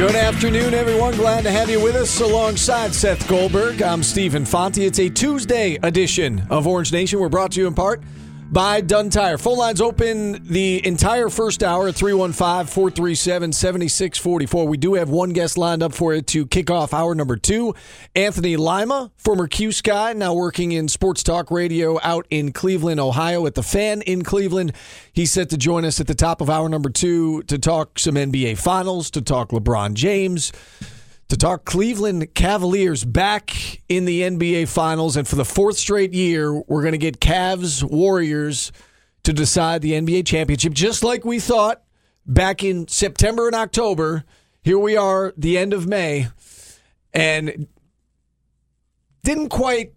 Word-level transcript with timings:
Good 0.00 0.16
afternoon, 0.16 0.72
everyone. 0.72 1.14
Glad 1.14 1.42
to 1.42 1.50
have 1.50 1.68
you 1.68 1.78
with 1.78 1.94
us 1.94 2.22
alongside 2.22 2.94
Seth 2.94 3.28
Goldberg. 3.28 3.82
I'm 3.82 4.02
Stephen 4.02 4.46
Fonte. 4.46 4.78
It's 4.78 4.98
a 4.98 5.10
Tuesday 5.10 5.78
edition 5.82 6.42
of 6.48 6.66
Orange 6.66 6.90
Nation. 6.90 7.20
We're 7.20 7.28
brought 7.28 7.52
to 7.52 7.60
you 7.60 7.66
in 7.66 7.74
part 7.74 8.02
by 8.50 8.80
Dunn 8.80 9.10
Tire. 9.10 9.38
Phone 9.38 9.58
lines 9.58 9.80
open 9.80 10.44
the 10.44 10.84
entire 10.84 11.28
first 11.28 11.62
hour 11.62 11.88
at 11.88 11.94
315 11.94 12.66
437 12.66 13.52
7644. 13.52 14.66
We 14.66 14.76
do 14.76 14.94
have 14.94 15.08
one 15.08 15.32
guest 15.32 15.56
lined 15.56 15.82
up 15.82 15.94
for 15.94 16.12
it 16.12 16.26
to 16.28 16.46
kick 16.46 16.70
off 16.70 16.92
hour 16.92 17.14
number 17.14 17.36
two. 17.36 17.74
Anthony 18.14 18.56
Lima, 18.56 19.12
former 19.16 19.46
'Cuse 19.46 19.80
guy, 19.80 20.12
now 20.12 20.34
working 20.34 20.72
in 20.72 20.88
sports 20.88 21.22
talk 21.22 21.50
radio 21.50 21.98
out 22.02 22.26
in 22.30 22.52
Cleveland, 22.52 22.98
Ohio, 22.98 23.46
at 23.46 23.54
the 23.54 23.62
fan 23.62 24.02
in 24.02 24.22
Cleveland. 24.22 24.72
He's 25.12 25.32
set 25.32 25.48
to 25.50 25.56
join 25.56 25.84
us 25.84 26.00
at 26.00 26.08
the 26.08 26.14
top 26.14 26.40
of 26.40 26.50
hour 26.50 26.68
number 26.68 26.90
two 26.90 27.42
to 27.44 27.58
talk 27.58 27.98
some 27.98 28.16
NBA 28.16 28.56
Finals, 28.56 29.10
to 29.12 29.22
talk 29.22 29.50
LeBron 29.50 29.94
James 29.94 30.52
to 31.30 31.36
talk 31.36 31.64
Cleveland 31.64 32.34
Cavaliers 32.34 33.04
back 33.04 33.80
in 33.88 34.04
the 34.04 34.22
NBA 34.22 34.68
Finals. 34.68 35.16
And 35.16 35.26
for 35.26 35.36
the 35.36 35.44
fourth 35.44 35.78
straight 35.78 36.12
year, 36.12 36.52
we're 36.52 36.82
going 36.82 36.92
to 36.92 36.98
get 36.98 37.20
Cavs 37.20 37.82
Warriors 37.84 38.72
to 39.22 39.32
decide 39.32 39.80
the 39.80 39.92
NBA 39.92 40.26
championship, 40.26 40.72
just 40.72 41.04
like 41.04 41.24
we 41.24 41.38
thought 41.38 41.82
back 42.26 42.64
in 42.64 42.88
September 42.88 43.46
and 43.46 43.54
October. 43.54 44.24
Here 44.62 44.78
we 44.78 44.96
are, 44.96 45.32
the 45.36 45.56
end 45.56 45.72
of 45.72 45.86
May, 45.86 46.28
and 47.14 47.66
didn't 49.22 49.48
quite. 49.48 49.94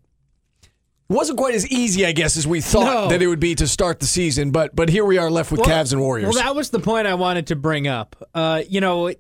Wasn't 1.09 1.37
quite 1.37 1.53
as 1.53 1.67
easy, 1.67 2.05
I 2.05 2.11
guess, 2.11 2.37
as 2.37 2.47
we 2.47 2.61
thought 2.61 2.85
No. 2.85 3.07
that 3.09 3.21
it 3.21 3.27
would 3.27 3.39
be 3.39 3.55
to 3.55 3.67
start 3.67 3.99
the 3.99 4.05
season, 4.05 4.51
but 4.51 4.75
but 4.75 4.89
here 4.89 5.03
we 5.05 5.17
are 5.17 5.29
left 5.29 5.51
with 5.51 5.61
Cavs 5.61 5.91
and 5.91 6.01
Warriors. 6.01 6.33
Well, 6.33 6.43
that 6.43 6.55
was 6.55 6.69
the 6.69 6.79
point 6.79 7.07
I 7.07 7.15
wanted 7.15 7.47
to 7.47 7.55
bring 7.55 7.87
up. 7.87 8.15
Uh, 8.33 8.63
you 8.67 8.79
know, 8.81 9.11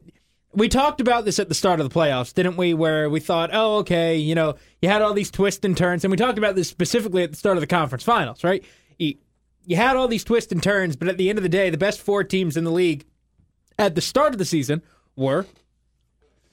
we 0.53 0.69
talked 0.69 1.01
about 1.01 1.25
this 1.25 1.39
at 1.39 1.49
the 1.49 1.55
start 1.55 1.79
of 1.79 1.89
the 1.89 1.93
playoffs, 1.93 2.33
didn't 2.33 2.57
we? 2.57 2.73
Where 2.73 3.09
we 3.09 3.19
thought, 3.19 3.49
oh, 3.53 3.77
okay, 3.77 4.17
you 4.17 4.35
know, 4.35 4.55
you 4.81 4.89
had 4.89 5.01
all 5.01 5.13
these 5.13 5.31
twists 5.31 5.65
and 5.65 5.75
turns, 5.75 6.03
and 6.03 6.11
we 6.11 6.17
talked 6.17 6.37
about 6.37 6.55
this 6.55 6.69
specifically 6.69 7.23
at 7.23 7.31
the 7.31 7.37
start 7.37 7.57
of 7.57 7.61
the 7.61 7.67
conference 7.67 8.03
finals, 8.03 8.43
right? 8.43 8.63
You, 8.97 9.15
had 9.77 9.95
all 9.95 10.09
these 10.09 10.25
twists 10.25 10.51
and 10.51 10.61
turns, 10.61 10.95
but 10.95 11.07
at 11.07 11.17
the 11.17 11.29
end 11.29 11.39
of 11.39 11.43
the 11.43 11.49
day, 11.49 11.69
the 11.69 11.77
best 11.77 12.01
four 12.01 12.23
teams 12.23 12.57
in 12.57 12.65
the 12.65 12.71
league 12.71 13.05
at 13.79 13.95
the 13.95 14.01
start 14.01 14.33
of 14.33 14.37
the 14.37 14.45
season 14.45 14.81
were 15.15 15.45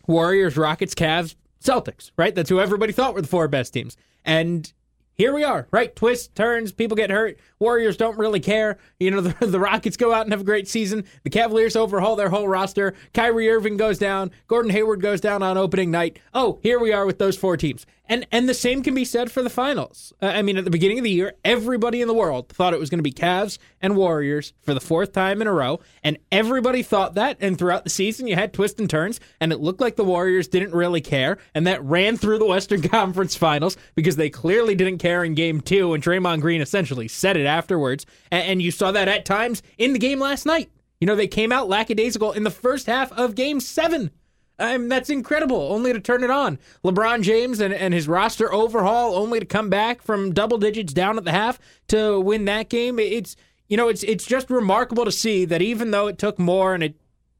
Warriors, 0.06 0.56
Rockets, 0.56 0.94
Cavs, 0.94 1.34
Celtics, 1.62 2.12
right? 2.16 2.34
That's 2.34 2.48
who 2.48 2.60
everybody 2.60 2.92
thought 2.92 3.14
were 3.14 3.22
the 3.22 3.28
four 3.28 3.48
best 3.48 3.72
teams. 3.72 3.96
And 4.24 4.72
here 5.14 5.34
we 5.34 5.44
are, 5.44 5.66
right? 5.70 5.94
Twists, 5.94 6.28
turns, 6.28 6.72
people 6.72 6.96
get 6.96 7.10
hurt. 7.10 7.38
Warriors 7.60 7.96
don't 7.96 8.18
really 8.18 8.40
care. 8.40 8.78
You 8.98 9.10
know, 9.10 9.20
the, 9.20 9.46
the 9.46 9.60
Rockets 9.60 9.96
go 9.96 10.12
out 10.12 10.26
and 10.26 10.32
have 10.32 10.40
a 10.40 10.44
great 10.44 10.66
season. 10.66 11.04
The 11.22 11.30
Cavaliers 11.30 11.76
overhaul 11.76 12.16
their 12.16 12.30
whole 12.30 12.48
roster. 12.48 12.94
Kyrie 13.14 13.50
Irving 13.50 13.76
goes 13.76 13.98
down. 13.98 14.30
Gordon 14.48 14.70
Hayward 14.72 15.00
goes 15.00 15.20
down 15.20 15.42
on 15.42 15.56
opening 15.56 15.90
night. 15.90 16.18
Oh, 16.34 16.58
here 16.62 16.80
we 16.80 16.92
are 16.92 17.06
with 17.06 17.18
those 17.18 17.36
four 17.36 17.56
teams. 17.56 17.86
And 18.10 18.26
and 18.32 18.48
the 18.48 18.54
same 18.54 18.82
can 18.82 18.92
be 18.92 19.04
said 19.04 19.30
for 19.30 19.40
the 19.40 19.48
finals. 19.48 20.12
Uh, 20.20 20.26
I 20.26 20.42
mean, 20.42 20.56
at 20.56 20.64
the 20.64 20.70
beginning 20.70 20.98
of 20.98 21.04
the 21.04 21.12
year, 21.12 21.34
everybody 21.44 22.02
in 22.02 22.08
the 22.08 22.14
world 22.14 22.48
thought 22.48 22.74
it 22.74 22.80
was 22.80 22.90
going 22.90 22.98
to 22.98 23.04
be 23.04 23.12
Cavs 23.12 23.56
and 23.80 23.96
Warriors 23.96 24.52
for 24.62 24.74
the 24.74 24.80
fourth 24.80 25.12
time 25.12 25.40
in 25.40 25.46
a 25.46 25.52
row, 25.52 25.78
and 26.02 26.18
everybody 26.32 26.82
thought 26.82 27.14
that. 27.14 27.36
And 27.40 27.56
throughout 27.56 27.84
the 27.84 27.90
season, 27.90 28.26
you 28.26 28.34
had 28.34 28.52
twists 28.52 28.80
and 28.80 28.90
turns, 28.90 29.20
and 29.38 29.52
it 29.52 29.60
looked 29.60 29.80
like 29.80 29.94
the 29.94 30.02
Warriors 30.02 30.48
didn't 30.48 30.74
really 30.74 31.00
care, 31.00 31.38
and 31.54 31.68
that 31.68 31.84
ran 31.84 32.16
through 32.16 32.40
the 32.40 32.46
Western 32.46 32.82
Conference 32.88 33.36
Finals 33.36 33.76
because 33.94 34.16
they 34.16 34.28
clearly 34.28 34.74
didn't 34.74 34.98
care 34.98 35.22
in 35.22 35.34
Game 35.34 35.60
Two, 35.60 35.94
and 35.94 36.02
Draymond 36.02 36.40
Green 36.40 36.60
essentially 36.60 37.06
said 37.06 37.36
it 37.36 37.46
afterwards. 37.50 38.06
And, 38.30 38.46
and 38.46 38.62
you 38.62 38.70
saw 38.70 38.92
that 38.92 39.08
at 39.08 39.24
times 39.24 39.62
in 39.76 39.92
the 39.92 39.98
game 39.98 40.20
last 40.20 40.46
night. 40.46 40.70
You 41.00 41.06
know, 41.06 41.16
they 41.16 41.26
came 41.26 41.52
out 41.52 41.68
lackadaisical 41.68 42.32
in 42.32 42.44
the 42.44 42.50
first 42.50 42.86
half 42.86 43.10
of 43.12 43.34
Game 43.34 43.60
Seven. 43.60 44.10
I 44.58 44.76
mean, 44.76 44.88
that's 44.88 45.08
incredible. 45.08 45.72
Only 45.72 45.92
to 45.92 46.00
turn 46.00 46.22
it 46.22 46.30
on. 46.30 46.58
LeBron 46.84 47.22
James 47.22 47.60
and, 47.60 47.72
and 47.72 47.94
his 47.94 48.06
roster 48.06 48.52
overhaul, 48.52 49.14
only 49.14 49.40
to 49.40 49.46
come 49.46 49.70
back 49.70 50.02
from 50.02 50.34
double 50.34 50.58
digits 50.58 50.92
down 50.92 51.16
at 51.16 51.24
the 51.24 51.32
half 51.32 51.58
to 51.88 52.20
win 52.20 52.44
that 52.44 52.68
game. 52.68 52.98
It's 52.98 53.36
you 53.68 53.76
know, 53.76 53.88
it's 53.88 54.02
it's 54.02 54.26
just 54.26 54.50
remarkable 54.50 55.04
to 55.04 55.12
see 55.12 55.44
that 55.46 55.62
even 55.62 55.92
though 55.92 56.08
it 56.08 56.18
took 56.18 56.38
more 56.38 56.74
and 56.74 56.82
it 56.82 56.96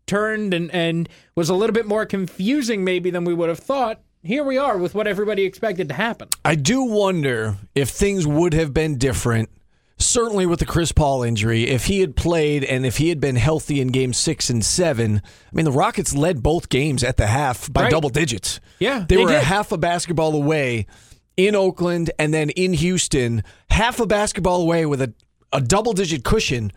turned 0.06 0.54
and, 0.54 0.70
and 0.70 1.08
was 1.34 1.50
a 1.50 1.54
little 1.54 1.74
bit 1.74 1.86
more 1.86 2.06
confusing 2.06 2.82
maybe 2.84 3.10
than 3.10 3.24
we 3.24 3.34
would 3.34 3.48
have 3.48 3.58
thought, 3.58 4.00
here 4.22 4.44
we 4.44 4.56
are 4.56 4.78
with 4.78 4.94
what 4.94 5.06
everybody 5.06 5.44
expected 5.44 5.88
to 5.88 5.94
happen. 5.94 6.28
I 6.44 6.54
do 6.54 6.82
wonder 6.84 7.56
if 7.74 7.90
things 7.90 8.26
would 8.26 8.54
have 8.54 8.72
been 8.72 8.96
different. 8.96 9.50
Certainly 10.00 10.46
with 10.46 10.58
the 10.60 10.66
Chris 10.66 10.92
Paul 10.92 11.22
injury, 11.22 11.64
if 11.68 11.84
he 11.84 12.00
had 12.00 12.16
played 12.16 12.64
and 12.64 12.86
if 12.86 12.96
he 12.96 13.10
had 13.10 13.20
been 13.20 13.36
healthy 13.36 13.80
in 13.80 13.88
game 13.88 14.12
six 14.12 14.48
and 14.50 14.64
seven, 14.64 15.20
I 15.24 15.54
mean, 15.54 15.64
the 15.66 15.72
Rockets 15.72 16.14
led 16.14 16.42
both 16.42 16.68
games 16.70 17.04
at 17.04 17.16
the 17.18 17.26
half 17.26 17.70
by 17.72 17.82
Right. 17.82 17.90
double 17.90 18.08
digits. 18.08 18.60
Yeah, 18.78 19.04
They, 19.06 19.16
they 19.16 19.24
were 19.24 19.30
a 19.30 19.40
half 19.40 19.72
a 19.72 19.78
basketball 19.78 20.34
away 20.34 20.86
in 21.36 21.54
Oakland 21.54 22.10
and 22.18 22.32
then 22.32 22.50
in 22.50 22.72
Houston, 22.72 23.44
half 23.70 24.00
a 24.00 24.06
basketball 24.06 24.62
away 24.62 24.86
with 24.86 25.02
a, 25.02 25.12
a 25.52 25.60
double 25.60 25.92
digit 25.92 26.24
cushion 26.24 26.72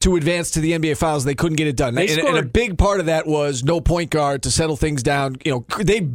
to 0.00 0.16
advance 0.16 0.52
to 0.52 0.60
the 0.60 0.72
NBA 0.72 0.96
Finals. 0.96 1.24
They 1.24 1.34
couldn't 1.34 1.56
get 1.56 1.66
it 1.66 1.76
done. 1.76 1.98
And, 1.98 2.08
and 2.08 2.38
a 2.38 2.42
big 2.42 2.78
part 2.78 3.00
of 3.00 3.06
that 3.06 3.26
was 3.26 3.62
no 3.64 3.80
point 3.80 4.10
guard 4.10 4.44
to 4.44 4.50
settle 4.50 4.76
things 4.76 5.02
down. 5.02 5.36
You 5.44 5.52
know, 5.52 5.66
they 5.82 6.08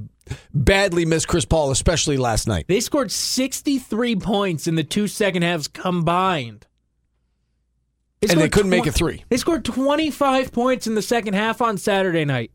badly 0.54 1.06
missed 1.06 1.28
Chris 1.28 1.46
Paul, 1.46 1.72
especially 1.72 2.18
last 2.18 2.48
night. 2.48 2.66
They 2.68 2.80
scored 2.80 3.12
63 3.12 4.16
points 4.18 4.68
in 4.68 4.76
the 4.76 4.84
two 4.84 5.08
second 5.08 5.44
halves 5.44 5.68
combined. 5.68 6.68
And 8.22 8.40
they 8.40 8.50
couldn't 8.50 8.72
make 8.72 8.88
a 8.88 8.92
three. 8.92 9.24
They 9.30 9.38
scored 9.38 9.66
25 9.66 10.52
points 10.52 10.88
in 10.88 10.96
the 10.96 11.02
second 11.02 11.36
half 11.36 11.62
on 11.62 11.78
Saturday 11.78 12.26
night. 12.26 12.52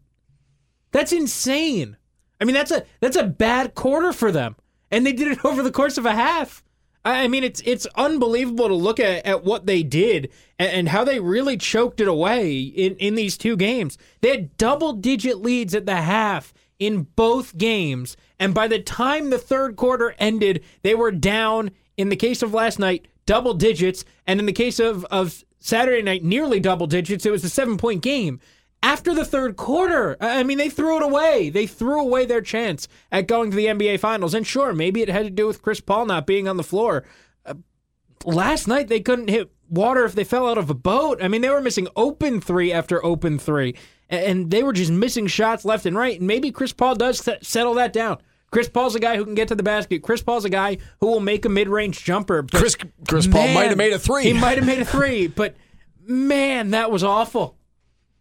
That's 0.90 1.12
insane. 1.12 1.96
I 2.40 2.44
mean, 2.44 2.54
that's 2.54 2.70
a 2.70 2.84
that's 3.00 3.16
a 3.16 3.24
bad 3.24 3.74
quarter 3.74 4.12
for 4.12 4.32
them, 4.32 4.56
and 4.90 5.06
they 5.06 5.12
did 5.12 5.28
it 5.28 5.44
over 5.44 5.62
the 5.62 5.70
course 5.70 5.98
of 5.98 6.06
a 6.06 6.12
half. 6.12 6.64
I 7.04 7.24
I 7.24 7.28
mean, 7.28 7.44
it's 7.44 7.60
it's 7.64 7.86
unbelievable 7.94 8.68
to 8.68 8.74
look 8.74 8.98
at, 8.98 9.24
at 9.26 9.44
what 9.44 9.66
they 9.66 9.82
did 9.82 10.30
and, 10.58 10.72
and 10.72 10.88
how 10.88 11.04
they 11.04 11.20
really 11.20 11.56
choked 11.56 12.00
it 12.00 12.08
away 12.08 12.58
in, 12.58 12.96
in 12.96 13.14
these 13.14 13.38
two 13.38 13.56
games. 13.56 13.98
They 14.22 14.30
had 14.30 14.56
double 14.56 14.94
digit 14.94 15.38
leads 15.38 15.74
at 15.74 15.86
the 15.86 15.96
half 15.96 16.52
in 16.80 17.06
both 17.14 17.56
games, 17.56 18.16
and 18.40 18.52
by 18.52 18.66
the 18.66 18.80
time 18.80 19.30
the 19.30 19.38
third 19.38 19.76
quarter 19.76 20.16
ended, 20.18 20.64
they 20.82 20.96
were 20.96 21.12
down. 21.12 21.70
In 21.96 22.08
the 22.08 22.16
case 22.16 22.42
of 22.42 22.54
last 22.54 22.78
night, 22.78 23.06
double 23.26 23.54
digits, 23.54 24.04
and 24.26 24.40
in 24.40 24.46
the 24.46 24.52
case 24.52 24.80
of 24.80 25.04
of 25.04 25.44
Saturday 25.60 26.02
night, 26.02 26.24
nearly 26.24 26.58
double 26.58 26.86
digits. 26.86 27.24
It 27.24 27.30
was 27.30 27.44
a 27.44 27.50
seven 27.50 27.76
point 27.76 28.02
game. 28.02 28.40
After 28.82 29.14
the 29.14 29.26
third 29.26 29.56
quarter, 29.56 30.16
I 30.22 30.42
mean, 30.42 30.56
they 30.56 30.70
threw 30.70 30.96
it 30.96 31.02
away. 31.02 31.50
They 31.50 31.66
threw 31.66 32.00
away 32.00 32.24
their 32.24 32.40
chance 32.40 32.88
at 33.12 33.26
going 33.26 33.50
to 33.50 33.56
the 33.56 33.66
NBA 33.66 34.00
Finals. 34.00 34.32
And 34.32 34.46
sure, 34.46 34.72
maybe 34.72 35.02
it 35.02 35.10
had 35.10 35.24
to 35.24 35.30
do 35.30 35.46
with 35.46 35.60
Chris 35.60 35.82
Paul 35.82 36.06
not 36.06 36.26
being 36.26 36.48
on 36.48 36.56
the 36.56 36.62
floor. 36.62 37.04
Uh, 37.44 37.54
last 38.24 38.66
night, 38.66 38.88
they 38.88 39.00
couldn't 39.00 39.28
hit 39.28 39.52
water 39.68 40.06
if 40.06 40.14
they 40.14 40.24
fell 40.24 40.48
out 40.48 40.56
of 40.56 40.70
a 40.70 40.74
boat. 40.74 41.22
I 41.22 41.28
mean, 41.28 41.42
they 41.42 41.50
were 41.50 41.60
missing 41.60 41.88
open 41.94 42.40
three 42.40 42.72
after 42.72 43.04
open 43.04 43.38
three, 43.38 43.76
and 44.10 44.50
they 44.50 44.62
were 44.62 44.72
just 44.72 44.90
missing 44.90 45.26
shots 45.26 45.64
left 45.64 45.86
and 45.86 45.96
right. 45.96 46.18
And 46.18 46.26
maybe 46.26 46.50
Chris 46.50 46.72
Paul 46.72 46.96
does 46.96 47.26
settle 47.42 47.74
that 47.74 47.92
down. 47.92 48.18
Chris 48.50 48.68
Paul's 48.68 48.96
a 48.96 49.00
guy 49.00 49.16
who 49.16 49.24
can 49.24 49.34
get 49.34 49.48
to 49.48 49.54
the 49.54 49.62
basket. 49.62 50.02
Chris 50.02 50.22
Paul's 50.22 50.44
a 50.44 50.50
guy 50.50 50.78
who 51.00 51.06
will 51.06 51.20
make 51.20 51.44
a 51.44 51.48
mid-range 51.48 52.02
jumper. 52.02 52.42
But 52.42 52.58
Chris 52.58 52.76
Chris 53.06 53.28
man, 53.28 53.32
Paul 53.32 53.54
might 53.54 53.68
have 53.68 53.78
made 53.78 53.92
a 53.92 53.98
three. 53.98 54.24
He 54.24 54.32
might 54.32 54.58
have 54.58 54.66
made 54.66 54.80
a 54.80 54.84
three, 54.84 55.26
but 55.28 55.54
man, 56.06 56.70
that 56.70 56.90
was 56.90 57.04
awful. 57.04 57.56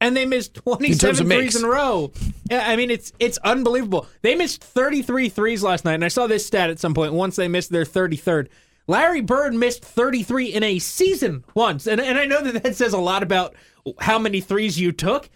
And 0.02 0.18
they 0.18 0.26
missed 0.26 0.56
27 0.56 1.22
of 1.22 1.32
threes 1.32 1.56
in 1.56 1.64
a 1.64 1.70
row. 1.70 2.12
I 2.50 2.78
mean, 2.78 2.90
it's 2.90 3.14
it's 3.20 3.38
unbelievable. 3.44 4.08
They 4.24 4.34
missed 4.34 4.64
33 4.64 5.30
threes 5.30 5.62
last 5.62 5.86
night, 5.86 5.94
and 5.94 6.04
I 6.04 6.08
saw 6.08 6.26
this 6.26 6.48
stat 6.48 6.72
at 6.72 6.80
some 6.80 6.96
point. 6.96 7.14
Once 7.14 7.36
they 7.36 7.48
missed 7.48 7.70
their 7.70 7.86
33rd. 7.86 8.48
Larry 8.88 9.22
Bird 9.22 9.54
missed 9.54 9.86
33 9.86 10.48
in 10.48 10.64
a 10.64 10.80
season 10.80 11.46
once. 11.54 11.86
And, 11.86 12.02
and 12.02 12.18
I 12.18 12.26
know 12.26 12.42
that 12.42 12.64
that 12.64 12.76
says 12.76 12.94
a 12.94 12.98
lot 12.98 13.22
about 13.22 13.54
how 14.00 14.18
many 14.18 14.42
threes 14.42 14.80
you 14.80 14.92
took, 14.92 15.30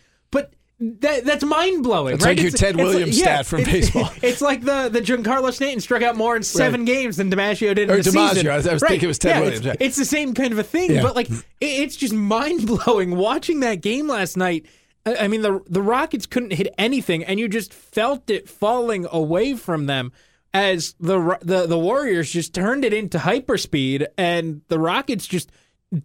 that, 0.79 1.25
that's 1.25 1.43
mind 1.43 1.83
blowing. 1.83 2.13
It's 2.15 2.23
right? 2.25 2.37
like 2.37 2.41
your 2.43 2.51
Ted 2.51 2.75
Williams 2.75 3.17
stat 3.17 3.45
from 3.45 3.61
it's- 3.61 3.73
baseball. 3.91 4.11
It's 4.21 4.41
like 4.41 4.61
the 4.61 4.89
the 4.89 5.01
Giancarlo 5.01 5.51
Stanton 5.51 5.79
struck 5.81 6.01
out 6.03 6.15
more 6.15 6.35
in 6.35 6.43
seven 6.43 6.85
games 6.85 7.17
than 7.17 7.31
DiMaggio 7.31 7.73
did 7.75 7.79
in 7.79 7.91
Or 7.91 7.97
the 8.01 8.09
DiMaggio. 8.09 8.29
season. 8.33 8.47
I 8.49 8.55
was- 8.57 8.67
I 8.67 8.73
was 8.73 8.81
Right. 8.81 8.89
thinking 8.89 9.05
it 9.05 9.07
was 9.07 9.19
Ted 9.19 9.29
Yeah, 9.35 9.39
Williams, 9.39 9.57
It's, 9.59 9.67
right. 9.67 9.77
it's 9.79 9.95
the 9.97 10.05
same 10.05 10.33
kind 10.33 10.51
of 10.53 10.59
a 10.59 10.63
thing, 10.63 10.91
Yeah. 10.91 11.01
but 11.01 11.15
like 11.15 11.29
it, 11.29 11.43
it's 11.61 11.95
just 11.95 12.13
mind 12.13 12.67
blowing 12.67 13.15
watching 13.15 13.61
that 13.61 13.81
game 13.81 14.07
last 14.07 14.37
night. 14.37 14.65
I 15.05 15.15
I 15.15 15.27
mean, 15.27 15.41
the 15.41 15.61
the 15.67 15.81
Rockets 15.81 16.25
couldn't 16.25 16.51
hit 16.53 16.73
anything, 16.77 17.23
and 17.23 17.39
you 17.39 17.47
just 17.47 17.73
felt 17.73 18.29
it 18.29 18.47
falling 18.47 19.07
away 19.11 19.55
from 19.55 19.85
them 19.87 20.11
as 20.53 20.93
the 20.99 21.37
the 21.41 21.65
the 21.65 21.77
Warriors 21.79 22.31
just 22.31 22.53
turned 22.53 22.85
it 22.85 22.93
into 22.93 23.17
hyperspeed, 23.19 24.05
and 24.17 24.61
the 24.67 24.77
Rockets 24.79 25.25
just 25.27 25.49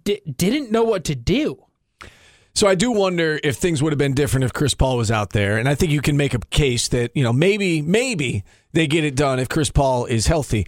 di- 0.05 0.21
didn't 0.37 0.71
know 0.71 0.85
what 0.85 1.05
to 1.05 1.15
do. 1.15 1.63
So 2.55 2.67
I 2.67 2.75
do 2.75 2.91
wonder 2.91 3.41
if 3.43 3.57
things 3.57 3.83
would 3.83 3.93
have 3.93 3.99
been 3.99 4.15
different 4.15 4.45
if 4.45 4.53
Chris 4.53 4.75
Paul 4.75 4.99
was 4.99 5.11
out 5.11 5.31
there, 5.31 5.57
and 5.57 5.69
I 5.69 5.75
think 5.75 5.91
you 5.91 6.03
can 6.03 6.17
make 6.17 6.35
a 6.35 6.39
case 6.39 6.89
that 6.89 7.11
you 7.15 7.23
know 7.23 7.33
maybe 7.33 7.81
maybe 7.81 8.45
they 8.73 8.87
get 8.87 9.05
it 9.05 9.15
done 9.15 9.39
if 9.39 9.49
Chris 9.49 9.71
Paul 9.71 10.05
is 10.05 10.27
healthy. 10.27 10.67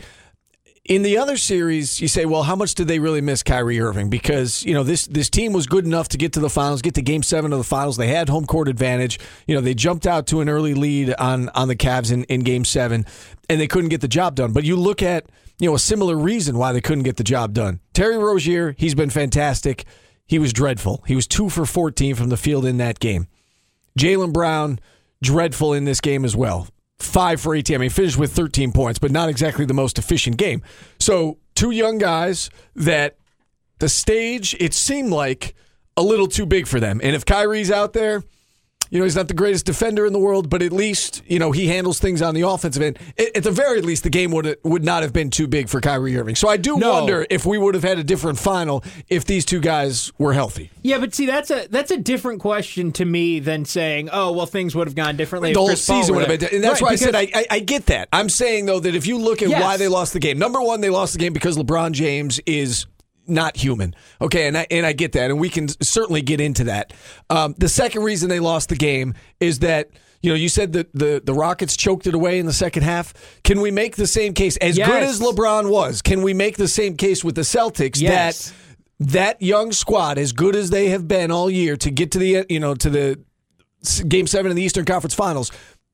In 0.87 1.03
the 1.03 1.17
other 1.17 1.39
series, 1.39 1.99
you 2.03 2.09
say, 2.09 2.27
well, 2.27 2.43
how 2.43 2.55
much 2.55 2.75
did 2.75 2.89
they 2.89 2.99
really 2.99 3.23
miss 3.23 3.43
Kyrie 3.43 3.81
Irving? 3.81 4.11
Because 4.11 4.63
you 4.65 4.73
know 4.73 4.83
this 4.83 5.07
this 5.07 5.29
team 5.29 5.53
was 5.53 5.67
good 5.67 5.85
enough 5.85 6.09
to 6.11 6.19
get 6.19 6.33
to 6.35 6.41
the 6.41 6.51
finals, 6.51 6.81
get 6.81 6.95
to 6.95 7.03
Game 7.03 7.23
Seven 7.23 7.53
of 7.53 7.59
the 7.59 7.65
finals. 7.65 7.97
They 7.99 8.09
had 8.09 8.31
home 8.31 8.47
court 8.47 8.69
advantage. 8.69 9.19
You 9.47 9.55
know 9.55 9.61
they 9.61 9.75
jumped 9.75 10.07
out 10.07 10.27
to 10.29 10.41
an 10.41 10.49
early 10.49 10.75
lead 10.75 11.15
on 11.19 11.51
on 11.51 11.69
the 11.69 11.77
Cavs 11.77 12.11
in, 12.11 12.25
in 12.25 12.41
Game 12.41 12.65
Seven, 12.65 13.05
and 13.51 13.61
they 13.61 13.67
couldn't 13.67 13.91
get 13.91 14.01
the 14.01 14.09
job 14.09 14.37
done. 14.37 14.53
But 14.53 14.65
you 14.65 14.77
look 14.77 15.03
at 15.03 15.27
you 15.59 15.69
know 15.69 15.75
a 15.75 15.79
similar 15.79 16.17
reason 16.17 16.57
why 16.57 16.73
they 16.73 16.81
couldn't 16.81 17.05
get 17.05 17.17
the 17.17 17.25
job 17.25 17.53
done. 17.53 17.81
Terry 17.93 18.17
Rozier, 18.17 18.75
he's 18.79 18.95
been 18.95 19.11
fantastic. 19.11 19.85
He 20.27 20.39
was 20.39 20.53
dreadful. 20.53 21.03
He 21.07 21.15
was 21.15 21.27
two 21.27 21.49
for 21.49 21.67
14 21.67 22.15
from 22.15 22.29
the 22.29 22.37
field 22.37 22.65
in 22.65 22.79
that 22.79 22.99
game. 22.99 23.29
Jaylen 23.99 24.33
Brown, 24.33 24.81
dreadful 25.23 25.73
in 25.73 25.85
this 25.85 26.01
game 26.01 26.25
as 26.25 26.35
well. 26.35 26.69
Five 26.99 27.41
for 27.41 27.55
18. 27.55 27.75
I 27.75 27.79
mean, 27.79 27.91
finished 27.91 28.19
with 28.19 28.33
13 28.33 28.73
points, 28.73 28.99
but 28.99 29.11
not 29.11 29.29
exactly 29.29 29.65
the 29.65 29.75
most 29.75 29.99
efficient 29.99 30.37
game. 30.37 30.63
So, 30.99 31.39
two 31.55 31.71
young 31.71 31.99
guys 31.99 32.51
that 32.75 33.19
the 33.79 33.89
stage, 33.89 34.57
it 34.61 34.73
seemed 34.73 35.11
like 35.11 35.55
a 35.97 36.03
little 36.03 36.27
too 36.27 36.47
big 36.47 36.67
for 36.67 36.81
them. 36.81 37.01
And 37.03 37.15
if 37.15 37.25
Kyrie's 37.25 37.71
out 37.71 37.93
there, 37.93 38.23
you 38.91 38.99
know, 38.99 39.05
he's 39.05 39.17
not 39.17 39.29
the 39.29 39.35
greatest 39.35 39.67
defender 39.67 40.07
in 40.07 40.13
the 40.13 40.19
world, 40.19 40.49
but 40.51 40.63
at 40.63 40.73
least, 40.73 41.23
you 41.27 41.39
know, 41.39 41.53
he 41.53 41.69
handles 41.69 41.99
things 41.99 42.23
on 42.23 42.35
the 42.35 42.43
offensive 42.43 42.83
end. 42.83 42.99
At 43.19 43.37
at 43.37 43.43
the 43.45 43.51
very 43.51 43.81
least, 43.83 44.03
the 44.05 44.11
game 44.11 44.31
would 44.33 44.57
would 44.63 44.85
not 44.85 45.03
have 45.03 45.13
been 45.13 45.31
too 45.31 45.47
big 45.47 45.69
for 45.69 45.81
Kyrie 45.81 46.17
Irving. 46.17 46.35
So 46.35 46.49
I 46.49 46.57
do 46.57 46.79
No. 46.79 46.93
wonder 46.93 47.27
if 47.31 47.45
we 47.47 47.59
would 47.59 47.75
have 47.75 47.85
had 47.85 47.99
a 47.99 48.05
different 48.05 48.39
final 48.39 48.83
if 49.09 49.25
these 49.25 49.45
two 49.45 49.61
guys 49.61 50.13
were 50.19 50.33
healthy. 50.33 50.71
Yeah, 50.83 50.99
but 50.99 51.15
see, 51.15 51.27
that's 51.27 51.51
a 51.51 51.67
that's 51.71 51.91
a 51.91 51.97
different 51.97 52.41
question 52.41 52.93
to 52.93 53.05
me 53.05 53.41
than 53.41 53.65
saying, 53.65 54.09
"Oh, 54.13 54.33
well, 54.33 54.47
things 54.47 54.75
would 54.75 54.87
have 54.89 54.95
gone 54.95 55.17
differently." 55.17 55.53
the 55.53 55.59
whole 55.59 55.69
Chris 55.69 55.85
season 55.85 56.15
would 56.15 56.29
have 56.29 56.39
there." 56.41 56.49
been, 56.49 56.57
and 56.57 56.65
that's 56.65 56.81
Right, 56.81 56.89
why 56.89 56.93
I 56.93 56.97
said 56.97 57.15
I, 57.15 57.29
I, 57.35 57.47
I 57.51 57.59
get 57.61 57.87
that. 57.87 58.09
I'm 58.13 58.29
saying 58.29 58.67
though 58.67 58.81
that 58.81 58.95
if 58.95 59.07
you 59.07 59.19
look 59.19 59.43
at 59.43 59.49
Yes. 59.49 59.63
why 59.63 59.77
they 59.77 59.89
lost 59.89 60.13
the 60.13 60.21
game, 60.21 60.39
number 60.39 60.61
one, 60.61 60.81
they 60.81 60.91
lost 60.91 61.13
the 61.13 61.19
game 61.19 61.33
because 61.33 61.57
LeBron 61.57 61.93
James 61.93 62.41
is 62.47 62.87
not 63.27 63.57
human. 63.57 63.95
Okay, 64.21 64.47
and 64.47 64.57
I 64.57 64.67
and 64.71 64.85
I 64.87 64.93
get 64.93 65.13
that, 65.13 65.31
and 65.31 65.39
we 65.41 65.49
can 65.49 65.69
certainly 65.83 66.23
get 66.23 66.41
into 66.41 66.65
that. 66.65 66.93
Um, 67.31 67.55
the 67.59 67.69
second 67.69 68.03
reason 68.03 68.29
they 68.29 68.41
lost 68.41 68.69
the 68.69 68.77
game 68.77 69.15
is 69.41 69.61
that. 69.61 69.91
You 70.23 70.31
know, 70.31 70.37
you 70.37 70.49
said 70.49 70.73
that 70.73 70.91
the, 70.95 71.21
the 71.23 71.35
Rockets 71.35 71.77
choked 71.77 72.07
it 72.07 72.15
away 72.15 72.39
in 72.39 72.47
the 72.47 72.53
second 72.55 72.83
half. 72.83 73.13
Can 73.43 73.61
we 73.61 73.71
make 73.71 73.97
the 73.97 74.07
same 74.07 74.33
case? 74.33 74.57
As 74.57 74.79
good 74.79 75.03
as 75.03 75.21
LeBron 75.21 75.69
was, 75.69 76.01
can 76.01 76.23
we 76.23 76.33
make 76.33 76.57
the 76.57 76.67
same 76.67 76.97
case 76.97 77.23
with 77.23 77.35
the 77.35 77.43
Celtics 77.43 78.01
Yes. 78.01 78.49
that 78.99 79.11
that 79.11 79.43
young 79.43 79.71
squad, 79.71 80.17
as 80.17 80.33
good 80.33 80.57
as 80.57 80.71
they 80.71 80.89
have 80.89 81.07
been 81.07 81.31
all 81.31 81.51
year, 81.51 81.77
to 81.77 81.91
get 81.91 82.11
to 82.13 82.19
the 82.19 82.47
you 82.49 82.59
know 82.59 82.75
to 82.75 82.89
the 82.89 83.21
game 84.09 84.27
seven 84.27 84.51
in 84.51 84.57
the 84.57 84.63
Eastern 84.63 84.87
Conference 84.87 85.13
Finals, 85.13 85.53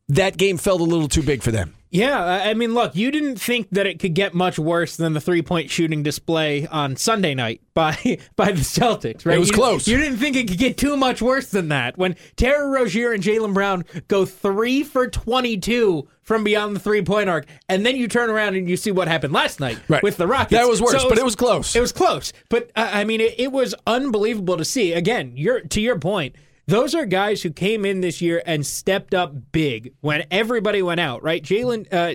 that 0.09 0.37
game 0.37 0.59
felt 0.59 0.81
a 0.81 0.85
little 0.85 1.09
too 1.09 1.23
big 1.25 1.43
for 1.43 1.51
them. 1.51 1.75
Yeah, 1.93 2.23
I 2.25 2.55
mean, 2.55 2.73
look, 2.73 2.95
you 2.95 3.11
didn't 3.11 3.37
think 3.41 3.69
that 3.71 3.85
it 3.85 3.99
could 3.99 4.15
get 4.15 4.33
much 4.33 4.61
worse 4.61 4.95
than 4.97 5.13
the 5.13 5.21
three 5.21 5.43
point 5.43 5.71
shooting 5.71 6.05
display 6.05 6.65
on 6.69 6.95
Sunday 6.95 7.35
night 7.35 7.63
by 7.75 7.95
by 8.37 8.53
the 8.53 8.61
Celtics, 8.61 9.27
right? 9.27 9.35
It 9.37 9.41
was 9.41 9.49
You- 9.49 9.55
close. 9.57 9.89
You 9.89 9.97
didn't 9.97 10.19
think 10.19 10.37
it 10.37 10.47
could 10.47 10.59
get 10.59 10.77
too 10.77 10.97
much 10.97 11.21
worse 11.21 11.47
than 11.51 11.69
that. 11.71 11.99
When 11.99 12.15
Terry 12.37 12.69
Rozier 12.71 13.11
and 13.13 13.21
Jaylen 13.23 13.53
Brown 13.55 13.85
go 14.07 14.25
three 14.25 14.85
for 14.85 15.09
twenty 15.09 15.57
two 15.59 16.07
from 16.23 16.45
beyond 16.45 16.77
the 16.77 16.81
three 16.81 17.03
point 17.03 17.29
arc, 17.29 17.47
and 17.69 17.85
then 17.85 17.97
you 17.97 18.07
turn 18.07 18.31
around 18.31 18.55
and 18.55 18.69
you 18.69 18.77
see 18.77 18.93
what 18.93 19.09
happened 19.09 19.33
last 19.33 19.59
night 19.59 19.81
Right. 19.89 20.01
with 20.03 20.17
the 20.17 20.29
Rockets. 20.29 20.53
That 20.53 20.69
was 20.69 20.81
worse, 20.81 21.03
So 21.03 21.09
but 21.09 21.19
it 21.19 21.25
was 21.25 21.35
close. 21.35 21.75
It 21.75 21.81
was 21.81 21.91
close, 21.91 22.33
but 22.51 22.71
uh, 22.77 22.89
I 22.93 23.03
mean, 23.03 23.21
it, 23.21 23.35
it 23.37 23.51
was 23.51 23.75
unbelievable 23.85 24.57
to 24.59 24.65
see. 24.65 24.93
Again, 24.93 25.33
you're 25.35 25.61
to 25.63 25.81
your 25.81 25.99
point. 25.99 26.37
Those 26.71 26.95
are 26.95 27.05
guys 27.05 27.43
who 27.43 27.51
came 27.51 27.85
in 27.85 28.01
this 28.01 28.21
year 28.21 28.45
and 28.47 28.65
stepped 28.65 29.13
up 29.13 29.35
big 29.51 29.93
when 30.03 30.25
everybody 30.31 30.83
went 30.83 31.01
out. 31.01 31.21
Right, 31.21 31.43
Jaylen, 31.43 31.93
uh, 31.93 32.15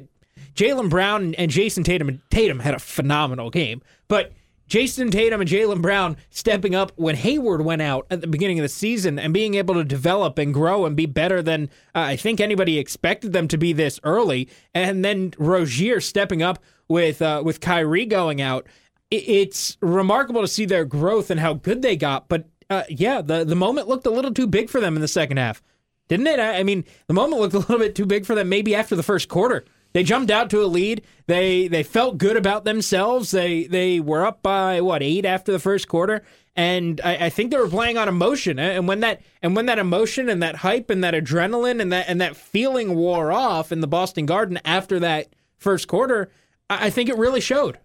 Jaylen 0.54 0.90
Brown 0.90 1.36
and, 1.36 1.52
Jayson 1.52 1.84
Tatum. 1.84 2.22
Tatum 2.30 2.62
had 2.62 2.74
a 2.74 2.80
phenomenal 2.80 3.50
game, 3.50 3.82
but 4.08 4.32
Jayson 4.70 5.12
Tatum 5.12 5.42
and 5.42 5.50
Jaylen 5.50 5.82
Brown 5.82 6.16
stepping 6.30 6.74
up 6.74 6.94
when 6.96 7.16
Hayward 7.18 7.66
went 7.66 7.82
out 7.82 8.08
at 8.10 8.22
the 8.22 8.28
beginning 8.28 8.58
of 8.58 8.64
the 8.64 8.70
season 8.70 9.20
and 9.20 9.34
being 9.34 9.56
able 9.56 9.74
to 9.74 9.84
develop 9.84 10.38
and 10.38 10.54
grow 10.54 10.86
and 10.86 10.96
be 10.96 11.06
better 11.06 11.42
than 11.42 11.66
uh, 11.94 12.00
I 12.00 12.16
think 12.16 12.40
anybody 12.40 12.80
expected 12.80 13.34
them 13.34 13.50
to 13.50 13.58
be 13.58 13.74
this 13.74 14.00
early, 14.06 14.48
and 14.74 15.04
then 15.04 15.34
Rozier 15.38 16.00
stepping 16.00 16.42
up 16.42 16.60
with 16.88 17.22
uh, 17.22 17.42
with 17.44 17.60
Kyrie 17.60 18.06
going 18.06 18.40
out. 18.40 18.68
It's 19.12 19.78
remarkable 19.82 20.40
to 20.40 20.48
see 20.48 20.66
their 20.66 20.86
growth 20.86 21.30
and 21.30 21.42
how 21.42 21.56
good 21.56 21.82
they 21.82 21.98
got, 21.98 22.30
but 22.30 22.48
uh, 22.70 22.84
yeah, 22.90 23.22
the 23.22 23.44
the 23.44 23.56
moment 23.56 23.88
looked 23.88 24.06
a 24.06 24.12
little 24.12 24.34
too 24.34 24.48
big 24.48 24.70
for 24.70 24.82
them 24.82 24.96
in 24.96 25.02
the 25.02 25.08
second 25.08 25.38
half, 25.38 25.62
didn't 26.08 26.28
it? 26.28 26.40
I 26.40 26.60
I 26.60 26.64
mean, 26.64 26.86
the 27.08 27.14
moment 27.14 27.42
looked 27.42 27.54
a 27.54 27.60
little 27.60 27.80
bit 27.80 27.96
too 27.96 28.06
big 28.06 28.26
for 28.26 28.36
them. 28.36 28.50
Maybe 28.50 28.76
after 28.76 28.96
the 28.96 29.04
first 29.04 29.30
quarter, 29.30 29.66
they 29.94 30.04
jumped 30.04 30.32
out 30.32 30.50
to 30.50 30.64
a 30.64 30.66
lead. 30.66 31.04
They 31.28 31.68
they 31.68 31.84
felt 31.84 32.18
good 32.18 32.38
about 32.38 32.66
themselves. 32.66 33.32
They 33.32 33.66
they 33.66 34.00
were 34.00 34.26
up 34.26 34.42
by 34.42 34.82
what 34.82 35.04
eight 35.04 35.26
after 35.26 35.52
the 35.52 35.60
first 35.60 35.88
quarter, 35.88 36.24
and 36.56 37.00
I, 37.04 37.26
I 37.26 37.30
think 37.30 37.52
they 37.52 37.58
were 37.58 37.70
playing 37.70 37.98
on 37.98 38.08
emotion. 38.08 38.60
And 38.60 38.88
when 38.88 39.02
that 39.02 39.22
and 39.42 39.56
when 39.56 39.68
that 39.68 39.80
emotion 39.80 40.28
and 40.28 40.42
that 40.44 40.58
hype 40.58 40.90
and 40.90 41.04
that 41.04 41.14
adrenaline 41.14 41.82
and 41.82 41.94
that 41.94 42.10
and 42.10 42.20
that 42.20 42.36
feeling 42.36 42.96
wore 42.96 43.32
off 43.32 43.72
in 43.72 43.82
the 43.82 43.88
Boston 43.88 44.26
Garden 44.26 44.60
after 44.66 45.00
that 45.00 45.28
first 45.58 45.88
quarter, 45.88 46.30
I, 46.70 46.88
I 46.88 46.90
think 46.90 47.10
it 47.10 47.18
really 47.18 47.42
showed. 47.42 47.80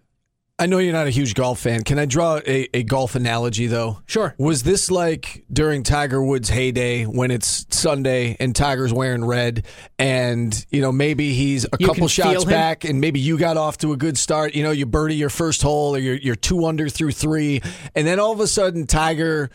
I 0.61 0.67
know 0.67 0.77
you're 0.77 0.93
not 0.93 1.07
a 1.07 1.11
huge 1.11 1.33
golf 1.33 1.61
fan. 1.61 1.83
Can 1.83 1.97
I 1.97 2.05
draw 2.05 2.39
a, 2.45 2.69
a 2.71 2.83
golf 2.83 3.15
analogy 3.15 3.65
though? 3.65 3.99
Sure. 4.05 4.35
Was 4.37 4.61
this 4.61 4.91
like 4.91 5.43
during 5.51 5.81
Tiger 5.81 6.23
Woods' 6.23 6.49
heyday 6.49 7.05
when 7.05 7.31
it's 7.31 7.65
Sunday 7.71 8.37
and 8.39 8.55
Tiger's 8.55 8.93
wearing 8.93 9.25
red 9.25 9.65
and 9.97 10.63
you 10.69 10.81
know 10.81 10.91
maybe 10.91 11.33
he's 11.33 11.65
a 11.65 11.77
You 11.79 11.87
couple 11.87 12.07
shots 12.07 12.45
back 12.45 12.83
and 12.83 13.01
maybe 13.01 13.19
you 13.19 13.39
got 13.39 13.57
off 13.57 13.79
to 13.79 13.91
a 13.91 13.97
good 13.97 14.19
start, 14.19 14.53
you 14.53 14.61
know, 14.61 14.69
you 14.69 14.85
birdie 14.85 15.15
your 15.15 15.31
first 15.31 15.63
hole 15.63 15.95
or 15.95 15.99
you're 15.99 16.17
you're 16.17 16.35
2 16.35 16.63
under 16.67 16.89
through 16.89 17.13
3 17.13 17.63
and 17.95 18.05
then 18.05 18.19
all 18.19 18.31
of 18.31 18.39
a 18.39 18.45
sudden 18.45 18.85
Tiger 18.85 19.49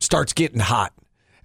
starts 0.00 0.32
getting 0.32 0.58
hot. 0.58 0.92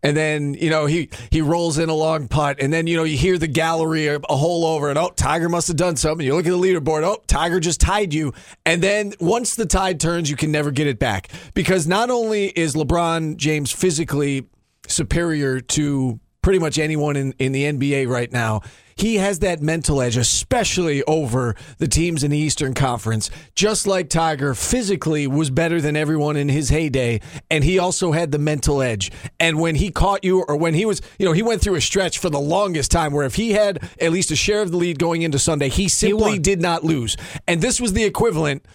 And 0.03 0.15
then, 0.17 0.53
you 0.53 0.69
know, 0.69 0.85
he, 0.85 1.09
he 1.31 1.41
rolls 1.41 1.77
in 1.77 1.89
a 1.89 1.93
long 1.93 2.27
putt. 2.27 2.57
And 2.59 2.71
then, 2.71 2.87
you 2.87 2.97
know, 2.97 3.03
you 3.03 3.17
hear 3.17 3.37
the 3.37 3.47
gallery 3.47 4.07
a, 4.07 4.17
a 4.17 4.35
hole 4.35 4.65
over 4.65 4.89
and, 4.89 4.97
oh, 4.99 5.11
Tiger 5.15 5.47
must 5.47 5.69
have 5.69 5.77
done 5.77 5.95
something. 5.95 6.25
You 6.25 6.35
look 6.35 6.45
at 6.45 6.51
the 6.51 6.57
leaderboard. 6.57 7.03
Oh, 7.03 7.23
Tiger 7.25 7.59
just 7.59 7.79
tied 7.79 8.13
you. 8.13 8.33
And 8.65 8.83
then 8.83 9.13
once 9.19 9.55
the 9.55 9.65
tide 9.65 9.99
turns, 9.99 10.29
you 10.29 10.35
can 10.35 10.51
never 10.51 10.71
get 10.71 10.87
it 10.87 10.99
back. 10.99 11.29
Because 11.53 11.87
not 11.87 12.09
only 12.09 12.47
is 12.47 12.75
LeBron 12.75 13.37
James 13.37 13.71
physically 13.71 14.45
superior 14.87 15.61
to 15.61 16.19
pretty 16.41 16.59
much 16.59 16.77
anyone 16.77 17.15
in, 17.15 17.33
in 17.39 17.53
the 17.53 17.63
NBA 17.63 18.07
right 18.07 18.31
now. 18.31 18.61
He 18.95 19.15
has 19.15 19.39
that 19.39 19.61
mental 19.61 20.01
edge, 20.01 20.17
especially 20.17 21.03
over 21.03 21.55
the 21.77 21.87
teams 21.87 22.23
in 22.23 22.31
the 22.31 22.37
Eastern 22.37 22.73
Conference. 22.73 23.29
Just 23.55 23.87
like 23.87 24.09
Tiger 24.09 24.53
physically 24.53 25.27
was 25.27 25.49
better 25.49 25.81
than 25.81 25.95
everyone 25.95 26.35
in 26.35 26.49
his 26.49 26.69
heyday, 26.69 27.21
and 27.49 27.63
he 27.63 27.79
also 27.79 28.11
had 28.11 28.31
the 28.31 28.39
mental 28.39 28.81
edge. 28.81 29.11
And 29.39 29.59
when 29.59 29.75
he 29.75 29.91
caught 29.91 30.23
you, 30.23 30.43
or 30.43 30.55
when 30.55 30.73
he 30.73 30.85
was, 30.85 31.01
you 31.17 31.25
know, 31.25 31.33
he 31.33 31.43
went 31.43 31.61
through 31.61 31.75
a 31.75 31.81
stretch 31.81 32.19
for 32.19 32.29
the 32.29 32.39
longest 32.39 32.91
time 32.91 33.13
where 33.13 33.25
if 33.25 33.35
he 33.35 33.51
had 33.51 33.81
at 33.99 34.11
least 34.11 34.31
a 34.31 34.35
share 34.35 34.61
of 34.61 34.71
the 34.71 34.77
lead 34.77 34.99
going 34.99 35.21
into 35.21 35.39
Sunday, 35.39 35.69
he 35.69 35.87
simply 35.87 36.33
won. 36.33 36.41
did 36.41 36.61
not 36.61 36.83
lose. 36.83 37.17
And 37.47 37.61
this 37.61 37.79
was 37.79 37.93
the 37.93 38.03
equivalent 38.03 38.65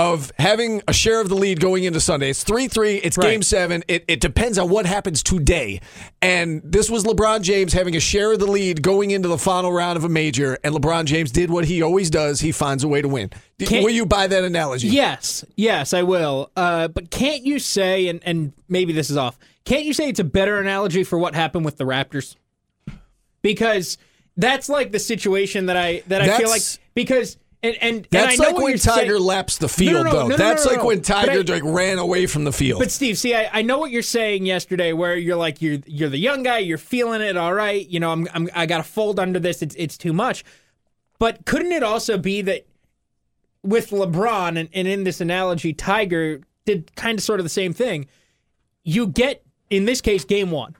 of 0.00 0.32
having 0.38 0.82
a 0.88 0.92
share 0.92 1.20
of 1.20 1.28
the 1.28 1.34
lead 1.34 1.60
going 1.60 1.84
into 1.84 2.00
Sunday. 2.00 2.30
It's 2.30 2.42
3 2.42 2.68
3, 2.68 2.96
it's 2.96 3.18
Right. 3.18 3.30
game 3.30 3.42
seven. 3.42 3.84
It, 3.86 4.04
it 4.08 4.20
depends 4.20 4.56
on 4.58 4.68
what 4.70 4.86
happens 4.86 5.22
today. 5.22 5.80
And 6.22 6.62
this 6.64 6.88
was 6.88 7.04
LeBron 7.04 7.42
James 7.42 7.72
having 7.72 7.94
a 7.96 8.00
share 8.00 8.32
of 8.32 8.38
the 8.38 8.46
lead 8.46 8.82
going 8.82 9.10
into 9.10 9.28
the 9.28 9.38
final 9.38 9.72
round 9.72 9.96
of 9.96 10.04
a 10.04 10.08
major. 10.08 10.58
And 10.64 10.74
LeBron 10.74 11.04
James 11.04 11.30
did 11.30 11.50
what 11.50 11.66
he 11.66 11.82
always 11.82 12.08
does 12.10 12.40
he 12.40 12.50
finds 12.52 12.82
a 12.82 12.88
way 12.88 13.02
to 13.02 13.08
win. 13.08 13.30
Can't- 13.60 13.84
Will 13.84 13.92
you 13.92 14.06
buy 14.06 14.26
that 14.26 14.42
analogy? 14.44 14.88
Yes, 14.88 15.44
yes, 15.56 15.92
I 15.92 16.02
will. 16.02 16.50
Uh, 16.56 16.88
but 16.88 17.10
can't 17.10 17.44
you 17.44 17.58
say, 17.58 18.08
and, 18.08 18.20
and 18.24 18.52
maybe 18.68 18.92
this 18.94 19.10
is 19.10 19.16
off, 19.18 19.38
can't 19.66 19.84
you 19.84 19.92
say 19.92 20.08
it's 20.08 20.20
a 20.20 20.24
better 20.24 20.58
analogy 20.58 21.04
for 21.04 21.18
what 21.18 21.34
happened 21.34 21.64
with 21.66 21.76
the 21.76 21.84
Raptors? 21.84 22.36
Because 23.42 23.98
that's 24.36 24.68
like 24.68 24.92
the 24.92 24.98
situation 24.98 25.66
that 25.66 25.76
I 25.76 26.02
that 26.08 26.22
I 26.22 26.38
feel 26.38 26.48
like 26.48 26.62
because 26.94 27.36
And 27.62 27.76
and 27.82 28.08
That's 28.10 28.38
and 28.38 28.42
I 28.42 28.46
like 28.52 28.56
when 28.56 28.78
Tiger 28.78 29.12
saying- 29.16 29.22
laps 29.22 29.58
the 29.58 29.68
field, 29.68 29.92
no, 29.92 30.02
no, 30.04 30.10
though. 30.12 30.22
no, 30.22 30.28
no, 30.28 30.36
That's 30.38 30.64
like 30.64 30.82
when 30.82 31.02
Tiger 31.02 31.40
I- 31.46 31.52
like 31.52 31.62
ran 31.62 31.98
away 31.98 32.26
from 32.26 32.44
the 32.44 32.52
field. 32.52 32.78
But 32.80 32.90
Steve, 32.90 33.18
see, 33.18 33.34
I, 33.34 33.50
I 33.52 33.62
know 33.62 33.78
what 33.78 33.90
you're 33.90 34.00
saying 34.02 34.46
yesterday, 34.46 34.94
where 34.94 35.14
you're 35.14 35.36
like 35.36 35.60
you're 35.60 35.78
you're 35.86 36.08
the 36.08 36.16
young 36.18 36.42
guy, 36.42 36.58
you're 36.58 36.78
feeling 36.78 37.20
it, 37.20 37.36
all 37.36 37.52
right. 37.52 37.86
You 37.86 38.00
know, 38.00 38.10
I'm, 38.12 38.26
I'm 38.32 38.48
I 38.54 38.64
got 38.64 38.78
to 38.78 38.82
fold 38.82 39.20
under 39.20 39.38
this. 39.38 39.60
It's 39.60 39.74
it's 39.76 39.98
too 39.98 40.14
much. 40.14 40.42
But 41.18 41.44
couldn't 41.44 41.72
it 41.72 41.82
also 41.82 42.16
be 42.16 42.40
that 42.42 42.66
with 43.62 43.90
LeBron 43.90 44.58
and, 44.58 44.70
and 44.72 44.88
in 44.88 45.04
this 45.04 45.20
analogy, 45.20 45.74
Tiger 45.74 46.40
did 46.64 46.94
kind 46.96 47.18
of 47.18 47.22
sort 47.22 47.40
of 47.40 47.44
the 47.44 47.50
same 47.50 47.74
thing. 47.74 48.06
You 48.84 49.06
get 49.06 49.44
in 49.68 49.84
this 49.84 50.00
case 50.00 50.24
game 50.24 50.50
one, 50.50 50.76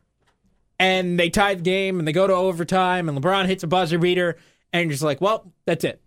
and 0.78 1.20
they 1.20 1.28
tie 1.28 1.56
the 1.56 1.62
game, 1.62 1.98
and 1.98 2.08
they 2.08 2.12
go 2.12 2.26
to 2.26 2.32
overtime, 2.32 3.06
and 3.10 3.20
LeBron 3.20 3.44
hits 3.48 3.62
a 3.64 3.66
buzzer 3.66 3.98
beater, 3.98 4.38
and 4.72 4.84
you're 4.84 4.92
just 4.92 5.02
like, 5.02 5.20
well, 5.20 5.52
that's 5.66 5.84
it 5.84 6.00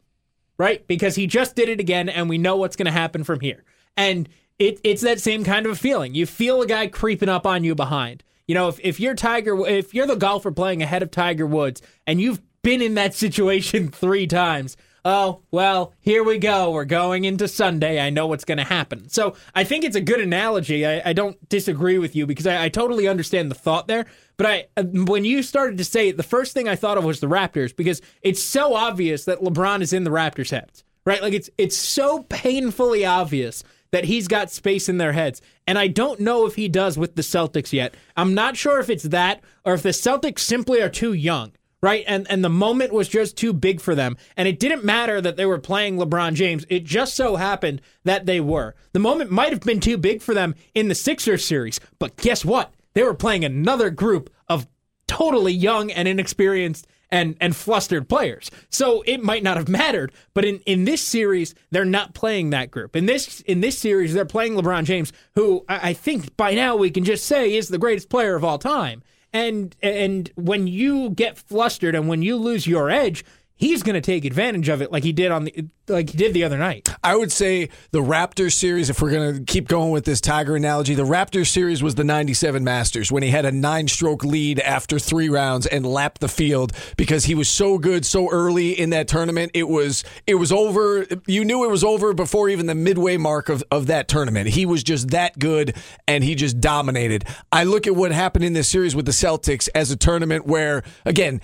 right? 0.58 0.86
Because 0.88 1.16
he 1.16 1.28
just 1.28 1.56
did 1.56 1.70
it 1.70 1.80
again, 1.80 2.10
and 2.10 2.30
we 2.30 2.38
know 2.38 2.56
what's 2.56 2.76
going 2.76 2.86
to 2.86 2.92
happen 2.92 3.24
from 3.24 3.40
here. 3.40 3.64
And 3.98 4.30
it, 4.60 4.80
it's 4.84 5.02
that 5.02 5.20
same 5.20 5.44
kind 5.44 5.66
of 5.66 5.72
a 5.72 5.76
feeling. 5.76 6.14
You 6.14 6.26
feel 6.26 6.62
a 6.62 6.68
guy 6.68 6.88
creeping 6.88 7.30
up 7.30 7.46
on 7.46 7.64
you 7.64 7.76
behind. 7.76 8.24
You 8.48 8.56
know, 8.56 8.68
if, 8.68 8.80
if 8.82 9.00
you're 9.00 9.16
Tiger, 9.16 9.66
if 9.68 9.94
you're 9.94 10.08
the 10.08 10.16
golfer 10.16 10.52
playing 10.52 10.82
ahead 10.82 11.04
of 11.04 11.12
Tiger 11.12 11.46
Woods, 11.46 11.82
and 12.06 12.20
you've 12.20 12.42
been 12.62 12.82
in 12.82 12.94
that 12.96 13.14
situation 13.14 13.90
three 13.92 14.28
times, 14.28 14.78
oh 15.06 15.42
well, 15.52 15.94
here 16.00 16.24
we 16.24 16.38
go. 16.38 16.72
We're 16.72 16.86
going 16.86 17.26
into 17.26 17.48
Sunday. 17.48 18.00
I 18.00 18.10
know 18.10 18.28
what's 18.28 18.46
going 18.46 18.58
to 18.58 18.64
happen. 18.64 19.10
So 19.10 19.36
I 19.54 19.64
think 19.64 19.84
it's 19.84 19.96
a 19.96 20.02
good 20.02 20.20
analogy. 20.20 20.86
I, 20.86 21.10
I 21.10 21.14
don't 21.14 21.38
disagree 21.50 21.98
with 21.98 22.16
you 22.16 22.26
because 22.26 22.48
I, 22.48 22.66
I 22.66 22.70
totally 22.70 23.08
understand 23.08 23.52
the 23.52 23.56
thought 23.56 23.88
there. 23.88 24.06
But 24.38 24.48
I, 24.48 24.66
uh, 24.78 24.84
when 24.84 25.26
you 25.26 25.44
started 25.44 25.78
to 25.78 25.84
say 25.84 26.10
it, 26.10 26.18
the 26.18 26.24
first 26.24 26.54
thing 26.54 26.68
I 26.68 26.76
thought 26.76 26.98
of 26.98 27.04
was 27.04 27.20
the 27.20 27.28
Raptors 27.28 27.76
because 27.76 28.02
it's 28.22 28.42
so 28.42 28.76
obvious 28.76 29.26
that 29.26 29.40
LeBron 29.40 29.82
is 29.82 29.94
in 29.94 30.04
the 30.04 30.12
Raptors' 30.12 30.52
heads, 30.52 30.84
right? 31.06 31.22
Like 31.22 31.34
it's 31.34 31.50
it's 31.58 31.78
so 31.78 32.24
painfully 32.24 33.06
obvious 33.06 33.64
that 33.92 34.06
he's 34.06 34.28
got 34.28 34.50
space 34.50 34.90
in 34.90 34.98
their 34.98 35.14
heads, 35.14 35.40
and 35.68 35.78
I 35.78 35.88
don't 35.88 36.20
know 36.20 36.48
if 36.48 36.56
he 36.56 36.68
does 36.68 36.98
with 36.98 37.16
the 37.16 37.22
Celtics 37.22 37.72
yet. 37.72 37.94
I'm 38.18 38.34
not 38.34 38.58
sure 38.58 38.80
if 38.80 38.90
it's 38.90 39.04
that 39.04 39.42
or 39.64 39.76
if 39.76 39.84
the 39.84 39.90
Celtics 39.90 40.40
simply 40.40 40.82
are 40.82 40.90
too 40.90 41.14
young. 41.14 41.52
Right, 41.84 42.06
and 42.08 42.26
and 42.30 42.46
the 42.46 42.50
moment 42.50 42.94
was 42.94 43.10
just 43.10 43.36
too 43.36 43.52
big 43.52 43.82
for 43.82 43.94
them, 43.94 44.16
and 44.38 44.48
it 44.48 44.58
didn't 44.58 44.86
matter 44.86 45.20
that 45.20 45.36
they 45.36 45.46
were 45.46 45.60
playing 45.60 45.98
LeBron 45.98 46.34
James. 46.34 46.66
It 46.70 46.86
just 46.86 47.14
so 47.14 47.36
happened 47.36 47.82
that 48.06 48.26
they 48.26 48.40
were. 48.40 48.74
The 48.94 49.00
moment 49.00 49.32
might 49.32 49.52
have 49.52 49.60
been 49.60 49.82
too 49.82 49.98
big 49.98 50.22
for 50.22 50.34
them 50.34 50.56
in 50.74 50.88
the 50.88 50.96
Sixers 50.96 51.46
series, 51.46 51.82
but 52.00 52.16
guess 52.16 52.46
what? 52.46 52.74
They 52.94 53.04
were 53.04 53.14
playing 53.14 53.44
another 53.44 53.90
group 53.90 54.30
of 54.48 54.66
totally 55.08 55.52
young 55.52 55.92
and 55.92 56.08
inexperienced 56.08 56.88
and 57.12 57.36
and 57.42 57.54
flustered 57.54 58.08
players. 58.08 58.50
So 58.70 59.04
it 59.06 59.22
might 59.22 59.44
not 59.44 59.58
have 59.58 59.68
mattered, 59.68 60.14
but 60.34 60.46
in 60.46 60.60
in 60.60 60.86
this 60.86 61.02
series 61.02 61.54
they're 61.72 61.84
not 61.84 62.14
playing 62.14 62.52
that 62.52 62.72
group. 62.72 62.96
In 62.96 63.08
this 63.08 63.42
in 63.42 63.60
this 63.60 63.78
series 63.78 64.14
they're 64.14 64.24
playing 64.24 64.54
LeBron 64.54 64.86
James, 64.86 65.12
who 65.36 65.66
I, 65.68 65.90
I 65.90 65.94
think 65.94 66.38
by 66.38 66.54
now 66.54 66.78
we 66.78 66.92
can 66.92 67.04
just 67.04 67.26
say 67.26 67.54
is 67.54 67.68
the 67.68 67.78
greatest 67.78 68.08
player 68.08 68.36
of 68.36 68.46
all 68.46 68.58
time. 68.58 69.04
And 69.34 69.76
and 69.82 70.32
when 70.36 70.68
you 70.68 71.10
get 71.10 71.38
flustered 71.38 71.96
and 71.96 72.08
when 72.08 72.22
you 72.22 72.38
lose 72.38 72.68
your 72.68 72.90
edge, 72.90 73.26
he's 73.64 73.82
going 73.82 73.96
to 73.96 74.02
take 74.02 74.26
advantage 74.26 74.68
of 74.68 74.82
it 74.82 74.92
like 74.92 75.04
he 75.04 75.14
did 75.14 75.32
on 75.32 75.46
the 75.46 75.66
like 75.88 76.10
he 76.10 76.18
did 76.18 76.34
the 76.34 76.44
other 76.44 76.58
night. 76.58 76.90
I 77.04 77.16
would 77.16 77.32
say 77.32 77.70
the 77.92 78.00
Raptors 78.00 78.54
series, 78.54 78.90
if 78.90 79.02
we're 79.02 79.12
going 79.12 79.38
to 79.38 79.44
keep 79.44 79.68
going 79.68 79.92
with 79.92 80.06
this 80.06 80.22
Tiger 80.22 80.56
analogy, 80.56 80.96
the 80.96 81.04
Raptors 81.04 81.48
series 81.48 81.84
was 81.84 81.96
the 81.96 82.04
97 82.04 82.64
Masters 82.64 83.12
when 83.12 83.24
he 83.24 83.30
had 83.30 83.46
a 83.46 83.52
nine 83.52 83.88
stroke 83.88 84.24
lead 84.24 84.60
after 84.60 85.00
three 85.00 85.30
rounds 85.30 85.66
and 85.66 85.86
lapped 85.86 86.22
the 86.22 86.28
field 86.28 86.74
because 86.98 87.26
he 87.26 87.36
was 87.36 87.50
so 87.50 87.78
good 87.78 88.06
so 88.06 88.30
early 88.30 88.72
in 88.72 88.92
that 88.92 89.08
tournament. 89.08 89.52
It 89.54 89.68
was 89.68 90.04
it 90.28 90.36
was 90.36 90.52
over. 90.52 91.06
You 91.26 91.46
knew 91.46 91.64
it 91.64 91.72
was 91.72 91.84
over 91.84 92.14
before 92.14 92.50
even 92.50 92.66
the 92.66 92.76
midway 92.76 93.18
mark 93.18 93.50
of, 93.50 93.64
of 93.72 93.88
that 93.88 94.08
tournament. 94.08 94.50
He 94.50 94.66
was 94.66 94.84
just 94.84 95.12
that 95.12 95.40
good 95.40 95.76
and 96.08 96.24
he 96.24 96.36
just 96.36 96.60
dominated. 96.60 97.26
I 97.52 97.64
look 97.64 97.88
at 97.88 97.96
what 97.96 98.12
happened 98.12 98.46
in 98.46 98.54
this 98.54 98.68
series 98.68 98.96
with 98.96 99.06
the 99.06 99.12
Celtics 99.12 99.70
as 99.74 99.92
a 99.92 99.96
tournament 99.96 100.46
where, 100.46 100.84
again, 101.06 101.42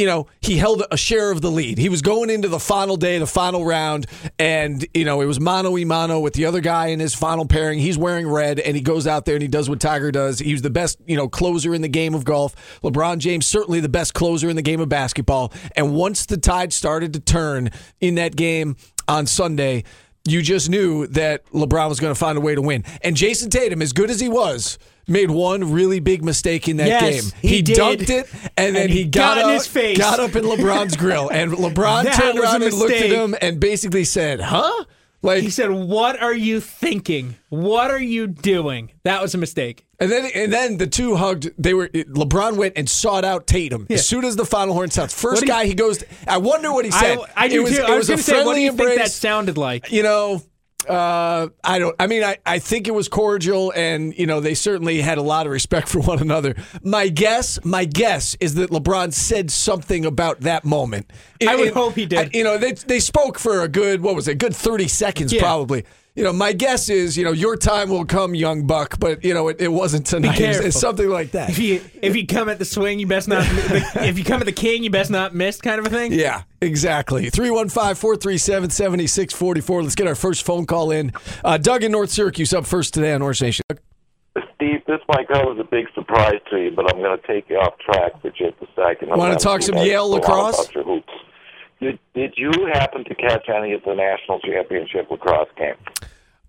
you 0.00 0.06
know, 0.06 0.26
he 0.40 0.56
held 0.56 0.82
a 0.90 0.96
share 0.96 1.30
of 1.30 1.42
the 1.42 1.50
lead. 1.50 1.76
He 1.76 1.90
was 1.90 2.00
going 2.00 2.30
into 2.30 2.48
the 2.48 2.58
final 2.58 2.96
day, 2.96 3.18
the 3.18 3.26
final 3.26 3.66
round, 3.66 4.06
and, 4.38 4.86
you 4.94 5.04
know, 5.04 5.20
it 5.20 5.26
was 5.26 5.38
mano 5.38 5.72
y 5.72 5.84
mano 5.84 6.20
with 6.20 6.32
the 6.32 6.46
other 6.46 6.60
guy 6.60 6.86
in 6.86 7.00
his 7.00 7.14
final 7.14 7.44
pairing. 7.44 7.78
He's 7.78 7.98
wearing 7.98 8.26
red, 8.26 8.58
and 8.58 8.74
he 8.74 8.80
goes 8.80 9.06
out 9.06 9.26
there 9.26 9.34
and 9.34 9.42
he 9.42 9.48
does 9.48 9.68
what 9.68 9.78
Tiger 9.78 10.10
does. 10.10 10.38
He 10.38 10.52
was 10.52 10.62
the 10.62 10.70
best, 10.70 10.96
you 11.06 11.18
know, 11.18 11.28
closer 11.28 11.74
in 11.74 11.82
the 11.82 11.88
game 11.88 12.14
of 12.14 12.24
golf. 12.24 12.56
LeBron 12.82 13.18
James, 13.18 13.44
certainly 13.44 13.80
the 13.80 13.90
best 13.90 14.14
closer 14.14 14.48
in 14.48 14.56
the 14.56 14.62
game 14.62 14.80
of 14.80 14.88
basketball. 14.88 15.52
And 15.76 15.92
once 15.94 16.24
the 16.24 16.38
tide 16.38 16.72
started 16.72 17.12
to 17.12 17.20
turn 17.20 17.68
in 18.00 18.14
that 18.14 18.36
game 18.36 18.76
on 19.06 19.26
Sunday, 19.26 19.84
you 20.26 20.42
just 20.42 20.68
knew 20.70 21.06
that 21.08 21.44
LeBron 21.52 21.88
was 21.88 21.98
going 22.00 22.12
to 22.12 22.18
find 22.18 22.36
a 22.36 22.40
way 22.40 22.54
to 22.54 22.62
win. 22.62 22.84
And 23.02 23.16
Jayson 23.16 23.50
Tatum, 23.50 23.80
as 23.82 23.92
good 23.92 24.10
as 24.10 24.20
he 24.20 24.28
was, 24.28 24.78
made 25.08 25.30
one 25.30 25.72
really 25.72 25.98
big 25.98 26.22
mistake 26.24 26.68
in 26.68 26.76
that 26.76 26.88
Yes, 26.88 27.30
game. 27.32 27.40
he 27.42 27.62
did. 27.62 27.78
dunked 27.78 28.10
it, 28.10 28.28
and 28.56 28.76
then 28.76 28.82
And 28.84 28.90
he, 28.90 28.98
he 28.98 29.04
got, 29.04 29.36
got 29.36 29.44
up, 29.46 29.52
his 29.54 29.66
face. 29.66 29.98
got 29.98 30.20
up 30.20 30.36
in 30.36 30.44
LeBron's 30.44 30.96
grill, 30.96 31.28
and 31.30 31.50
LeBron 31.64 32.12
turned 32.14 32.38
around 32.38 32.62
and 32.62 32.74
looked 32.74 32.92
at 32.94 33.10
him 33.10 33.34
and 33.40 33.58
basically 33.58 34.04
said, 34.04 34.40
"Huh." 34.40 34.84
Like, 35.22 35.42
He 35.42 35.50
said, 35.50 35.70
"What 35.70 36.20
are 36.20 36.34
you 36.34 36.60
thinking? 36.60 37.36
What 37.50 37.90
are 37.90 38.00
you 38.00 38.26
doing?" 38.26 38.92
That 39.04 39.20
was 39.20 39.34
a 39.34 39.38
mistake. 39.38 39.84
and 39.98 40.10
then 40.10 40.30
and 40.34 40.52
then 40.52 40.78
the 40.78 40.86
two 40.86 41.16
hugged. 41.16 41.50
They 41.58 41.74
were 41.74 41.88
LeBron 41.88 42.56
went 42.56 42.74
and 42.76 42.88
sought 42.88 43.24
out 43.24 43.46
Tatum 43.46 43.86
as 43.90 44.06
soon 44.06 44.24
as 44.24 44.36
the 44.36 44.46
final 44.46 44.74
horn 44.74 44.90
sounds. 44.90 45.12
First 45.12 45.46
guy 45.46 45.66
he 45.66 45.74
goes. 45.74 46.02
I 46.26 46.38
wonder 46.38 46.72
what 46.72 46.86
he 46.86 46.90
said. 46.90 47.18
I, 47.36 47.44
I 47.44 47.48
do 47.48 47.60
it 47.60 47.64
was, 47.64 47.76
too. 47.76 47.82
It 47.82 47.84
I 47.84 47.90
was, 47.90 47.98
was, 47.98 48.08
going 48.08 48.18
to 48.18 48.24
say, 48.24 48.44
what 48.44 48.54
do 48.54 48.60
you 48.60 48.72
think 48.72 48.98
that 48.98 49.10
sounded 49.10 49.58
like? 49.58 49.92
you 49.92 50.02
know, 50.02 50.42
uh, 50.88 51.48
I 51.62 51.78
don't. 51.78 51.94
I 51.98 52.06
mean, 52.06 52.24
I, 52.24 52.38
I 52.46 52.58
think 52.58 52.88
it 52.88 52.94
was 52.94 53.08
cordial, 53.08 53.72
and 53.76 54.16
you 54.18 54.26
know, 54.26 54.40
they 54.40 54.54
certainly 54.54 55.00
had 55.00 55.18
a 55.18 55.22
lot 55.22 55.46
of 55.46 55.52
respect 55.52 55.88
for 55.90 56.00
one 56.00 56.20
another. 56.20 56.54
My 56.82 57.08
guess, 57.08 57.58
my 57.64 57.84
guess 57.84 58.36
is 58.40 58.54
that 58.54 58.70
LeBron 58.70 59.12
said 59.12 59.50
something 59.50 60.04
about 60.06 60.40
that 60.40 60.64
moment. 60.64 61.10
I 61.46 61.56
would 61.56 61.68
It- 61.68 61.74
hope 61.74 61.94
he 61.94 62.06
did. 62.06 62.18
I- 62.18 62.30
you 62.32 62.44
know, 62.44 62.58
they 62.58 62.72
they 62.72 63.00
spoke 63.00 63.38
for 63.38 63.60
a 63.62 63.68
good 63.68 64.00
what 64.02 64.14
was 64.14 64.26
it, 64.28 64.38
good 64.38 64.54
thirty 64.56 64.88
seconds 64.88 65.32
Yeah. 65.32 65.40
probably. 65.42 65.84
You 66.20 66.26
know, 66.26 66.34
my 66.34 66.52
guess 66.52 66.90
is, 66.90 67.16
you 67.16 67.24
know, 67.24 67.32
your 67.32 67.56
time 67.56 67.88
will 67.88 68.04
come, 68.04 68.34
young 68.34 68.66
buck, 68.66 69.00
but 69.00 69.24
you 69.24 69.32
know, 69.32 69.48
it, 69.48 69.58
it 69.58 69.72
wasn't 69.72 70.04
tonight. 70.04 70.38
It's, 70.38 70.58
it's 70.58 70.78
something 70.78 71.08
like 71.08 71.30
that. 71.30 71.48
If 71.48 71.58
you 71.58 71.80
if 72.02 72.14
you 72.14 72.26
come 72.26 72.50
at 72.50 72.58
the 72.58 72.66
swing, 72.66 72.98
you 72.98 73.06
best 73.06 73.26
not. 73.26 73.42
if 73.48 74.18
you 74.18 74.24
come 74.24 74.38
at 74.38 74.44
the 74.44 74.52
king, 74.52 74.84
you 74.84 74.90
best 74.90 75.10
not 75.10 75.34
miss, 75.34 75.62
kind 75.62 75.78
of 75.78 75.86
a 75.86 75.88
thing. 75.88 76.12
Yeah, 76.12 76.42
exactly. 76.60 77.30
315 77.30 77.94
437 77.94 78.68
7644. 78.68 79.82
Let's 79.82 79.94
get 79.94 80.06
our 80.06 80.14
first 80.14 80.44
phone 80.44 80.66
call 80.66 80.90
in. 80.90 81.10
Uh, 81.42 81.56
Doug 81.56 81.84
in 81.84 81.92
North 81.92 82.10
Syracuse 82.10 82.52
up 82.52 82.66
first 82.66 82.92
today 82.92 83.14
on 83.14 83.22
Orange 83.22 83.40
Nation. 83.40 83.64
Steve, 84.56 84.82
this 84.86 85.00
might 85.08 85.26
come 85.26 85.50
as 85.50 85.58
a 85.58 85.64
big 85.64 85.86
surprise 85.94 86.40
to 86.50 86.58
you, 86.58 86.70
but 86.70 86.92
I'm 86.92 87.00
going 87.00 87.18
to 87.18 87.26
take 87.26 87.48
you 87.48 87.56
off 87.56 87.78
track 87.78 88.20
for 88.20 88.28
just 88.28 88.60
a 88.60 88.66
second. 88.76 89.10
I'm 89.10 89.18
Wanna 89.18 89.30
gonna 89.30 89.40
talk 89.40 89.62
some 89.62 89.78
Yale 89.78 90.10
lacrosse? 90.10 90.70
your 90.74 90.84
hoops. 90.84 91.14
Did, 91.80 91.98
did 92.14 92.34
you 92.36 92.50
happen 92.74 93.04
to 93.04 93.14
catch 93.14 93.48
any 93.48 93.72
of 93.72 93.82
the 93.84 93.94
national 93.94 94.38
championship 94.40 95.10
lacrosse 95.10 95.48
games? 95.56 95.78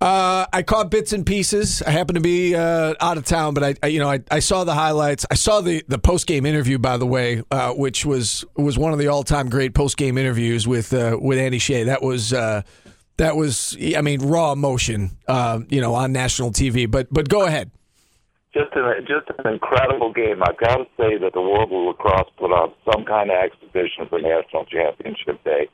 Uh, 0.01 0.47
I 0.51 0.63
caught 0.63 0.89
bits 0.89 1.13
and 1.13 1.23
pieces. 1.23 1.83
I 1.83 1.91
happened 1.91 2.15
to 2.15 2.21
be 2.21 2.55
uh, 2.55 2.95
out 2.99 3.17
of 3.17 3.23
town, 3.23 3.53
but 3.53 3.63
I, 3.63 3.75
I 3.83 3.87
you 3.87 3.99
know, 3.99 4.09
I, 4.09 4.21
I 4.31 4.39
saw 4.39 4.63
the 4.63 4.73
highlights. 4.73 5.27
I 5.29 5.35
saw 5.35 5.61
the, 5.61 5.83
the 5.87 5.99
post 5.99 6.25
game 6.25 6.47
interview, 6.47 6.79
by 6.79 6.97
the 6.97 7.05
way, 7.05 7.43
uh, 7.51 7.73
which 7.73 8.03
was 8.03 8.43
was 8.55 8.79
one 8.79 8.93
of 8.93 8.99
the 8.99 9.09
all 9.09 9.21
time 9.21 9.47
great 9.47 9.75
post 9.75 9.97
game 9.97 10.17
interviews 10.17 10.67
with 10.67 10.91
uh, 10.91 11.19
with 11.21 11.37
Andy 11.37 11.59
Shay. 11.59 11.83
That 11.83 12.01
was 12.01 12.33
uh, 12.33 12.63
that 13.17 13.35
was, 13.35 13.77
I 13.95 14.01
mean, 14.01 14.21
raw 14.21 14.53
emotion, 14.53 15.11
uh, 15.27 15.59
you 15.69 15.79
know, 15.79 15.93
on 15.93 16.11
national 16.11 16.51
TV. 16.51 16.89
But 16.89 17.13
but 17.13 17.29
go 17.29 17.45
ahead. 17.45 17.69
Just 18.55 18.71
an 18.73 19.05
just 19.05 19.29
an 19.37 19.53
incredible 19.53 20.11
game. 20.11 20.41
I've 20.41 20.57
got 20.57 20.77
to 20.77 20.85
say 20.97 21.19
that 21.19 21.33
the 21.33 21.41
World 21.41 21.71
of 21.71 21.95
Lacrosse 21.95 22.31
put 22.39 22.51
on 22.51 22.73
some 22.91 23.05
kind 23.05 23.29
of 23.29 23.37
exhibition 23.37 24.07
for 24.09 24.19
National 24.19 24.65
Championship 24.65 25.43
Day. 25.43 25.69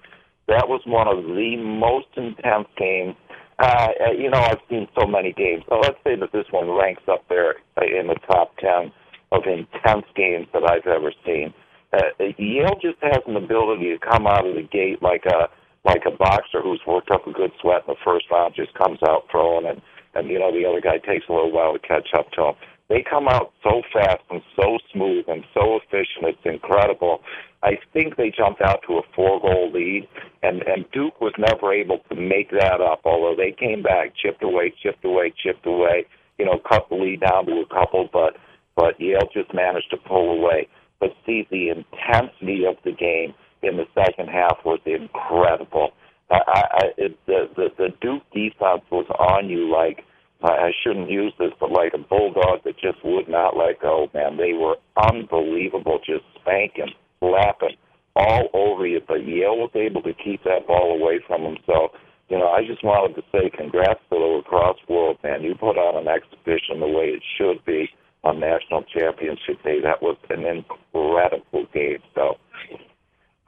That 0.49 0.67
was 0.67 0.81
one 0.85 1.07
of 1.07 1.23
the 1.23 1.55
most 1.55 2.07
intense 2.17 2.67
games. 2.77 3.15
Uh, 3.59 3.87
uh, 4.07 4.11
you 4.11 4.29
know, 4.29 4.39
I've 4.39 4.61
seen 4.69 4.87
so 4.99 5.07
many 5.07 5.33
games. 5.33 5.63
So 5.69 5.79
let's 5.79 5.97
say 6.03 6.15
that 6.15 6.31
this 6.31 6.45
one 6.51 6.69
ranks 6.69 7.03
up 7.07 7.25
there 7.29 7.55
uh, 7.81 7.85
in 7.85 8.07
the 8.07 8.15
top 8.29 8.55
ten 8.57 8.91
of 9.31 9.43
intense 9.45 10.05
games 10.15 10.47
that 10.53 10.63
I've 10.69 10.87
ever 10.87 11.11
seen. 11.25 11.53
Uh, 11.93 12.25
Yale 12.37 12.77
just 12.81 12.97
has 13.01 13.21
an 13.27 13.35
ability 13.35 13.89
to 13.89 13.99
come 13.99 14.27
out 14.27 14.45
of 14.47 14.55
the 14.55 14.63
gate 14.63 15.01
like 15.01 15.25
a 15.25 15.49
like 15.85 16.03
a 16.05 16.11
boxer 16.11 16.61
who's 16.61 16.81
worked 16.85 17.11
up 17.11 17.25
a 17.27 17.31
good 17.31 17.51
sweat 17.61 17.83
in 17.87 17.93
the 17.93 18.01
first 18.03 18.25
round, 18.29 18.53
just 18.55 18.73
comes 18.73 18.99
out 19.07 19.23
throwing, 19.31 19.65
and 19.65 19.81
and 20.15 20.29
you 20.29 20.37
know 20.39 20.51
the 20.51 20.67
other 20.67 20.81
guy 20.81 20.97
takes 20.97 21.25
a 21.29 21.33
little 21.33 21.51
while 21.51 21.73
to 21.73 21.79
catch 21.79 22.09
up 22.17 22.29
to 22.33 22.43
him. 22.49 22.55
They 22.89 23.03
come 23.09 23.27
out 23.27 23.53
so 23.63 23.81
fast 23.93 24.23
and 24.29 24.41
so 24.55 24.77
smooth 24.93 25.25
and 25.27 25.43
so 25.53 25.77
efficient. 25.77 26.23
It's 26.23 26.45
incredible. 26.45 27.21
I 27.63 27.79
think 27.91 28.15
they 28.15 28.31
jumped 28.35 28.61
out 28.61 28.81
to 28.87 28.97
a 28.97 29.01
four 29.15 29.41
goal 29.41 29.71
lead, 29.73 30.07
and 30.43 30.61
and 30.63 30.85
Duke 30.91 31.19
was 31.19 31.33
never 31.37 31.73
able 31.73 31.99
to 32.09 32.15
make 32.15 32.51
that 32.51 32.81
up. 32.81 33.01
Although 33.05 33.35
they 33.35 33.51
came 33.51 33.81
back, 33.81 34.13
chipped 34.15 34.43
away, 34.43 34.73
chipped 34.81 35.03
away, 35.03 35.33
chipped 35.43 35.65
away. 35.65 36.05
You 36.37 36.45
know, 36.45 36.59
cut 36.69 36.87
the 36.89 36.95
lead 36.95 37.21
down 37.21 37.47
to 37.47 37.63
a 37.63 37.65
couple, 37.73 38.09
but 38.13 38.35
but 38.75 38.99
Yale 38.99 39.27
just 39.33 39.53
managed 39.53 39.89
to 39.91 39.97
pull 39.97 40.37
away. 40.37 40.67
But 40.99 41.09
see, 41.25 41.47
the 41.49 41.69
intensity 41.69 42.65
of 42.65 42.75
the 42.83 42.91
game 42.91 43.33
in 43.63 43.77
the 43.77 43.87
second 43.95 44.29
half 44.29 44.57
was 44.63 44.79
incredible. 44.85 45.91
I, 46.29 46.39
I, 46.47 46.83
it, 46.97 47.17
the, 47.25 47.49
the 47.55 47.69
the 47.77 47.89
Duke 48.01 48.23
defense 48.33 48.83
was 48.91 49.07
on 49.17 49.49
you 49.49 49.71
like 49.71 50.03
I 50.43 50.69
shouldn't 50.83 51.09
use 51.09 51.33
this, 51.39 51.51
but 51.59 51.71
like 51.71 51.93
a 51.95 51.97
bulldog 51.97 52.63
that 52.63 52.77
just 52.77 53.03
would 53.03 53.27
not 53.27 53.57
let 53.57 53.81
go. 53.81 54.07
Man, 54.13 54.37
they 54.37 54.53
were 54.53 54.75
unbelievable, 54.95 55.99
just 56.05 56.23
spanking, 56.39 56.93
slapping 57.19 57.77
all 58.15 58.49
over 58.53 58.85
you. 58.87 59.01
But 59.07 59.25
Yale 59.25 59.57
was 59.57 59.71
able 59.75 60.01
to 60.03 60.13
keep 60.13 60.43
that 60.43 60.67
ball 60.67 60.97
away 60.99 61.19
from 61.25 61.43
them. 61.43 61.57
So, 61.65 61.89
you 62.29 62.37
know, 62.37 62.49
I 62.49 62.65
just 62.65 62.83
wanted 62.83 63.15
to 63.15 63.23
say 63.31 63.49
congrats 63.49 64.01
to 64.09 64.17
the 64.17 64.41
lacrosse 64.41 64.79
world, 64.89 65.17
man. 65.23 65.43
You 65.43 65.55
put 65.55 65.77
on 65.77 65.95
an 66.01 66.07
exhibition 66.07 66.79
the 66.79 66.87
way 66.87 67.15
it 67.15 67.23
should 67.37 67.63
be 67.65 67.89
on 68.23 68.39
national 68.39 68.83
championship 68.83 69.63
day. 69.63 69.79
That 69.81 70.01
was 70.01 70.17
an 70.29 70.45
incredible 70.45 71.65
game. 71.73 71.99
So 72.15 72.37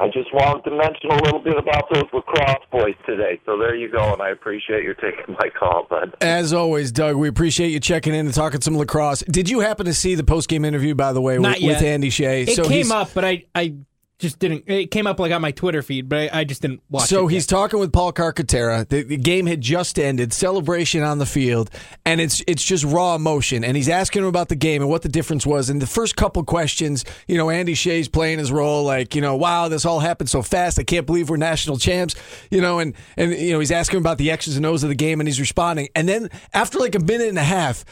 I 0.02 0.08
just 0.08 0.34
wanted 0.34 0.64
to 0.70 0.76
mention 0.76 1.12
a 1.12 1.22
little 1.24 1.40
bit 1.42 1.58
about 1.58 1.86
those 1.94 2.06
lacrosse 2.14 2.64
boys 2.72 2.96
today. 3.06 3.40
So 3.46 3.58
there 3.58 3.76
you 3.76 3.92
go, 3.92 4.14
and 4.14 4.22
I 4.22 4.30
appreciate 4.30 4.86
you 4.86 4.94
taking 4.94 5.36
my 5.38 5.50
call, 5.50 5.88
bud. 5.90 6.16
As 6.22 6.54
always, 6.54 6.94
Doug, 6.94 7.18
we 7.18 7.28
appreciate 7.28 7.70
you 7.70 7.82
checking 7.82 8.14
in 8.14 8.26
and 8.26 8.34
talking 8.34 8.62
some 8.62 8.78
lacrosse. 8.78 9.24
Did 9.24 9.50
you 9.50 9.60
happen 9.60 9.86
to 9.88 9.94
see 9.94 10.16
the 10.16 10.24
post 10.24 10.48
game 10.48 10.64
interview, 10.64 10.96
by 10.96 11.12
the 11.12 11.22
way, 11.22 11.38
Not 11.38 11.56
with, 11.56 11.62
yet. 11.62 11.68
with 11.76 11.84
Andy 11.84 12.10
Shay? 12.10 12.44
It 12.44 12.56
so 12.56 12.64
came 12.64 12.94
up, 12.94 13.14
but 13.14 13.26
I, 13.26 13.46
I 13.54 13.76
just 14.20 14.38
didn't. 14.38 14.66
It 14.68 14.92
came 14.92 15.08
up 15.08 15.18
like 15.18 15.32
on 15.32 15.42
my 15.42 15.52
Twitter 15.52 15.82
feed, 15.82 16.10
but 16.10 16.34
I, 16.34 16.42
I 16.42 16.44
just 16.44 16.62
didn't 16.62 16.82
watch 16.90 17.06
it. 17.06 17.08
So 17.08 17.28
he's 17.28 17.44
yet. 17.44 17.50
talking 17.50 17.80
with 17.80 17.94
Paul 17.94 18.12
Carcaterra. 18.12 18.88
The, 18.88 19.04
the 19.04 19.16
game 19.16 19.46
had 19.46 19.62
just 19.62 19.98
ended, 19.98 20.34
celebration 20.34 21.04
on 21.04 21.20
the 21.20 21.26
field, 21.26 21.70
and 22.06 22.20
it's 22.20 22.44
it's 22.46 22.64
just 22.64 22.84
raw 22.84 23.16
emotion. 23.16 23.64
And 23.64 23.78
he's 23.78 23.88
asking 23.88 24.24
him 24.24 24.28
about 24.28 24.50
the 24.50 24.58
game 24.58 24.82
and 24.82 24.92
what 24.92 25.04
the 25.04 25.10
difference 25.10 25.46
was. 25.46 25.70
And 25.70 25.82
the 25.82 25.88
first 25.88 26.18
couple 26.18 26.44
questions, 26.44 27.06
you 27.28 27.38
know, 27.38 27.50
Andy 27.50 27.74
Shay's 27.74 28.10
playing 28.10 28.40
his 28.40 28.52
role, 28.52 28.84
like 28.84 29.16
you 29.16 29.22
know, 29.22 29.38
wow, 29.38 29.70
this 29.70 29.86
all 29.86 30.02
happened 30.02 30.30
so 30.30 30.42
fast. 30.42 30.78
I 30.78 30.84
can't 30.84 31.06
believe 31.06 31.30
we're 31.30 31.38
national 31.38 31.78
champs, 31.78 32.16
you 32.52 32.62
know. 32.62 32.80
And 32.80 32.96
and 33.16 33.32
you 33.32 33.54
know, 33.54 33.60
he's 33.60 33.72
asking 33.72 33.98
him 33.98 34.04
about 34.04 34.18
the 34.18 34.32
X's 34.32 34.58
and 34.58 34.66
O's 34.66 34.84
of 34.84 34.90
the 34.90 34.96
game, 34.96 35.22
and 35.22 35.28
he's 35.30 35.40
responding. 35.40 35.88
And 35.96 36.10
then 36.10 36.30
after 36.54 36.78
like 36.78 36.96
a 36.96 37.00
minute 37.00 37.30
and 37.30 37.40
a 37.40 37.44
half. 37.44 37.86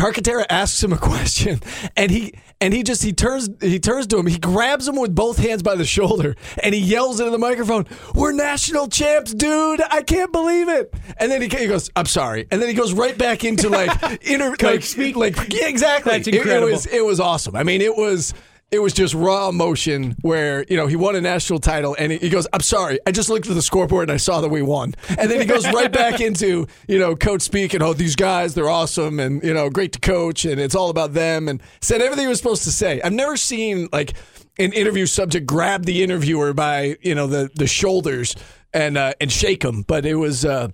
Carcaterra 0.00 0.46
asks 0.48 0.82
him 0.82 0.94
a 0.94 0.96
question, 0.96 1.60
and 1.94 2.10
he 2.10 2.32
and 2.58 2.72
he 2.72 2.82
just 2.82 3.02
he 3.02 3.12
turns 3.12 3.50
he 3.60 3.78
turns 3.78 4.06
to 4.08 4.18
him. 4.18 4.26
He 4.26 4.38
grabs 4.38 4.88
him 4.88 4.96
with 4.96 5.14
both 5.14 5.36
hands 5.36 5.62
by 5.62 5.74
the 5.74 5.84
shoulder, 5.84 6.36
and 6.62 6.74
he 6.74 6.80
yells 6.80 7.20
into 7.20 7.30
the 7.30 7.38
microphone, 7.38 7.86
"We're 8.14 8.32
national 8.32 8.88
champs, 8.88 9.34
dude! 9.34 9.82
I 9.90 10.00
can't 10.02 10.32
believe 10.32 10.70
it!" 10.70 10.94
And 11.18 11.30
then 11.30 11.42
he, 11.42 11.48
he 11.48 11.66
goes, 11.66 11.90
"I'm 11.96 12.06
sorry," 12.06 12.46
and 12.50 12.62
then 12.62 12.68
he 12.70 12.74
goes 12.74 12.94
right 12.94 13.16
back 13.18 13.44
into 13.44 13.68
like 13.68 13.90
inner 14.26 14.54
like 14.62 14.82
speak 14.84 15.16
like 15.16 15.36
yeah, 15.52 15.66
exactly. 15.68 16.12
That's 16.12 16.28
It- 16.28 16.34
It, 16.70 16.72
was 16.72 16.86
it 16.86 17.04
was 17.04 17.20
awesome. 17.20 17.54
I 17.54 17.62
mean, 17.62 17.82
it 17.82 17.94
was. 17.94 18.32
It 18.70 18.80
was 18.80 18.92
just 18.92 19.14
raw 19.14 19.48
emotion 19.48 20.16
where, 20.22 20.64
you 20.68 20.76
know, 20.76 20.86
he 20.86 20.94
won 20.94 21.16
a 21.16 21.20
national 21.20 21.58
title 21.58 21.96
and 21.98 22.12
he 22.12 22.28
goes, 22.28 22.46
I'm 22.52 22.60
sorry, 22.60 23.00
I 23.04 23.10
just 23.10 23.28
looked 23.28 23.48
at 23.48 23.54
the 23.54 23.62
scoreboard 23.62 24.08
and 24.08 24.14
I 24.14 24.16
saw 24.16 24.40
that 24.42 24.48
we 24.48 24.62
won. 24.62 24.94
And 25.08 25.28
then 25.28 25.40
he 25.40 25.46
goes 25.46 25.64
right 25.72 25.90
back 25.90 26.20
into, 26.20 26.68
you 26.86 26.98
know, 27.00 27.16
coach 27.16 27.42
speak 27.42 27.74
and 27.74 27.82
oh, 27.82 27.94
these 27.94 28.14
guys, 28.14 28.54
they're 28.54 28.68
awesome 28.68 29.18
and, 29.18 29.42
you 29.42 29.52
know, 29.52 29.70
great 29.70 29.92
to 29.94 29.98
coach 29.98 30.44
and 30.44 30.60
it's 30.60 30.76
all 30.76 30.88
about 30.88 31.14
them 31.14 31.48
and 31.48 31.60
said 31.80 32.00
everything 32.00 32.26
he 32.26 32.28
was 32.28 32.38
supposed 32.38 32.62
to 32.62 32.70
say. 32.70 33.02
I've 33.02 33.12
never 33.12 33.36
seen 33.36 33.88
like 33.92 34.14
an 34.56 34.72
interview 34.72 35.06
subject 35.06 35.46
grab 35.46 35.84
the 35.84 36.04
interviewer 36.04 36.52
by, 36.52 36.96
you 37.02 37.16
know, 37.16 37.26
the, 37.26 37.50
the 37.56 37.66
shoulders 37.66 38.36
and, 38.72 38.96
uh, 38.96 39.14
and 39.20 39.32
shake 39.32 39.64
him. 39.64 39.82
But 39.82 40.06
it 40.06 40.14
was, 40.14 40.44
uh, 40.44 40.68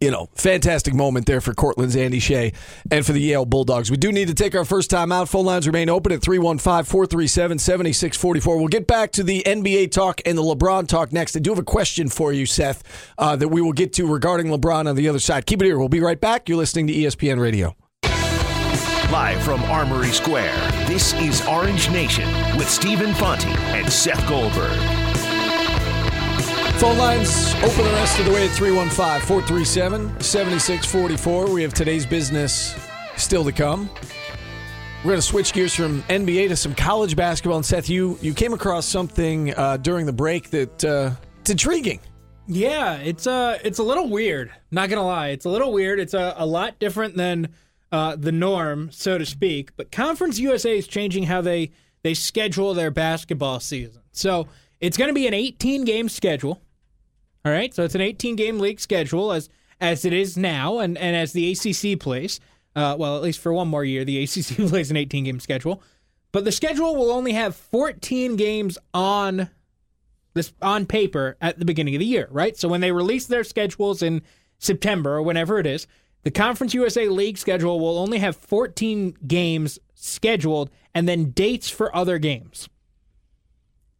you 0.00 0.10
know, 0.10 0.28
fantastic 0.34 0.94
moment 0.94 1.26
there 1.26 1.40
for 1.40 1.54
Cortland's 1.54 1.96
Andy 1.96 2.18
Shay 2.18 2.52
and 2.90 3.04
for 3.04 3.12
the 3.12 3.20
Yale 3.20 3.44
Bulldogs. 3.44 3.90
We 3.90 3.96
do 3.96 4.10
need 4.12 4.28
to 4.28 4.34
take 4.34 4.54
our 4.54 4.64
first 4.64 4.90
time 4.90 5.12
out. 5.12 5.28
Phone 5.28 5.44
lines 5.44 5.66
remain 5.66 5.88
open 5.88 6.12
at 6.12 6.22
315 6.22 6.84
437 6.84 7.58
7644. 7.58 8.58
We'll 8.58 8.68
get 8.68 8.86
back 8.86 9.12
to 9.12 9.22
the 9.22 9.42
NBA 9.44 9.90
talk 9.92 10.20
and 10.24 10.36
the 10.36 10.42
LeBron 10.42 10.88
talk 10.88 11.12
next. 11.12 11.36
I 11.36 11.40
do 11.40 11.50
have 11.50 11.58
a 11.58 11.64
question 11.64 12.08
for 12.08 12.32
you, 12.32 12.46
Seth, 12.46 12.82
uh, 13.18 13.36
that 13.36 13.48
we 13.48 13.60
will 13.60 13.72
get 13.72 13.92
to 13.94 14.06
regarding 14.06 14.46
LeBron 14.46 14.88
on 14.88 14.96
the 14.96 15.08
other 15.08 15.18
side. 15.18 15.46
Keep 15.46 15.62
it 15.62 15.66
here. 15.66 15.78
We'll 15.78 15.88
be 15.88 16.00
right 16.00 16.20
back. 16.20 16.48
You're 16.48 16.58
listening 16.58 16.86
to 16.88 16.92
ESPN 16.94 17.40
Radio. 17.40 17.76
Live 19.12 19.40
from 19.42 19.62
Armory 19.64 20.10
Square, 20.10 20.56
this 20.86 21.14
is 21.14 21.46
Orange 21.46 21.88
Nation 21.90 22.28
with 22.56 22.68
Stephen 22.68 23.14
Fonte 23.14 23.46
and 23.46 23.90
Seth 23.90 24.26
Goldberg. 24.28 25.05
Phone 26.78 26.98
lines 26.98 27.54
open 27.64 27.84
the 27.84 27.92
rest 27.92 28.18
of 28.18 28.26
the 28.26 28.32
way 28.32 28.46
at 28.46 28.50
315 28.50 29.26
437 29.26 30.20
7644. 30.20 31.50
We 31.50 31.62
have 31.62 31.72
today's 31.72 32.04
business 32.04 32.76
still 33.16 33.44
to 33.44 33.52
come. 33.52 33.88
We're 34.98 35.12
going 35.12 35.16
to 35.16 35.22
switch 35.22 35.54
gears 35.54 35.74
from 35.74 36.02
NBA 36.02 36.48
to 36.48 36.56
some 36.56 36.74
college 36.74 37.16
basketball. 37.16 37.56
And 37.56 37.64
Seth, 37.64 37.88
you, 37.88 38.18
you 38.20 38.34
came 38.34 38.52
across 38.52 38.84
something 38.84 39.54
uh, 39.54 39.78
during 39.78 40.04
the 40.04 40.12
break 40.12 40.50
that 40.50 40.84
uh, 40.84 41.12
it's 41.40 41.48
intriguing. 41.50 42.00
Yeah, 42.48 42.96
it's 42.96 43.26
uh 43.26 43.58
it's 43.64 43.80
a 43.80 43.82
little 43.82 44.08
weird. 44.08 44.52
Not 44.70 44.88
gonna 44.88 45.04
lie, 45.04 45.28
it's 45.28 45.46
a 45.46 45.48
little 45.48 45.72
weird. 45.72 45.98
It's 45.98 46.14
a, 46.14 46.34
a 46.36 46.46
lot 46.46 46.78
different 46.78 47.16
than 47.16 47.48
uh, 47.90 48.14
the 48.14 48.30
norm, 48.30 48.92
so 48.92 49.18
to 49.18 49.26
speak. 49.26 49.74
But 49.76 49.90
Conference 49.90 50.38
USA 50.38 50.78
is 50.78 50.86
changing 50.86 51.24
how 51.24 51.40
they 51.40 51.72
they 52.02 52.14
schedule 52.14 52.72
their 52.74 52.92
basketball 52.92 53.58
season. 53.58 54.02
So 54.12 54.46
it's 54.80 54.96
going 54.96 55.08
to 55.08 55.14
be 55.14 55.26
an 55.26 55.34
18 55.34 55.84
game 55.84 56.08
schedule. 56.08 56.62
All 57.46 57.52
right, 57.52 57.72
so 57.72 57.84
it's 57.84 57.94
an 57.94 58.00
18 58.00 58.34
game 58.34 58.58
league 58.58 58.80
schedule 58.80 59.30
as 59.30 59.48
as 59.80 60.04
it 60.04 60.12
is 60.12 60.36
now, 60.36 60.80
and 60.80 60.98
and 60.98 61.14
as 61.14 61.32
the 61.32 61.52
ACC 61.52 61.96
plays. 62.00 62.40
Uh, 62.74 62.96
well, 62.98 63.16
at 63.16 63.22
least 63.22 63.38
for 63.38 63.52
one 63.52 63.68
more 63.68 63.84
year, 63.84 64.04
the 64.04 64.20
ACC 64.24 64.68
plays 64.68 64.90
an 64.90 64.96
18 64.96 65.22
game 65.22 65.38
schedule. 65.38 65.80
But 66.32 66.44
the 66.44 66.50
schedule 66.50 66.96
will 66.96 67.12
only 67.12 67.34
have 67.34 67.54
14 67.54 68.34
games 68.34 68.78
on 68.92 69.48
this 70.34 70.52
on 70.60 70.86
paper 70.86 71.36
at 71.40 71.60
the 71.60 71.64
beginning 71.64 71.94
of 71.94 72.00
the 72.00 72.06
year, 72.06 72.26
right? 72.32 72.56
So 72.56 72.66
when 72.66 72.80
they 72.80 72.90
release 72.90 73.26
their 73.26 73.44
schedules 73.44 74.02
in 74.02 74.22
September 74.58 75.14
or 75.14 75.22
whenever 75.22 75.60
it 75.60 75.66
is, 75.66 75.86
the 76.24 76.32
Conference 76.32 76.74
USA 76.74 77.08
League 77.08 77.38
schedule 77.38 77.78
will 77.78 77.96
only 77.96 78.18
have 78.18 78.34
14 78.34 79.18
games 79.24 79.78
scheduled 79.94 80.68
and 80.96 81.08
then 81.08 81.30
dates 81.30 81.70
for 81.70 81.94
other 81.94 82.18
games. 82.18 82.68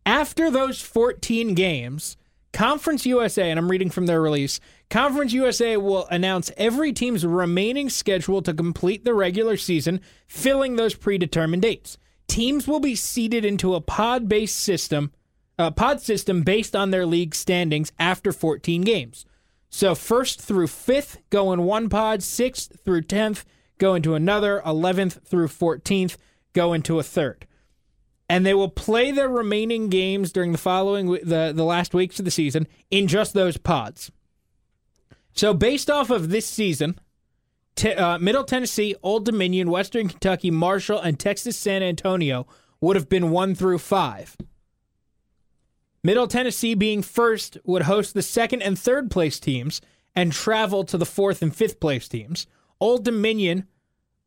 After 0.04 0.50
those 0.50 0.80
14 0.80 1.54
games, 1.54 2.16
Conference 2.56 3.04
USA, 3.04 3.50
and 3.50 3.58
I'm 3.58 3.70
reading 3.70 3.90
from 3.90 4.06
their 4.06 4.22
release, 4.22 4.60
Conference 4.88 5.34
USA 5.34 5.76
will 5.76 6.06
announce 6.06 6.50
every 6.56 6.90
team's 6.90 7.26
remaining 7.26 7.90
schedule 7.90 8.40
to 8.40 8.54
complete 8.54 9.04
the 9.04 9.12
regular 9.12 9.58
season, 9.58 10.00
filling 10.26 10.76
those 10.76 10.94
predetermined 10.94 11.60
dates. 11.60 11.98
Teams 12.28 12.66
will 12.66 12.80
be 12.80 12.94
seeded 12.94 13.44
into 13.44 13.74
a 13.74 13.82
pod 13.82 14.26
based 14.26 14.56
system, 14.56 15.12
a 15.58 15.70
pod 15.70 16.00
system 16.00 16.44
based 16.44 16.74
on 16.74 16.92
their 16.92 17.04
league 17.04 17.34
standings 17.34 17.92
after 17.98 18.32
14 18.32 18.80
games. 18.80 19.26
So 19.68 19.94
first 19.94 20.40
through 20.40 20.68
fifth 20.68 21.18
go 21.28 21.52
in 21.52 21.64
one 21.64 21.90
pod, 21.90 22.22
sixth 22.22 22.80
through 22.86 23.02
tenth 23.02 23.44
go 23.76 23.94
into 23.94 24.14
another, 24.14 24.62
eleventh 24.64 25.28
through 25.28 25.48
fourteenth 25.48 26.16
go 26.54 26.72
into 26.72 26.98
a 26.98 27.02
third 27.02 27.45
and 28.28 28.44
they 28.44 28.54
will 28.54 28.68
play 28.68 29.10
their 29.10 29.28
remaining 29.28 29.88
games 29.88 30.32
during 30.32 30.52
the 30.52 30.58
following 30.58 31.12
the 31.12 31.52
the 31.54 31.64
last 31.64 31.94
weeks 31.94 32.18
of 32.18 32.24
the 32.24 32.30
season 32.30 32.66
in 32.90 33.06
just 33.06 33.34
those 33.34 33.56
pods. 33.56 34.10
So 35.32 35.52
based 35.52 35.90
off 35.90 36.10
of 36.10 36.30
this 36.30 36.46
season, 36.46 36.98
te- 37.74 37.92
uh, 37.94 38.18
Middle 38.18 38.44
Tennessee, 38.44 38.94
Old 39.02 39.24
Dominion, 39.24 39.70
Western 39.70 40.08
Kentucky, 40.08 40.50
Marshall, 40.50 41.00
and 41.00 41.18
Texas 41.18 41.56
San 41.56 41.82
Antonio 41.82 42.46
would 42.80 42.96
have 42.96 43.08
been 43.08 43.30
one 43.30 43.54
through 43.54 43.78
five. 43.78 44.36
Middle 46.02 46.26
Tennessee, 46.26 46.74
being 46.74 47.02
first, 47.02 47.58
would 47.64 47.82
host 47.82 48.14
the 48.14 48.22
second 48.22 48.62
and 48.62 48.78
third 48.78 49.10
place 49.10 49.40
teams 49.40 49.80
and 50.14 50.32
travel 50.32 50.84
to 50.84 50.96
the 50.96 51.04
fourth 51.04 51.42
and 51.42 51.54
fifth 51.54 51.80
place 51.80 52.08
teams. 52.08 52.46
Old 52.80 53.04
Dominion 53.04 53.66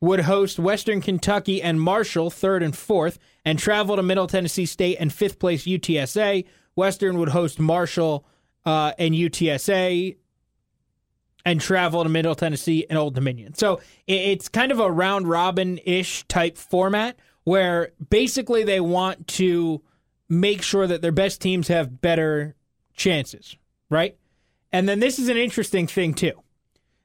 would 0.01 0.21
host 0.21 0.59
Western 0.59 1.01
Kentucky 1.01 1.61
and 1.61 1.81
Marshall, 1.81 2.29
third 2.29 2.63
and 2.63 2.75
fourth, 2.75 3.17
and 3.49 3.57
travel 3.57 3.95
to 3.95 4.03
Middle 4.03 4.27
Tennessee 4.27 4.67
State 4.67 4.97
and 4.99 5.11
fifth 5.11 5.39
place 5.39 5.65
UTSA. 5.65 6.45
Western 6.75 7.17
would 7.17 7.29
host 7.29 7.59
Marshall 7.59 8.23
uh, 8.63 8.91
and 8.99 9.15
UTSA 9.15 10.15
and 11.45 11.59
travel 11.59 12.03
to 12.03 12.09
Middle 12.09 12.35
Tennessee 12.35 12.85
and 12.91 12.99
Old 12.99 13.15
Dominion. 13.15 13.55
So 13.55 13.81
it's 14.05 14.49
kind 14.49 14.71
of 14.71 14.79
a 14.79 14.91
round 14.91 15.27
robin 15.27 15.79
ish 15.83 16.27
type 16.27 16.59
format 16.59 17.17
where 17.43 17.89
basically 18.11 18.63
they 18.63 18.79
want 18.79 19.25
to 19.29 19.81
make 20.29 20.61
sure 20.61 20.85
that 20.85 21.01
their 21.01 21.11
best 21.11 21.41
teams 21.41 21.69
have 21.69 22.01
better 22.01 22.55
chances, 22.93 23.57
right? 23.89 24.15
And 24.71 24.87
then 24.87 24.99
this 24.99 25.17
is 25.17 25.27
an 25.27 25.37
interesting 25.37 25.87
thing, 25.87 26.13
too. 26.13 26.43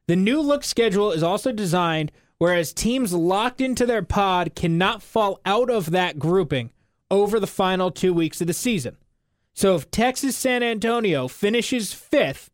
The 0.08 0.16
new 0.16 0.42
look 0.42 0.62
schedule 0.62 1.10
is 1.10 1.22
also 1.22 1.52
designed 1.52 2.12
whereas 2.38 2.72
teams 2.72 3.12
locked 3.12 3.60
into 3.60 3.86
their 3.86 4.02
pod 4.02 4.54
cannot 4.54 5.02
fall 5.02 5.40
out 5.44 5.70
of 5.70 5.90
that 5.90 6.18
grouping 6.18 6.70
over 7.10 7.38
the 7.38 7.46
final 7.46 7.90
two 7.90 8.12
weeks 8.12 8.40
of 8.40 8.46
the 8.46 8.52
season. 8.52 8.96
So 9.52 9.76
if 9.76 9.90
Texas 9.90 10.36
San 10.36 10.62
Antonio 10.62 11.28
finishes 11.28 11.92
fifth 11.92 12.50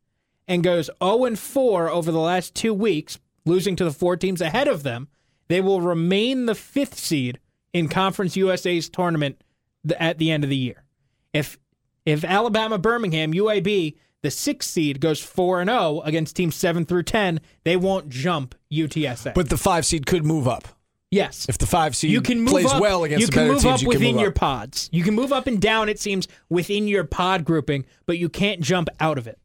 and 0.47 0.63
goes 0.63 0.91
0 1.03 1.25
and 1.25 1.39
4 1.39 1.89
over 1.89 2.13
the 2.13 2.19
last 2.19 2.55
two 2.55 2.75
weeks, 2.75 3.19
losing 3.47 3.77
to 3.77 3.85
the 3.85 3.93
four 3.93 4.17
teams 4.17 4.41
ahead 4.41 4.69
of 4.69 4.83
them, 4.83 5.09
they 5.49 5.61
will 5.61 5.81
remain 5.81 6.47
the 6.47 6.55
fifth 6.55 6.99
seed 6.99 7.39
in 7.73 7.89
Conference 7.89 8.37
USA's 8.37 8.89
tournament 8.89 9.43
at 9.99 10.19
the 10.19 10.31
end 10.31 10.45
of 10.45 10.51
the 10.51 10.57
year. 10.57 10.85
If 11.33 11.59
if 12.07 12.25
Alabama 12.25 12.79
Birmingham 12.79 13.33
UAB 13.33 13.97
the 14.23 14.31
sixth 14.31 14.71
seed 14.71 15.01
goes 15.01 15.21
4 15.21 15.63
and 15.63 15.71
0 15.71 16.01
against 16.05 16.37
teams 16.37 16.55
7 16.55 16.85
through 16.85 17.05
10, 17.05 17.41
they 17.65 17.77
won't 17.77 18.09
jump 18.09 18.55
UTSA. 18.73 19.35
But 19.35 19.49
the 19.49 19.57
five 19.57 19.87
seed 19.87 20.07
could 20.07 20.25
move 20.25 20.47
up. 20.47 20.69
yes. 21.11 21.47
If 21.49 21.59
the 21.59 21.67
five 21.67 21.97
seed 21.97 22.11
you 22.11 22.21
can 22.21 22.41
move 22.41 22.53
plays 22.53 22.67
up, 22.73 22.81
well 22.81 23.05
against 23.05 23.21
you 23.21 23.27
the 23.27 23.33
can 23.33 23.43
better 23.43 23.53
move 23.55 23.63
teams, 23.63 23.75
up 23.75 23.81
you 23.83 23.89
can 23.89 23.99
within 23.99 24.15
move 24.17 24.21
your 24.23 24.31
up. 24.31 24.37
pods. 24.37 24.89
You 24.93 25.03
can 25.05 25.15
move 25.15 25.33
up 25.33 25.47
and 25.47 25.61
down, 25.61 25.89
it 25.89 25.99
seems, 25.99 26.29
within 26.49 26.87
your 26.87 27.05
pod 27.05 27.45
grouping, 27.45 27.85
but 28.07 28.19
you 28.19 28.29
can't 28.29 28.61
jump 28.61 28.89
out 29.01 29.17
of 29.19 29.27
it. 29.27 29.39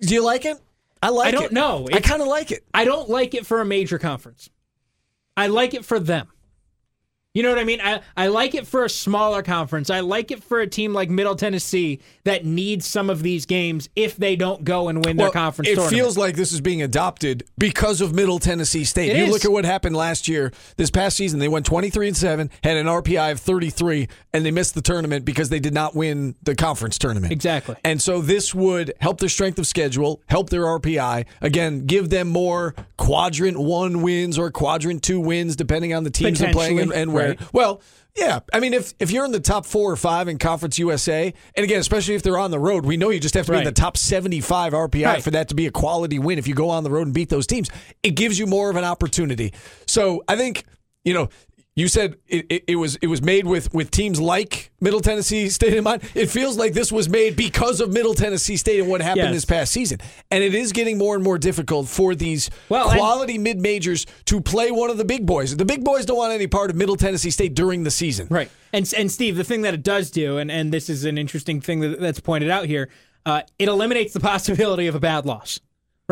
Do 0.00 0.14
you 0.14 0.24
like 0.24 0.44
it? 0.44 0.56
I 1.02 1.10
like 1.10 1.32
it. 1.32 1.36
I 1.36 1.40
don't 1.40 1.52
know. 1.52 1.86
I 1.92 2.00
kind 2.00 2.22
of 2.22 2.28
like 2.28 2.50
it. 2.50 2.64
I 2.72 2.84
don't 2.84 3.08
like 3.10 3.34
it 3.34 3.44
for 3.46 3.60
a 3.60 3.64
major 3.64 3.98
conference. 3.98 4.48
I 5.36 5.48
like 5.48 5.74
it 5.74 5.84
for 5.84 5.98
them. 6.00 6.28
You 7.34 7.42
know 7.42 7.48
what 7.48 7.58
I 7.58 7.64
mean? 7.64 7.80
I, 7.80 8.02
I 8.14 8.26
like 8.26 8.54
it 8.54 8.66
for 8.66 8.84
a 8.84 8.90
smaller 8.90 9.42
conference. 9.42 9.88
I 9.88 10.00
like 10.00 10.30
it 10.30 10.44
for 10.44 10.60
a 10.60 10.66
team 10.66 10.92
like 10.92 11.08
Middle 11.08 11.34
Tennessee 11.34 12.00
that 12.24 12.44
needs 12.44 12.86
some 12.86 13.08
of 13.08 13.22
these 13.22 13.46
games 13.46 13.88
if 13.96 14.18
they 14.18 14.36
don't 14.36 14.64
go 14.64 14.88
and 14.90 15.02
win 15.02 15.16
their 15.16 15.30
conference 15.30 15.70
it 15.70 15.76
tournament. 15.76 15.96
feels 15.96 16.18
like 16.18 16.36
this 16.36 16.52
is 16.52 16.60
being 16.60 16.82
adopted 16.82 17.44
because 17.56 18.02
of 18.02 18.14
Middle 18.14 18.38
Tennessee 18.38 18.84
State. 18.84 19.12
It 19.12 19.16
you 19.16 19.24
is. 19.24 19.30
look 19.30 19.46
at 19.46 19.50
what 19.50 19.64
happened 19.64 19.96
last 19.96 20.28
year, 20.28 20.52
this 20.76 20.90
past 20.90 21.16
season. 21.16 21.38
They 21.38 21.48
went 21.48 21.64
23 21.64 22.08
and 22.08 22.16
7, 22.16 22.50
had 22.62 22.76
an 22.76 22.84
RPI 22.84 23.32
of 23.32 23.40
33, 23.40 24.08
and 24.34 24.44
they 24.44 24.50
missed 24.50 24.74
the 24.74 24.82
tournament 24.82 25.24
because 25.24 25.48
they 25.48 25.60
did 25.60 25.72
not 25.72 25.96
win 25.96 26.34
the 26.42 26.54
conference 26.54 26.98
tournament. 26.98 27.32
Exactly. 27.32 27.76
And 27.82 28.02
so 28.02 28.20
this 28.20 28.54
would 28.54 28.92
help 29.00 29.20
their 29.20 29.30
strength 29.30 29.58
of 29.58 29.66
schedule, 29.66 30.20
help 30.26 30.50
their 30.50 30.64
RPI. 30.64 31.24
Again, 31.40 31.86
give 31.86 32.10
them 32.10 32.28
more 32.28 32.74
quadrant 32.98 33.58
one 33.58 34.02
wins 34.02 34.38
or 34.38 34.50
quadrant 34.50 35.02
two 35.02 35.18
wins, 35.18 35.56
depending 35.56 35.94
on 35.94 36.04
the 36.04 36.10
teams 36.10 36.38
they're 36.38 36.52
playing 36.52 36.78
and, 36.78 36.92
and 36.92 37.10
where. 37.14 37.21
Right. 37.28 37.52
Well, 37.52 37.80
yeah. 38.16 38.40
I 38.52 38.60
mean, 38.60 38.74
if 38.74 38.92
if 38.98 39.10
you're 39.10 39.24
in 39.24 39.32
the 39.32 39.40
top 39.40 39.64
four 39.66 39.90
or 39.90 39.96
five 39.96 40.28
in 40.28 40.38
Conference 40.38 40.78
USA, 40.78 41.32
and 41.56 41.64
again, 41.64 41.80
especially 41.80 42.14
if 42.14 42.22
they're 42.22 42.38
on 42.38 42.50
the 42.50 42.58
road, 42.58 42.84
we 42.84 42.96
know 42.96 43.10
you 43.10 43.20
just 43.20 43.34
have 43.34 43.46
to 43.46 43.52
be 43.52 43.58
in 43.58 43.64
the 43.64 43.72
top 43.72 43.96
75 43.96 44.72
RPI 44.72 45.04
Right. 45.06 45.22
for 45.22 45.30
that 45.30 45.48
to 45.48 45.54
be 45.54 45.66
a 45.66 45.70
quality 45.70 46.18
win. 46.18 46.38
If 46.38 46.46
you 46.46 46.54
go 46.54 46.68
on 46.70 46.84
the 46.84 46.90
road 46.90 47.06
and 47.06 47.14
beat 47.14 47.30
those 47.30 47.46
teams, 47.46 47.70
it 48.02 48.10
gives 48.10 48.38
you 48.38 48.46
more 48.46 48.68
of 48.70 48.76
an 48.76 48.84
opportunity. 48.84 49.52
So 49.86 50.22
I 50.28 50.36
think 50.36 50.64
you 51.04 51.14
know. 51.14 51.28
You 51.74 51.88
said 51.88 52.16
it, 52.26 52.44
it, 52.50 52.64
it 52.68 52.76
was 52.76 52.96
it 52.96 53.06
was 53.06 53.22
made 53.22 53.46
with, 53.46 53.72
with 53.72 53.90
teams 53.90 54.20
like 54.20 54.70
Middle 54.82 55.00
Tennessee 55.00 55.48
State 55.48 55.72
in 55.72 55.82
mind. 55.84 56.02
It 56.14 56.26
feels 56.26 56.58
like 56.58 56.74
this 56.74 56.92
was 56.92 57.08
made 57.08 57.34
because 57.34 57.80
of 57.80 57.90
Middle 57.90 58.12
Tennessee 58.12 58.58
State 58.58 58.80
and 58.80 58.90
what 58.90 59.00
happened 59.00 59.24
Yes. 59.24 59.34
this 59.34 59.44
past 59.46 59.72
season, 59.72 59.98
and 60.30 60.44
it 60.44 60.54
is 60.54 60.72
getting 60.72 60.98
more 60.98 61.14
and 61.14 61.24
more 61.24 61.38
difficult 61.38 61.88
for 61.88 62.14
these 62.14 62.50
Well, 62.68 62.90
quality 62.90 63.38
mid 63.38 63.58
majors 63.58 64.04
to 64.26 64.42
play 64.42 64.70
one 64.70 64.90
of 64.90 64.98
the 64.98 65.04
big 65.06 65.24
boys. 65.24 65.56
The 65.56 65.64
big 65.64 65.82
boys 65.82 66.04
don't 66.04 66.18
want 66.18 66.34
any 66.34 66.46
part 66.46 66.68
of 66.68 66.76
Middle 66.76 66.96
Tennessee 66.96 67.30
State 67.30 67.54
during 67.54 67.84
the 67.84 67.90
season. 67.90 68.26
Right. 68.28 68.50
And 68.74 68.92
and 68.98 69.10
Steve, 69.10 69.36
the 69.36 69.44
thing 69.44 69.62
that 69.62 69.72
it 69.72 69.82
does 69.82 70.10
do, 70.10 70.36
and, 70.36 70.50
and 70.50 70.74
this 70.74 70.90
is 70.90 71.06
an 71.06 71.16
interesting 71.16 71.62
thing 71.62 71.80
that, 71.80 71.98
that's 71.98 72.20
pointed 72.20 72.50
out 72.50 72.66
here, 72.66 72.90
uh, 73.24 73.42
it 73.58 73.68
eliminates 73.68 74.12
the 74.12 74.20
possibility 74.32 74.88
of 74.88 74.94
a 74.94 75.00
bad 75.00 75.24
loss. 75.24 75.58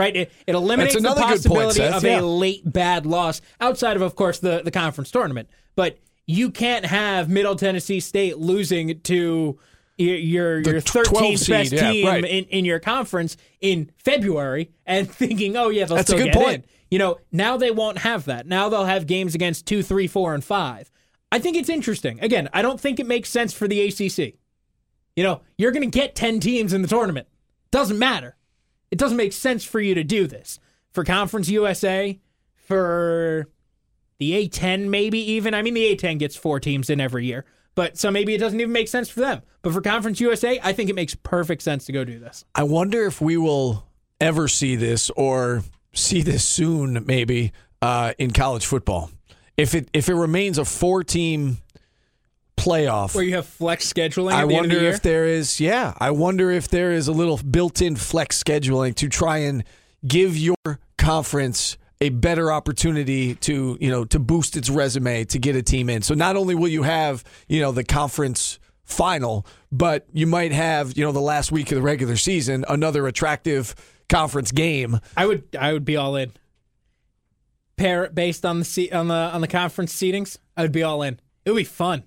Right? 0.00 0.16
It, 0.16 0.32
it 0.46 0.54
eliminates 0.54 0.94
the 0.94 1.00
good 1.00 1.16
point, 1.16 1.20
possibility 1.20 1.82
of 1.82 2.02
yeah. 2.02 2.20
a 2.20 2.22
late 2.22 2.62
bad 2.64 3.06
loss 3.06 3.40
outside 3.60 3.96
of, 3.96 4.02
of 4.02 4.16
course, 4.16 4.38
the, 4.38 4.62
the 4.64 4.70
conference 4.70 5.10
tournament. 5.10 5.48
But 5.76 5.98
you 6.26 6.50
can't 6.50 6.86
have 6.86 7.28
Middle 7.28 7.56
Tennessee 7.56 8.00
State 8.00 8.38
losing 8.38 9.00
to 9.00 9.58
your 9.98 10.16
your, 10.16 10.60
your 10.60 10.80
13th 10.80 11.38
seed, 11.38 11.48
best 11.48 11.72
yeah, 11.72 11.92
team 11.92 12.06
right. 12.06 12.24
in, 12.24 12.44
in 12.44 12.64
your 12.64 12.78
conference 12.78 13.36
in 13.60 13.90
February 13.98 14.70
and 14.86 15.10
thinking, 15.12 15.56
oh 15.56 15.68
yeah, 15.68 15.84
they'll 15.84 15.96
That's 15.96 16.10
a 16.10 16.12
still 16.12 16.26
good 16.26 16.32
get 16.32 16.42
point. 16.42 16.64
in. 16.64 16.64
You 16.90 16.98
know, 16.98 17.18
now 17.30 17.56
they 17.56 17.70
won't 17.70 17.98
have 17.98 18.24
that. 18.24 18.46
Now 18.46 18.68
they'll 18.68 18.84
have 18.84 19.06
games 19.06 19.34
against 19.34 19.66
two, 19.66 19.82
three, 19.82 20.06
four, 20.06 20.34
and 20.34 20.42
five. 20.42 20.90
I 21.30 21.38
think 21.38 21.56
it's 21.56 21.68
interesting. 21.68 22.18
Again, 22.20 22.48
I 22.52 22.62
don't 22.62 22.80
think 22.80 22.98
it 22.98 23.06
makes 23.06 23.28
sense 23.28 23.52
for 23.52 23.68
the 23.68 23.80
ACC. 23.80 24.34
You 25.14 25.22
know, 25.22 25.42
you're 25.56 25.70
going 25.70 25.88
to 25.88 25.98
get 25.98 26.14
10 26.14 26.40
teams 26.40 26.72
in 26.72 26.82
the 26.82 26.88
tournament. 26.88 27.28
Doesn't 27.70 27.98
matter. 27.98 28.36
It 28.90 28.98
doesn't 28.98 29.16
make 29.16 29.32
sense 29.32 29.64
for 29.64 29.80
you 29.80 29.94
to 29.94 30.04
do 30.04 30.26
this. 30.26 30.58
For 30.92 31.04
Conference 31.04 31.48
USA, 31.48 32.18
for 32.54 33.48
the 34.18 34.48
A10, 34.48 34.88
maybe 34.88 35.18
even. 35.32 35.54
I 35.54 35.62
mean, 35.62 35.74
the 35.74 35.96
A10 35.96 36.18
gets 36.18 36.36
four 36.36 36.60
teams 36.60 36.90
in 36.90 37.00
every 37.00 37.26
year. 37.26 37.44
But 37.74 37.96
so 37.96 38.10
maybe 38.10 38.34
it 38.34 38.38
doesn't 38.38 38.60
even 38.60 38.72
make 38.72 38.88
sense 38.88 39.08
for 39.08 39.20
them. 39.20 39.42
But 39.62 39.72
for 39.72 39.80
Conference 39.80 40.20
USA, 40.20 40.60
I 40.62 40.72
think 40.72 40.90
it 40.90 40.94
makes 40.94 41.14
perfect 41.14 41.62
sense 41.62 41.86
to 41.86 41.92
go 41.92 42.04
do 42.04 42.18
this. 42.18 42.44
I 42.54 42.64
wonder 42.64 43.04
if 43.06 43.20
we 43.20 43.36
will 43.36 43.86
ever 44.20 44.48
see 44.48 44.76
this 44.76 45.10
or 45.10 45.62
see 45.92 46.22
this 46.22 46.44
soon, 46.44 47.04
maybe 47.06 47.52
uh, 47.80 48.12
in 48.18 48.32
college 48.32 48.66
football. 48.66 49.10
If 49.56 49.74
it 49.74 49.88
if 49.92 50.08
it 50.08 50.14
remains 50.14 50.58
a 50.58 50.64
four 50.64 51.04
team 51.04 51.58
playoff, 52.60 53.14
Where 53.14 53.24
you 53.24 53.36
have 53.36 53.46
flex 53.46 53.90
scheduling. 53.90 54.32
I 54.32 54.42
at 54.42 54.48
the 54.48 54.54
end 54.54 54.66
of 54.66 54.70
wonder 54.70 54.80
the 54.80 54.88
if 54.88 55.02
there 55.02 55.26
is, 55.26 55.60
yeah, 55.60 55.94
I 55.98 56.10
wonder 56.10 56.50
if 56.50 56.68
there 56.68 56.92
is 56.92 57.08
a 57.08 57.12
little 57.12 57.38
built 57.38 57.80
in 57.80 57.96
flex 57.96 58.42
scheduling 58.42 58.94
to 58.96 59.08
try 59.08 59.38
and 59.38 59.64
give 60.06 60.36
your 60.36 60.56
conference 60.98 61.76
a 62.00 62.08
better 62.08 62.50
opportunity 62.50 63.34
to, 63.36 63.76
you 63.80 63.90
know, 63.90 64.04
to 64.06 64.18
boost 64.18 64.56
its 64.56 64.70
resume 64.70 65.24
to 65.24 65.38
get 65.38 65.54
a 65.56 65.62
team 65.62 65.90
in. 65.90 66.02
So 66.02 66.14
not 66.14 66.36
only 66.36 66.54
will 66.54 66.68
you 66.68 66.82
have, 66.82 67.24
you 67.48 67.60
know, 67.60 67.72
the 67.72 67.84
conference 67.84 68.58
final, 68.84 69.46
but 69.70 70.06
you 70.12 70.26
might 70.26 70.52
have, 70.52 70.96
you 70.96 71.04
know, 71.04 71.12
the 71.12 71.20
last 71.20 71.52
week 71.52 71.70
of 71.72 71.76
the 71.76 71.82
regular 71.82 72.16
season, 72.16 72.64
another 72.68 73.06
attractive 73.06 73.74
conference 74.08 74.50
game. 74.50 74.98
I 75.16 75.26
would 75.26 75.44
I 75.58 75.72
would 75.72 75.84
be 75.84 75.96
all 75.96 76.16
in. 76.16 76.32
Pair 77.76 78.10
based 78.10 78.44
on 78.44 78.58
the 78.58 78.64
seat 78.64 78.92
on 78.92 79.08
the 79.08 79.14
on 79.14 79.40
the 79.40 79.48
conference 79.48 79.94
seatings. 79.94 80.38
I 80.56 80.62
would 80.62 80.72
be 80.72 80.82
all 80.82 81.02
in. 81.02 81.20
It 81.44 81.50
would 81.50 81.56
be 81.56 81.64
fun. 81.64 82.04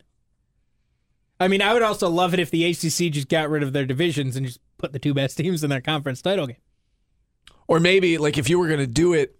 I 1.43 1.47
mean, 1.47 1.61
I 1.61 1.73
would 1.73 1.81
also 1.83 2.09
love 2.09 2.33
it 2.33 2.39
if 2.39 2.49
the 2.51 2.65
ACC 2.65 3.11
just 3.11 3.29
got 3.29 3.49
rid 3.49 3.63
of 3.63 3.73
their 3.73 3.85
divisions 3.85 4.35
and 4.35 4.45
just 4.45 4.59
put 4.77 4.93
the 4.93 4.99
two 4.99 5.13
best 5.13 5.37
teams 5.39 5.63
in 5.63 5.69
their 5.69 5.81
conference 5.81 6.21
title 6.21 6.47
game. 6.47 6.57
Or 7.67 7.79
maybe 7.79 8.17
like 8.17 8.37
if 8.37 8.49
you 8.49 8.59
were 8.59 8.67
going 8.67 8.79
to 8.79 8.87
do 8.87 9.13
it 9.13 9.37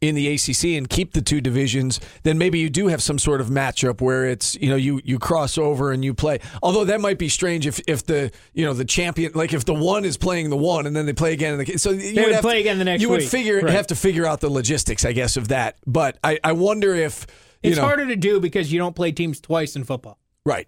in 0.00 0.16
the 0.16 0.26
ACC 0.34 0.64
and 0.76 0.88
keep 0.90 1.12
the 1.12 1.22
two 1.22 1.40
divisions, 1.40 2.00
then 2.24 2.36
maybe 2.36 2.58
you 2.58 2.68
do 2.68 2.88
have 2.88 3.00
some 3.00 3.20
sort 3.20 3.40
of 3.40 3.46
matchup 3.48 4.00
where 4.00 4.24
it's 4.24 4.56
you 4.56 4.68
know 4.68 4.74
you 4.74 5.00
you 5.04 5.16
cross 5.16 5.56
over 5.56 5.92
and 5.92 6.04
you 6.04 6.12
play. 6.12 6.40
Although 6.60 6.84
that 6.86 7.00
might 7.00 7.18
be 7.18 7.28
strange 7.28 7.68
if 7.68 7.80
if 7.86 8.04
the 8.04 8.32
you 8.52 8.64
know 8.64 8.72
the 8.74 8.84
champion 8.84 9.30
like 9.36 9.52
if 9.52 9.64
the 9.64 9.74
one 9.74 10.04
is 10.04 10.16
playing 10.16 10.50
the 10.50 10.56
one 10.56 10.86
and 10.88 10.96
then 10.96 11.06
they 11.06 11.12
play 11.12 11.32
again. 11.32 11.54
And 11.58 11.64
the, 11.66 11.78
so 11.78 11.90
you 11.90 12.20
would 12.20 12.32
have 12.32 12.42
play 12.42 12.54
to- 12.54 12.60
again 12.60 12.78
the 12.78 12.84
next 12.84 13.00
You 13.00 13.10
would 13.10 13.22
figure 13.22 13.60
Right. 13.60 13.70
have 13.72 13.86
to 13.88 13.94
figure 13.96 14.26
out 14.26 14.40
the 14.40 14.50
logistics, 14.50 15.04
I 15.04 15.12
guess, 15.12 15.36
of 15.36 15.48
that. 15.48 15.76
But 15.86 16.18
I 16.24 16.40
I 16.42 16.50
wonder 16.52 16.96
if 16.96 17.24
you 17.62 17.70
It's 17.70 17.76
know 17.78 17.84
harder 17.84 18.06
to 18.08 18.16
do 18.16 18.40
because 18.40 18.72
you 18.72 18.80
don't 18.80 18.96
play 18.96 19.12
teams 19.12 19.40
twice 19.40 19.76
in 19.76 19.84
football. 19.84 20.18
right. 20.44 20.66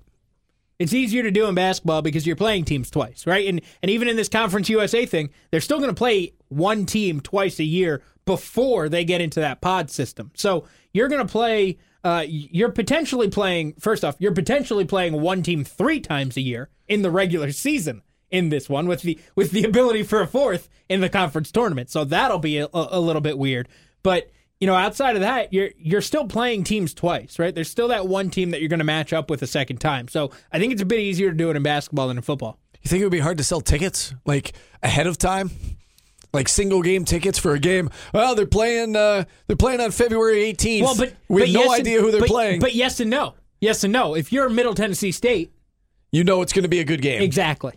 It's 0.78 0.92
easier 0.92 1.22
to 1.22 1.30
do 1.30 1.46
in 1.46 1.54
basketball 1.54 2.02
because 2.02 2.26
you're 2.26 2.36
playing 2.36 2.64
teams 2.64 2.90
twice, 2.90 3.26
right? 3.26 3.46
And 3.46 3.60
and 3.82 3.90
even 3.90 4.08
in 4.08 4.16
this 4.16 4.28
Conference 4.28 4.68
USA 4.68 5.06
thing, 5.06 5.30
they're 5.50 5.60
still 5.60 5.78
going 5.78 5.90
to 5.90 5.94
play 5.94 6.32
one 6.48 6.86
team 6.86 7.20
twice 7.20 7.58
a 7.60 7.64
year 7.64 8.02
before 8.24 8.88
they 8.88 9.04
get 9.04 9.20
into 9.20 9.40
that 9.40 9.60
pod 9.60 9.90
system. 9.90 10.30
So 10.34 10.64
you're 10.92 11.08
going 11.08 11.24
to 11.24 11.30
play. 11.30 11.78
Uh, 12.02 12.24
you're 12.26 12.70
potentially 12.70 13.30
playing. 13.30 13.74
First 13.78 14.04
off, 14.04 14.16
you're 14.18 14.32
potentially 14.32 14.84
playing 14.84 15.20
one 15.20 15.42
team 15.42 15.64
three 15.64 16.00
times 16.00 16.36
a 16.36 16.42
year 16.42 16.68
in 16.88 17.02
the 17.02 17.10
regular 17.10 17.52
season. 17.52 18.02
In 18.30 18.48
this 18.48 18.68
one, 18.68 18.88
with 18.88 19.02
the 19.02 19.20
with 19.36 19.52
the 19.52 19.62
ability 19.62 20.02
for 20.02 20.20
a 20.20 20.26
fourth 20.26 20.68
in 20.88 21.00
the 21.00 21.08
conference 21.08 21.52
tournament, 21.52 21.88
so 21.88 22.02
that'll 22.04 22.40
be 22.40 22.58
a, 22.58 22.68
a 22.72 22.98
little 22.98 23.22
bit 23.22 23.38
weird. 23.38 23.68
But 24.02 24.28
you 24.64 24.70
know, 24.70 24.76
outside 24.76 25.14
of 25.14 25.20
that, 25.20 25.52
you're 25.52 25.68
you're 25.76 26.00
still 26.00 26.26
playing 26.26 26.64
teams 26.64 26.94
twice, 26.94 27.38
right? 27.38 27.54
There's 27.54 27.68
still 27.68 27.88
that 27.88 28.08
one 28.08 28.30
team 28.30 28.52
that 28.52 28.60
you're 28.62 28.70
going 28.70 28.78
to 28.78 28.84
match 28.84 29.12
up 29.12 29.28
with 29.28 29.42
a 29.42 29.46
second 29.46 29.76
time. 29.76 30.08
So 30.08 30.30
I 30.50 30.58
think 30.58 30.72
it's 30.72 30.80
a 30.80 30.86
bit 30.86 31.00
easier 31.00 31.30
to 31.30 31.36
do 31.36 31.50
it 31.50 31.56
in 31.56 31.62
basketball 31.62 32.08
than 32.08 32.16
in 32.16 32.22
football. 32.22 32.58
You 32.82 32.88
think 32.88 33.02
it 33.02 33.04
would 33.04 33.12
be 33.12 33.18
hard 33.18 33.36
to 33.36 33.44
sell 33.44 33.60
tickets 33.60 34.14
like 34.24 34.54
ahead 34.82 35.06
of 35.06 35.18
time? 35.18 35.50
Like 36.32 36.48
single 36.48 36.80
game 36.80 37.04
tickets 37.04 37.38
for 37.38 37.52
a 37.52 37.58
game. 37.58 37.90
Well, 38.14 38.34
they're 38.34 38.46
playing. 38.46 38.96
Uh, 38.96 39.24
they're 39.48 39.56
playing 39.56 39.82
on 39.82 39.90
February 39.90 40.50
18th. 40.54 40.80
Well, 40.82 40.96
but 40.96 41.12
we 41.28 41.40
but 41.42 41.48
have 41.48 41.54
no 41.54 41.60
yes 41.60 41.70
and- 41.72 41.80
idea 41.80 42.00
who 42.00 42.10
they're 42.10 42.20
but- 42.20 42.28
playing. 42.30 42.60
But 42.60 42.74
yes 42.74 43.00
and 43.00 43.10
no, 43.10 43.34
yes 43.60 43.84
and 43.84 43.92
no. 43.92 44.14
If 44.16 44.32
you're 44.32 44.48
Middle 44.48 44.72
Tennessee 44.74 45.12
State, 45.12 45.52
you 46.10 46.24
know 46.24 46.40
it's 46.40 46.54
going 46.54 46.62
to 46.62 46.70
be 46.70 46.80
a 46.80 46.84
good 46.84 47.02
game. 47.02 47.20
exactly. 47.20 47.74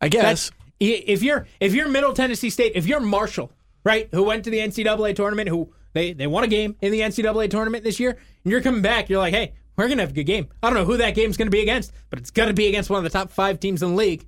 I 0.00 0.08
guess. 0.08 0.22
That's 0.22 0.50
if 0.80 1.22
you're 1.22 1.46
if 1.60 1.74
you're 1.74 1.88
Middle 1.88 2.14
Tennessee 2.14 2.48
State, 2.50 2.72
if 2.74 2.86
you're 2.86 3.00
Marshall, 3.00 3.52
right, 3.84 4.08
who 4.12 4.22
went 4.24 4.44
to 4.44 4.50
the 4.50 4.58
NCAA 4.58 5.14
tournament, 5.14 5.48
who 5.50 5.72
they 5.96 6.12
they 6.12 6.26
won 6.26 6.44
a 6.44 6.48
game 6.48 6.76
in 6.80 6.92
the 6.92 7.00
NCAA 7.00 7.50
tournament 7.50 7.84
this 7.84 7.98
year, 7.98 8.10
and 8.10 8.50
you're 8.50 8.60
coming 8.60 8.82
back, 8.82 9.08
you're 9.08 9.18
like, 9.18 9.34
hey, 9.34 9.54
we're 9.76 9.88
gonna 9.88 10.02
have 10.02 10.10
a 10.10 10.14
good 10.14 10.24
game. 10.24 10.48
I 10.62 10.68
don't 10.68 10.78
know 10.78 10.84
who 10.84 10.96
that 10.98 11.14
game's 11.14 11.36
gonna 11.36 11.50
be 11.50 11.60
against, 11.60 11.92
but 12.10 12.18
it's 12.18 12.30
gonna 12.30 12.54
be 12.54 12.68
against 12.68 12.90
one 12.90 12.98
of 12.98 13.04
the 13.04 13.10
top 13.10 13.30
five 13.30 13.60
teams 13.60 13.82
in 13.82 13.90
the 13.90 13.96
league. 13.96 14.26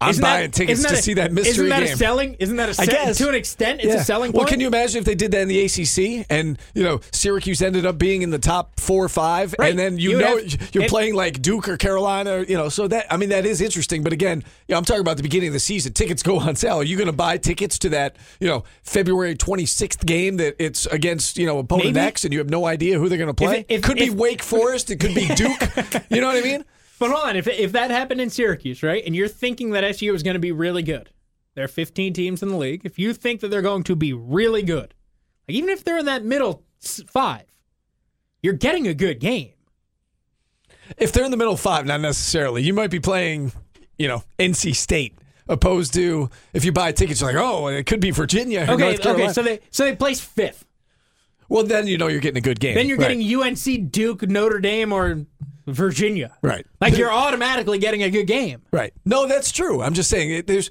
I'm 0.00 0.10
Isn't 0.10 0.22
buying 0.22 0.42
that- 0.50 0.52
tickets 0.52 0.82
to 0.82 0.92
a- 0.92 0.96
see 0.96 1.14
that 1.14 1.32
mystery 1.32 1.50
Isn't 1.52 1.68
that 1.70 1.84
game. 1.84 1.94
a 1.94 1.96
selling? 1.96 2.36
Isn't 2.38 2.56
that 2.56 2.68
a 2.68 2.72
I 2.82 2.84
se- 2.84 2.92
guess. 2.92 3.16
to 3.18 3.28
an 3.28 3.34
extent? 3.34 3.80
It's 3.82 3.94
a 3.94 4.04
selling 4.04 4.32
point. 4.32 4.40
Well, 4.44 4.46
can 4.48 4.60
you 4.60 4.66
imagine 4.66 4.98
if 4.98 5.04
they 5.04 5.14
did 5.14 5.30
that 5.30 5.40
in 5.40 5.48
the 5.48 5.60
ACC 5.64 6.26
and 6.28 6.58
you 6.74 6.82
know 6.82 7.00
Syracuse 7.12 7.62
ended 7.62 7.86
up 7.86 7.96
being 7.96 8.20
in 8.22 8.30
the 8.30 8.38
top 8.38 8.78
four 8.80 9.02
or 9.04 9.08
five, 9.08 9.54
Right. 9.58 9.70
and 9.70 9.78
then 9.78 9.96
you, 9.98 10.10
You 10.10 10.18
know 10.18 10.36
have- 10.38 10.74
you're 10.74 10.82
and- 10.82 10.90
playing 10.90 11.14
like 11.14 11.40
Duke 11.40 11.68
or 11.68 11.76
Carolina, 11.78 12.44
you 12.46 12.56
know. 12.56 12.68
So 12.68 12.86
that 12.88 13.06
I 13.10 13.16
mean 13.16 13.28
that 13.30 13.46
is 13.46 13.60
interesting. 13.62 14.02
But 14.02 14.12
again, 14.12 14.42
you 14.68 14.72
know, 14.74 14.78
I'm 14.78 14.84
talking 14.84 15.00
about 15.00 15.16
the 15.16 15.22
beginning 15.22 15.48
of 15.48 15.54
the 15.54 15.60
season. 15.60 15.92
Tickets 15.94 16.22
go 16.22 16.38
on 16.38 16.56
sale. 16.56 16.80
Are 16.80 16.84
you 16.84 16.96
going 16.96 17.06
to 17.06 17.12
buy 17.12 17.38
tickets 17.38 17.78
to 17.80 17.88
that 17.90 18.16
you 18.40 18.48
know 18.48 18.64
February 18.82 19.36
26th 19.36 20.04
game 20.04 20.36
that 20.38 20.56
it's 20.58 20.86
against 20.86 21.38
you 21.38 21.46
know 21.46 21.58
opponent 21.58 21.94
Maybe. 21.94 22.00
X, 22.06 22.24
and 22.24 22.32
you 22.32 22.40
have 22.40 22.50
no 22.50 22.66
idea 22.66 22.98
who 22.98 23.08
they're 23.08 23.16
going 23.16 23.28
to 23.28 23.34
play? 23.34 23.60
it- 23.60 23.66
if- 23.76 23.82
could 23.82 23.96
be 23.96 24.04
if- 24.04 24.14
Wake 24.14 24.42
Forest. 24.42 24.90
It 24.90 25.00
could 25.00 25.14
be 25.14 25.26
Duke. 25.34 25.60
you 26.10 26.20
know 26.20 26.26
what 26.26 26.36
I 26.36 26.40
mean? 26.42 26.64
But 26.98 27.10
hold 27.10 27.28
on, 27.28 27.36
if 27.36 27.46
if 27.48 27.72
that 27.72 27.90
happened 27.90 28.20
in 28.20 28.30
Syracuse, 28.30 28.82
right, 28.82 29.02
and 29.04 29.14
you're 29.16 29.28
thinking 29.28 29.70
that 29.70 29.84
SU 29.84 30.14
is 30.14 30.22
going 30.22 30.34
to 30.34 30.40
be 30.40 30.52
really 30.52 30.82
good, 30.82 31.10
there 31.54 31.64
are 31.64 31.68
15 31.68 32.12
teams 32.12 32.42
in 32.42 32.48
the 32.48 32.56
league. 32.56 32.82
If 32.84 32.98
you 32.98 33.12
think 33.12 33.40
that 33.40 33.48
they're 33.48 33.62
going 33.62 33.82
to 33.84 33.96
be 33.96 34.12
really 34.12 34.62
good, 34.62 34.94
like 35.48 35.56
even 35.56 35.70
if 35.70 35.82
they're 35.84 35.98
in 35.98 36.06
that 36.06 36.24
middle 36.24 36.62
five, 36.80 37.44
you're 38.42 38.52
getting 38.54 38.86
a 38.86 38.94
good 38.94 39.18
game. 39.20 39.50
If 40.98 41.12
they're 41.12 41.24
in 41.24 41.30
the 41.30 41.36
middle 41.36 41.56
five, 41.56 41.86
not 41.86 42.00
necessarily. 42.00 42.62
You 42.62 42.74
might 42.74 42.90
be 42.90 43.00
playing, 43.00 43.52
you 43.98 44.06
know, 44.06 44.22
NC 44.38 44.74
State, 44.76 45.16
opposed 45.48 45.94
to 45.94 46.28
if 46.52 46.64
you 46.64 46.72
buy 46.72 46.92
tickets, 46.92 47.20
you're 47.20 47.32
like, 47.32 47.42
oh, 47.42 47.68
it 47.68 47.86
could 47.86 48.00
be 48.00 48.10
Virginia. 48.10 48.66
Okay, 48.68 48.98
okay, 48.98 49.28
so 49.32 49.42
they 49.42 49.60
so 49.70 49.84
they 49.84 49.96
place 49.96 50.20
fifth. 50.20 50.64
well, 51.48 51.64
then 51.64 51.86
you 51.86 51.96
know 51.98 52.06
you're 52.08 52.20
getting 52.20 52.38
a 52.38 52.42
good 52.42 52.60
game. 52.60 52.74
Then 52.74 52.86
you're 52.86 52.98
Right. 52.98 53.16
getting 53.18 53.42
UNC, 53.42 53.90
Duke, 53.90 54.22
Notre 54.28 54.58
Dame, 54.60 54.92
or 54.92 55.24
Virginia. 55.66 56.36
Right. 56.42 56.66
Like 56.80 56.96
you're 56.96 57.12
automatically 57.12 57.78
getting 57.78 58.02
a 58.02 58.10
good 58.10 58.26
game. 58.26 58.62
Right. 58.72 58.92
No, 59.04 59.26
that's 59.26 59.50
true. 59.52 59.82
I'm 59.82 59.94
just 59.94 60.10
saying 60.10 60.30
it, 60.30 60.46
there's 60.46 60.70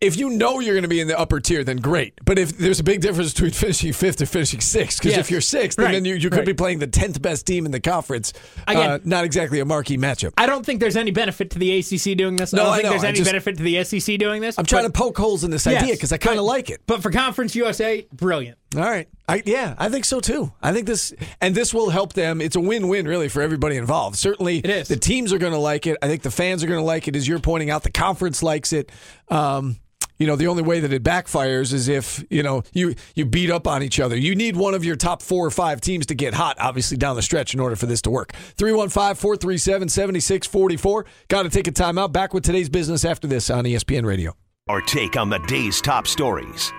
if 0.00 0.16
you 0.16 0.30
know 0.30 0.60
you're 0.60 0.74
going 0.76 0.84
to 0.84 0.88
be 0.88 1.00
in 1.00 1.08
the 1.08 1.18
upper 1.18 1.40
tier, 1.40 1.64
then 1.64 1.78
great. 1.78 2.20
But 2.24 2.38
if 2.38 2.56
there's 2.56 2.78
a 2.78 2.84
big 2.84 3.00
difference 3.00 3.32
between 3.32 3.50
finishing 3.50 3.92
fifth 3.92 4.20
and 4.20 4.28
finishing 4.30 4.60
sixth, 4.60 5.00
because 5.00 5.16
Yes. 5.16 5.26
if 5.26 5.30
you're 5.32 5.40
sixth, 5.40 5.76
Right. 5.76 5.90
then 5.90 6.04
you, 6.04 6.14
you 6.14 6.30
could 6.30 6.36
Right. 6.38 6.46
be 6.46 6.54
playing 6.54 6.78
the 6.78 6.86
tenth 6.86 7.20
best 7.20 7.46
team 7.46 7.66
in 7.66 7.72
the 7.72 7.80
conference. 7.80 8.32
Again- 8.68 8.90
uh, 8.90 8.98
not 9.02 9.24
exactly 9.24 9.58
a 9.58 9.64
marquee 9.64 9.96
matchup. 9.98 10.34
I 10.38 10.46
don't 10.46 10.64
think 10.64 10.78
there's 10.78 10.94
any 10.94 11.10
benefit 11.10 11.50
to 11.50 11.58
the 11.58 11.72
ACC 11.80 12.14
doing 12.14 12.36
this. 12.36 12.52
No, 12.52 12.62
I 12.62 12.64
don't 12.66 12.74
think 12.76 12.88
there's 12.90 13.02
I 13.04 13.08
any 13.08 13.18
just- 13.18 13.28
benefit 13.28 13.56
to 13.56 13.62
the 13.64 13.76
SEC 13.78 14.16
doing 14.18 14.40
this. 14.40 14.56
I'm 14.56 14.66
trying 14.66 14.84
but, 14.84 14.94
to 14.94 14.98
poke 15.00 15.18
holes 15.18 15.42
in 15.42 15.50
this 15.50 15.66
Yes. 15.66 15.82
idea 15.82 15.94
because 15.96 16.12
I 16.12 16.16
kind 16.18 16.38
of 16.38 16.44
like 16.44 16.70
it. 16.70 16.80
But 16.86 17.02
for 17.02 17.10
Conference 17.10 17.56
USA, 17.56 18.06
brilliant. 18.12 18.56
All 18.76 18.82
right. 18.82 19.08
I, 19.26 19.42
yeah, 19.46 19.74
I 19.78 19.88
think 19.88 20.04
so 20.04 20.20
too. 20.20 20.52
I 20.62 20.72
think 20.72 20.86
this, 20.86 21.14
and 21.40 21.54
this 21.54 21.72
will 21.72 21.88
help 21.90 22.12
them. 22.12 22.40
It's 22.42 22.56
a 22.56 22.60
win 22.60 22.88
win, 22.88 23.08
really, 23.08 23.28
for 23.28 23.40
everybody 23.42 23.76
involved. 23.76 24.16
Certainly, 24.16 24.58
It 24.58 24.68
is. 24.70 24.88
the 24.88 24.96
teams 24.96 25.32
are 25.32 25.38
going 25.38 25.52
to 25.54 25.58
like 25.58 25.86
it. 25.86 25.96
I 26.02 26.08
think 26.08 26.22
the 26.22 26.30
fans 26.30 26.62
are 26.62 26.66
going 26.66 26.80
to 26.80 26.84
like 26.84 27.08
it, 27.08 27.16
as 27.16 27.26
you're 27.26 27.38
pointing 27.38 27.70
out. 27.70 27.82
The 27.82 27.90
conference 27.90 28.42
likes 28.42 28.72
it. 28.74 28.92
Um, 29.28 29.78
you 30.18 30.26
know, 30.26 30.36
the 30.36 30.48
only 30.48 30.62
way 30.64 30.80
that 30.80 30.92
it 30.92 31.02
backfires 31.04 31.72
is 31.72 31.88
if 31.88 32.22
you 32.28 32.42
know 32.42 32.62
you 32.72 32.94
you 33.14 33.24
beat 33.24 33.50
up 33.50 33.66
on 33.68 33.82
each 33.84 34.00
other. 34.00 34.16
You 34.16 34.34
need 34.34 34.56
one 34.56 34.74
of 34.74 34.84
your 34.84 34.96
top 34.96 35.22
four 35.22 35.46
or 35.46 35.50
five 35.50 35.80
teams 35.80 36.06
to 36.06 36.14
get 36.14 36.34
hot, 36.34 36.56
obviously 36.58 36.96
down 36.96 37.14
the 37.16 37.22
stretch, 37.22 37.54
in 37.54 37.60
order 37.60 37.76
for 37.76 37.86
this 37.86 38.02
to 38.02 38.10
work. 38.10 38.32
315-437-7644. 38.56 41.04
Got 41.28 41.44
to 41.44 41.48
take 41.50 41.68
a 41.68 41.72
timeout. 41.72 42.10
Back 42.12 42.34
with 42.34 42.42
today's 42.44 42.68
business 42.68 43.04
after 43.04 43.28
this 43.28 43.48
on 43.48 43.64
ESPN 43.64 44.04
Radio. 44.04 44.34
Our 44.68 44.80
take 44.80 45.16
on 45.16 45.30
the 45.30 45.38
day's 45.46 45.80
top 45.80 46.06
stories. 46.06 46.72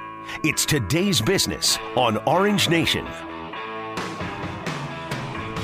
It's 0.44 0.66
today's 0.66 1.22
business 1.22 1.78
on 1.96 2.18
Orange 2.26 2.70
Nation. 2.70 3.06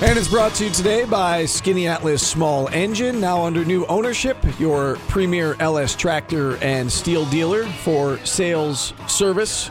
And 0.01 0.19
it's 0.19 0.27
brought 0.27 0.53
to 0.55 0.65
you 0.65 0.69
today 0.71 1.05
by 1.05 1.43
Skaneateles 1.45 2.19
Small 2.19 2.67
Engine, 2.69 3.21
now 3.21 3.43
under 3.43 3.63
new 3.63 3.85
ownership, 3.85 4.37
your 4.59 4.97
premier 5.07 5.55
LS 5.61 5.95
tractor 5.95 6.57
and 6.57 6.89
Stihl 6.89 7.29
dealer 7.31 7.63
for 7.65 8.17
sales, 8.25 8.93
service, 9.07 9.69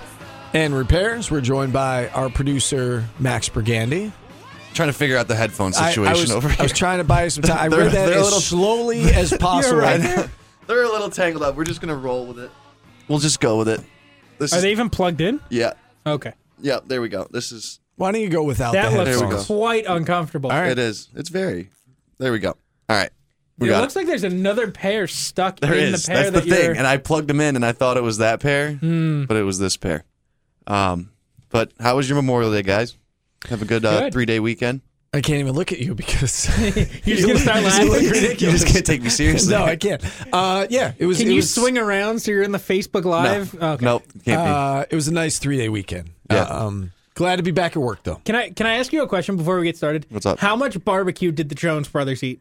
and 0.55 0.75
repairs. 0.75 1.31
We're 1.31 1.43
joined 1.43 1.75
by 1.75 2.09
our 2.09 2.31
producer, 2.31 3.05
Max 3.19 3.51
Brigandy. 3.51 4.13
Trying 4.73 4.89
to 4.89 4.95
figure 4.95 5.19
out 5.19 5.29
the 5.29 5.37
headphone 5.37 5.73
situation 5.75 6.07
I, 6.07 6.13
was, 6.21 6.31
over 6.33 6.49
here. 6.49 6.57
I 6.59 6.63
was 6.63 6.73
trying 6.73 6.99
to 6.99 7.05
buy 7.05 7.25
you 7.25 7.31
some 7.31 7.43
time. 7.45 7.59
I 7.59 7.69
They're- 7.77 7.81
read 7.81 7.93
that 7.93 8.09
a 8.09 8.15
as 8.17 8.25
little- 8.25 8.41
slowly 8.41 9.03
as 9.13 9.33
possible. 9.39 9.79
right. 9.81 10.29
They're 10.67 10.83
a 10.85 10.89
little 10.89 11.11
tangled 11.11 11.43
up. 11.45 11.55
We're 11.57 11.65
just 11.65 11.83
gonna 11.83 11.95
roll 11.95 12.27
with 12.27 12.39
it. 12.39 12.51
We'll 13.09 13.19
just 13.19 13.39
go 13.41 13.59
with 13.59 13.69
it. 13.69 13.81
This 14.39 14.53
Are 14.53 14.57
is, 14.57 14.63
they 14.63 14.71
even 14.73 14.91
plugged 14.91 15.21
in? 15.21 15.41
Yeah, 15.49 15.73
Okay. 16.07 16.33
yeah. 16.61 16.81
There 16.87 17.01
we 17.01 17.09
go. 17.09 17.27
This 17.31 17.53
is 17.53 17.81
Why 17.97 18.13
don't 18.13 18.21
you 18.21 18.29
go 18.29 18.43
without 18.43 18.73
That 18.73 18.91
the 18.91 18.97
looks 18.99 19.11
There 19.11 19.19
we 19.21 19.25
headphones? 19.27 19.47
quite 19.47 19.87
uncomfortable. 19.87 20.51
All 20.51 20.59
right. 20.61 20.71
it 20.73 20.79
is. 20.79 21.09
It's 21.15 21.29
very. 21.29 21.71
There 22.19 22.33
we 22.33 22.39
go. 22.41 22.51
All 22.89 22.97
right, 22.97 23.11
we 23.59 23.69
it 23.69 23.71
got 23.71 23.81
looks 23.81 23.95
it. 23.97 24.01
like 24.01 24.07
there's 24.07 24.25
another 24.25 24.71
pair 24.71 25.07
stuck 25.07 25.61
There 25.61 25.73
in 25.75 25.95
is. 25.95 26.05
the 26.05 26.09
pair 26.13 26.17
That's 26.31 26.35
the 26.35 26.41
that 26.41 26.57
thing. 26.57 26.65
you're. 26.67 26.75
And 26.77 26.87
I 26.87 26.97
plugged 26.99 27.29
them 27.29 27.41
in, 27.41 27.57
and 27.57 27.65
I 27.65 27.73
thought 27.73 27.97
it 27.97 28.03
was 28.03 28.19
that 28.19 28.41
pair, 28.41 28.73
Hmm. 28.75 29.25
but 29.25 29.37
it 29.37 29.43
was 29.43 29.59
this 29.59 29.77
pair. 29.77 30.05
Um, 30.67 31.11
but 31.51 31.73
how 31.81 31.97
was 31.97 32.09
your 32.09 32.17
Memorial 32.17 32.51
Day, 32.53 32.63
guys? 32.63 32.97
Have 33.49 33.63
a 33.63 33.65
good, 33.65 33.85
uh, 33.85 34.01
Good. 34.01 34.13
three 34.13 34.27
day 34.27 34.41
weekend. 34.41 34.81
I 35.15 35.21
can't 35.21 35.39
even 35.39 35.55
look 35.55 35.71
at 35.71 35.79
you 35.79 35.95
because 35.95 36.49
You're 37.07 37.17
just 37.17 37.27
gonna 37.27 37.39
start 37.39 37.63
laughing. 37.63 37.89
You 38.45 38.51
just 38.51 38.67
can't 38.67 38.85
take 38.85 39.01
me 39.01 39.11
seriously. 39.11 39.55
no, 39.55 39.65
I 39.65 39.77
can't. 39.77 40.03
Uh, 40.33 40.67
yeah, 40.69 40.93
it 40.99 41.07
was. 41.07 41.19
Can 41.19 41.29
it 41.29 41.31
you 41.31 41.37
was, 41.37 41.55
swing 41.55 41.79
around 41.79 42.21
so 42.21 42.33
you're 42.33 42.43
in 42.43 42.53
the 42.53 42.59
Facebook 42.59 43.05
No. 43.05 43.11
Live? 43.11 43.55
Okay. 43.55 43.85
Nope. 43.85 44.03
Can't 44.25 44.41
Uh, 44.41 44.85
it 44.91 44.95
was 44.95 45.07
a 45.09 45.13
nice 45.13 45.39
three 45.39 45.57
day 45.57 45.69
weekend. 45.69 46.11
Yeah. 46.31 46.43
Uh, 46.43 46.67
um, 46.67 46.93
glad 47.15 47.37
to 47.37 47.43
be 47.45 47.53
back 47.53 47.77
at 47.77 47.83
work 47.83 48.03
though. 48.03 48.21
Can 48.25 48.35
I 48.35 48.51
can 48.51 48.67
I 48.67 48.75
ask 48.75 48.93
you 48.93 49.03
a 49.03 49.09
question 49.09 49.37
before 49.37 49.59
we 49.59 49.65
get 49.65 49.77
started? 49.77 50.07
What's 50.11 50.27
up? 50.27 50.41
How 50.41 50.57
much 50.57 50.83
barbecue 50.85 51.31
did 51.31 51.49
the 51.49 51.55
Jones 51.55 51.89
brothers 51.89 52.23
eat? 52.23 52.41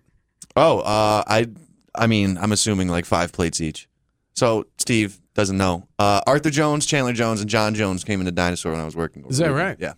Oh, 0.55 0.79
uh, 0.79 1.23
I. 1.27 1.47
I 1.95 2.07
mean, 2.07 2.39
I'm 2.39 2.51
assuming 2.51 2.87
like 2.87 3.05
five 3.05 3.31
plates 3.31 3.61
each. 3.61 3.87
So 4.33 4.65
Steve 4.79 5.19
doesn't 5.35 5.57
know. 5.57 5.87
Uh, 5.99 6.21
Arthur 6.25 6.49
Jones, 6.49 6.87
Chandler 6.87 7.13
Jones, 7.13 7.39
and 7.39 7.47
Jon 7.47 7.75
Jones 7.75 8.03
came 8.03 8.19
into 8.19 8.31
Dinosaur 8.31 8.71
when 8.71 8.81
I 8.81 8.85
was 8.85 8.95
working. 8.95 9.23
Is 9.25 9.37
that 9.37 9.51
right? 9.51 9.77
Yeah. 9.79 9.93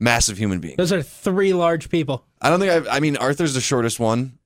Massive 0.00 0.38
human 0.38 0.60
being. 0.60 0.76
Those 0.76 0.92
are 0.92 1.02
three 1.02 1.52
large 1.52 1.90
people. 1.90 2.24
I 2.40 2.48
don't 2.48 2.58
think 2.58 2.72
I've, 2.72 2.88
I 2.88 3.00
mean, 3.00 3.16
Arthur's 3.18 3.52
the 3.54 3.60
shortest 3.60 4.00
one, 4.00 4.38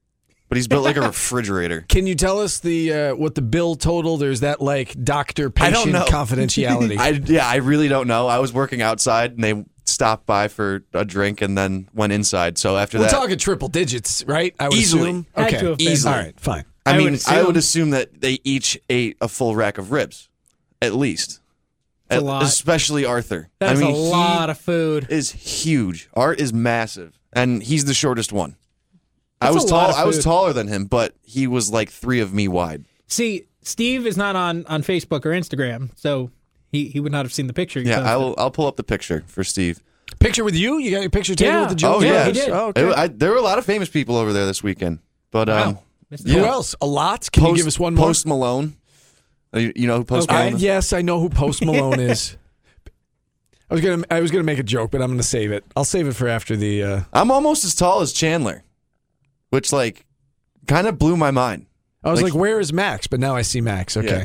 but 0.49 0.57
he's 0.57 0.67
built 0.67 0.83
like 0.85 0.97
a 0.97 1.01
refrigerator. 1.13 1.85
Can 1.89 2.07
you 2.09 2.17
tell 2.17 2.41
us 2.41 2.59
the 2.59 2.93
uh, 2.93 3.15
what 3.15 3.35
the 3.37 3.43
bill 3.43 3.77
total? 3.77 4.17
There's 4.17 4.41
that 4.41 4.61
like 4.61 5.03
doctor 5.05 5.51
patient 5.51 5.93
know. 5.93 6.05
confidentiality. 6.07 6.99
I, 6.99 7.11
yeah, 7.11 7.47
I 7.47 7.57
really 7.57 7.87
don't 7.89 8.09
know. 8.09 8.27
I 8.27 8.41
was 8.41 8.53
working 8.53 8.83
outside 8.83 9.33
and 9.33 9.45
they 9.45 9.65
stopped 9.85 10.27
by 10.27 10.49
for 10.49 10.83
a 10.93 11.05
drink 11.05 11.41
and 11.41 11.57
then 11.57 11.89
went 11.95 12.13
inside. 12.13 12.59
So 12.59 12.77
after 12.77 12.99
that 12.99 13.05
We're 13.05 13.11
that, 13.11 13.17
talking 13.17 13.39
triple 13.39 13.69
digits, 13.69 14.25
right? 14.27 14.55
I 14.59 14.69
would 14.69 14.77
Easily. 14.77 15.03
assume. 15.11 15.27
Okay, 15.37 15.59
to 15.59 15.67
have 15.67 15.79
been. 15.79 15.89
Easily. 15.89 16.15
All 16.15 16.21
right, 16.21 16.41
fine. 16.41 16.65
I 16.87 16.95
I 16.95 16.99
mean, 16.99 17.13
would 17.13 17.23
I 17.29 17.43
would 17.45 17.57
assume- 17.57 17.57
assume 17.57 17.91
that 17.91 18.21
they 18.21 18.41
each 18.45 18.77
ate 18.91 19.17
a 19.21 19.29
full 19.29 19.55
rack 19.55 19.79
of 19.79 19.93
ribs, 19.93 20.29
at 20.83 20.95
least. 20.95 21.41
That's 22.09 22.23
a 22.23 22.25
lot. 22.25 22.43
Especially 22.43 23.05
Arthur. 23.05 23.49
That's 23.59 23.81
I 23.81 23.83
mean, 23.83 23.95
a 23.95 23.97
lot 23.97 24.51
of 24.51 24.59
food. 24.59 25.07
is 25.11 25.31
huge. 25.33 26.09
Art 26.15 26.39
is 26.41 26.53
massive, 26.53 27.19
and 27.33 27.63
he's 27.63 27.85
the 27.87 27.95
shortest 27.95 28.33
one. 28.33 28.57
I 29.41 29.51
was 29.51 29.65
a 29.65 29.69
tall. 29.69 29.79
lot 29.79 29.91
of 29.91 29.97
I 29.97 30.05
was 30.05 30.23
taller 30.23 30.53
than 30.53 30.69
him, 30.69 30.85
but 30.87 31.15
he 31.23 31.47
was 31.47 31.71
like 31.71 31.91
three 31.91 32.21
of 32.21 32.33
me 32.33 32.49
wide. 32.49 32.85
See, 33.09 33.45
Steve 33.63 34.07
is 34.07 34.17
not 34.17 34.37
on 34.37 34.65
on 34.67 34.83
Facebook 34.83 35.25
or 35.27 35.31
Instagram, 35.31 35.91
so 35.97 36.31
he, 36.71 36.89
he 36.89 37.01
would 37.01 37.13
not 37.13 37.25
have 37.25 37.33
seen 37.33 37.47
the 37.47 37.53
picture. 37.53 37.81
you 37.81 37.89
Yeah. 37.91 38.01
I 38.01 38.17
will. 38.17 38.35
I'll 38.39 38.51
pull 38.51 38.67
up 38.67 38.77
the 38.77 38.85
picture 38.85 39.25
for 39.27 39.45
Steve. 39.45 39.83
Picture 40.19 40.45
with 40.45 40.55
you? 40.55 40.79
You 40.79 40.91
got 40.91 41.01
your 41.01 41.11
picture 41.11 41.35
taken 41.35 41.55
Yeah. 41.55 41.61
with 41.61 41.69
the 41.71 41.75
Jones? 41.75 41.97
oh 42.05 42.07
yeah, 42.07 42.13
yeah, 42.13 42.25
he 42.27 42.33
did. 42.33 42.49
Oh, 42.51 42.67
okay. 42.69 42.89
It- 42.89 42.97
I- 42.97 43.09
there 43.09 43.31
were 43.31 43.37
a 43.39 43.43
lot 43.43 43.59
of 43.59 43.65
famous 43.65 43.89
people 43.89 44.17
over 44.17 44.33
there 44.33 44.47
this 44.47 44.63
weekend. 44.63 44.99
But 45.31 45.49
um, 45.49 45.75
Wow. 45.75 45.83
Who 46.27 46.45
else? 46.45 46.75
A 46.81 46.87
lot? 46.87 47.29
Can 47.33 47.47
you 47.47 47.57
give 47.57 47.67
us 47.67 47.79
one 47.79 47.95
more? 47.95 48.07
Post 48.09 48.27
Malone. 48.27 48.77
Uh, 49.55 49.59
You, 49.59 49.73
you 49.77 49.87
know 49.87 49.99
who 49.99 50.05
Post 50.05 50.29
Okay. 50.31 50.39
Malone? 50.39 50.55
is? 50.57 50.63
yes, 50.63 50.93
I 50.93 51.03
know 51.03 51.21
who 51.21 51.29
Post 51.29 51.65
Malone 51.67 52.01
is. 52.01 52.37
I 53.71 53.75
was 53.75 53.81
gonna 53.83 54.05
I 54.11 54.21
was 54.21 54.31
gonna 54.31 54.45
make 54.45 54.59
a 54.59 54.63
joke, 54.63 54.91
but 54.91 55.01
I'm 55.01 55.11
gonna 55.11 55.23
save 55.23 55.51
it. 55.51 55.65
I'll 55.75 55.85
save 55.85 56.07
it 56.07 56.13
for 56.15 56.29
after 56.29 56.55
the. 56.57 56.83
Uh, 56.83 57.01
I'm 57.13 57.31
almost 57.31 57.65
as 57.65 57.75
tall 57.75 58.01
as 58.03 58.13
Chandler, 58.13 58.63
which 59.51 59.73
like 59.73 60.05
kind 60.67 60.87
of 60.87 60.99
blew 60.99 61.17
my 61.17 61.31
mind. 61.31 61.67
I 62.03 62.11
was 62.11 62.21
Like- 62.21 62.33
like, 62.35 62.41
"Where 62.41 62.61
is 62.61 62.73
Max?" 62.73 63.07
But 63.07 63.21
now 63.21 63.35
I 63.35 63.43
see 63.43 63.61
Max. 63.63 63.97
Okay, 63.97 64.09
Yeah. 64.19 64.25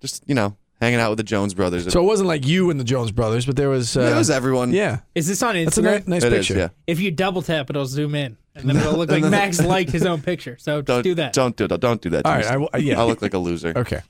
Just 0.00 0.22
you 0.28 0.34
know, 0.36 0.56
hanging 0.80 1.00
out 1.00 1.10
with 1.10 1.16
the 1.16 1.24
Jones 1.24 1.52
brothers. 1.52 1.90
so 1.92 2.00
it 2.00 2.04
wasn't 2.04 2.28
like 2.28 2.46
you 2.46 2.70
and 2.70 2.78
the 2.78 2.84
Jones 2.84 3.10
brothers, 3.10 3.44
but 3.44 3.56
there 3.56 3.68
was. 3.68 3.96
Uh, 3.96 4.02
it 4.02 4.14
was 4.16 4.30
everyone. 4.30 4.72
Yeah, 4.72 5.00
Is 5.16 5.26
this 5.26 5.42
on 5.42 5.54
that's 5.56 5.76
a 5.76 5.82
Instagram? 5.82 6.06
nice 6.06 6.22
It 6.22 6.32
is, 6.32 6.46
picture. 6.46 6.58
yeah. 6.60 6.68
If 6.86 7.00
you 7.00 7.10
double 7.10 7.42
tap, 7.42 7.68
it'll 7.68 7.86
zoom 7.86 8.14
in, 8.14 8.36
and 8.54 8.68
then 8.68 8.76
it'll 8.80 8.94
look 8.96 9.10
like 9.10 9.24
Max 9.24 9.60
liked 9.74 9.90
his 9.90 10.06
own 10.06 10.22
picture. 10.22 10.56
So 10.60 10.76
just 10.80 10.86
Don't 10.86 11.02
do 11.02 11.14
that. 11.16 11.32
Don't 11.32 11.56
do 11.56 11.66
that. 11.66 11.80
Don't 11.80 12.00
do 12.00 12.10
that. 12.10 12.24
to 12.24 12.30
All 12.30 12.36
me. 12.38 12.44
right, 12.44 12.52
I 12.52 12.56
will- 12.58 12.70
yeah. 12.78 13.00
I'll 13.00 13.08
look 13.08 13.20
like 13.20 13.34
a 13.34 13.38
loser. 13.38 13.72
Okay. 13.76 14.00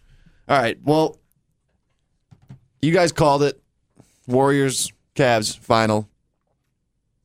All 0.49 0.59
right. 0.59 0.79
Well, 0.85 1.19
you 2.81 2.93
guys 2.93 3.13
called 3.13 3.43
it. 3.43 3.61
Warriors, 4.27 4.93
Cavs 5.15 5.57
final. 5.59 6.09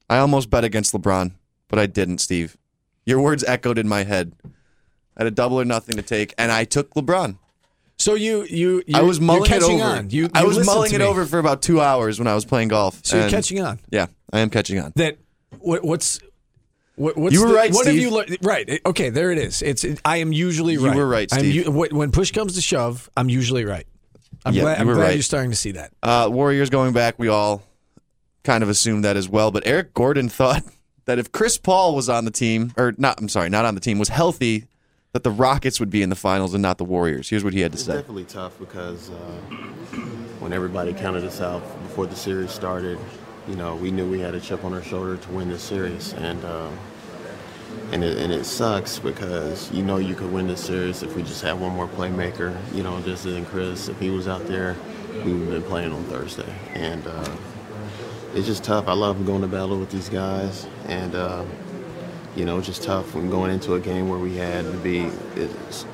I 0.10 0.18
almost 0.18 0.50
bet 0.50 0.64
against 0.64 0.94
LeBron, 0.94 1.32
but 1.68 1.80
I 1.80 1.86
didn't, 1.86 2.20
Steve. 2.20 2.58
Your 3.06 3.22
words 3.22 3.44
echoed 3.46 3.78
in 3.78 3.88
my 3.88 4.04
head. 4.04 4.34
I 5.18 5.24
had 5.24 5.28
a 5.28 5.32
double 5.32 5.60
or 5.60 5.66
nothing 5.66 5.96
to 5.96 6.02
take, 6.02 6.34
and 6.38 6.52
I 6.52 6.64
took 6.64 6.94
LeBron. 6.94 7.38
So 7.98 8.16
you 8.16 8.44
you 8.44 8.82
you 8.88 8.96
I 8.96 9.02
was 9.02 9.22
mulling 9.22 9.50
you're 9.50 9.58
it 9.58 9.64
over. 9.64 9.84
on. 9.84 10.10
You, 10.10 10.30
I 10.34 10.44
was 10.44 10.66
mulling 10.66 10.94
it 10.94 11.02
over 11.02 11.26
for 11.26 11.38
about 11.38 11.62
two 11.62 11.80
hours 11.80 12.18
when 12.18 12.28
I 12.28 12.34
was 12.34 12.46
playing 12.46 12.70
golf. 12.70 13.00
So 13.04 13.20
you're 13.20 13.30
catching 13.30 13.62
on. 13.62 13.80
Yeah, 13.92 14.08
I 14.34 14.40
am 14.40 14.50
catching 14.50 14.80
on. 14.80 14.92
That 14.96 15.18
what, 15.60 15.84
what's 15.84 16.20
what, 17.02 17.18
what's 17.18 17.34
You 17.34 17.42
were 17.42 17.50
the- 17.50 17.54
right, 17.56 17.72
What 17.74 17.84
Steve. 17.86 17.96
have 17.96 18.04
you 18.04 18.12
learned? 18.12 18.38
Right. 18.42 18.82
Okay. 18.86 19.10
There 19.10 19.32
it 19.32 19.38
is. 19.38 19.62
It's. 19.62 19.86
I 20.06 20.18
am 20.18 20.32
usually 20.32 20.78
right. 20.78 20.84
You 20.84 20.88
right. 20.90 20.98
were 20.98 21.08
right, 21.08 21.30
I'm 21.34 21.40
Steve. 21.40 21.68
when 21.68 22.12
push 22.12 22.32
comes 22.32 22.56
to 22.56 22.62
shove, 22.62 23.10
I'm 23.18 23.30
usually 23.30 23.66
right. 23.66 23.86
I'm 24.46 24.54
Yeah, 24.54 24.62
glad, 24.64 24.78
you 24.78 24.82
I'm 24.82 24.88
were 24.88 24.94
glad 24.96 25.04
right. 25.06 25.14
you're 25.16 25.24
starting 25.24 25.52
to 25.52 25.58
see 25.58 25.72
that. 25.74 25.92
Uh, 26.02 26.28
Warriors 26.32 26.70
going 26.70 26.94
back, 26.94 27.20
we 27.20 27.28
all 27.28 27.64
kind 28.44 28.64
of 28.64 28.70
assumed 28.70 29.04
that 29.06 29.16
as 29.18 29.30
well. 29.30 29.52
But 29.52 29.64
Eric 29.68 29.94
Gordon 29.94 30.30
thought 30.40 30.64
that 31.06 31.20
if 31.20 31.32
Chris 31.32 31.58
Paul 31.58 31.96
was 31.96 32.10
on 32.10 32.26
the 32.26 32.32
team, 32.32 32.74
or 32.78 32.94
not, 32.98 33.20
I'm 33.20 33.30
sorry, 33.30 33.50
not 33.50 33.66
on 33.66 33.76
the 33.76 33.82
team, 33.82 34.00
was 34.00 34.10
healthy, 34.10 34.66
that 35.14 35.24
the 35.24 35.30
Rockets 35.32 35.80
would 35.80 35.90
be 35.90 36.02
in 36.02 36.10
the 36.10 36.16
finals 36.16 36.54
and 36.54 36.62
not 36.62 36.78
the 36.78 36.86
Warriors. 36.86 37.30
Here's 37.30 37.44
what 37.44 37.54
he 37.54 37.60
had 37.60 37.72
to 37.74 37.76
It's 37.76 37.84
say. 37.86 37.96
definitely 37.96 38.24
tough 38.24 38.58
because 38.60 39.10
uh, 39.12 39.14
when 40.40 40.54
everybody 40.54 40.94
counted 40.94 41.24
us 41.24 41.42
out 41.42 41.62
before 41.84 42.08
the 42.08 42.16
series 42.16 42.52
started, 42.52 42.98
you 43.48 43.56
know, 43.56 43.76
we 43.76 43.92
knew 43.92 44.10
we 44.10 44.20
had 44.20 44.34
a 44.36 44.40
chip 44.40 44.64
on 44.64 44.74
our 44.74 44.82
shoulder 44.84 45.18
to 45.18 45.32
win 45.32 45.50
this 45.50 45.62
series, 45.64 46.14
and 46.14 46.44
uh, 46.46 46.70
and 47.92 48.04
it, 48.04 48.18
and 48.18 48.32
it 48.32 48.46
sucks 48.46 49.00
because 49.00 49.72
you 49.72 49.84
know 49.84 49.98
you 49.98 50.16
could 50.16 50.32
win 50.32 50.48
this 50.48 50.64
series 50.64 51.04
if 51.04 51.16
we 51.16 51.24
just 51.24 51.42
had 51.42 51.60
one 51.60 51.72
more 51.74 51.88
playmaker. 51.88 52.56
You 52.74 52.84
know, 52.84 53.00
just 53.02 53.24
than 53.24 53.46
Chris, 53.46 53.88
if 53.88 54.00
he 54.00 54.10
was 54.10 54.28
out 54.28 54.46
there, 54.48 54.76
we 55.26 55.34
would 55.34 55.42
have 55.42 55.62
been 55.62 55.64
playing 55.64 55.92
on 55.92 56.04
Thursday, 56.06 56.54
and 56.74 57.06
uh, 57.06 57.36
it's 58.34 58.48
just 58.48 58.64
tough. 58.64 58.88
I 58.88 58.94
love 58.94 59.26
going 59.26 59.42
to 59.42 59.48
battle 59.48 59.78
with 59.78 59.92
these 59.92 60.10
guys, 60.10 60.68
and 60.88 61.16
uh, 61.16 61.44
you 62.36 62.46
know, 62.46 62.58
it's 62.58 62.68
just 62.68 62.84
tough 62.84 63.14
when 63.14 63.30
going 63.30 63.52
into 63.52 63.76
a 63.76 63.80
game 63.80 64.10
where 64.10 64.20
we 64.20 64.36
had 64.36 64.66
to 64.66 64.78
be 64.78 65.10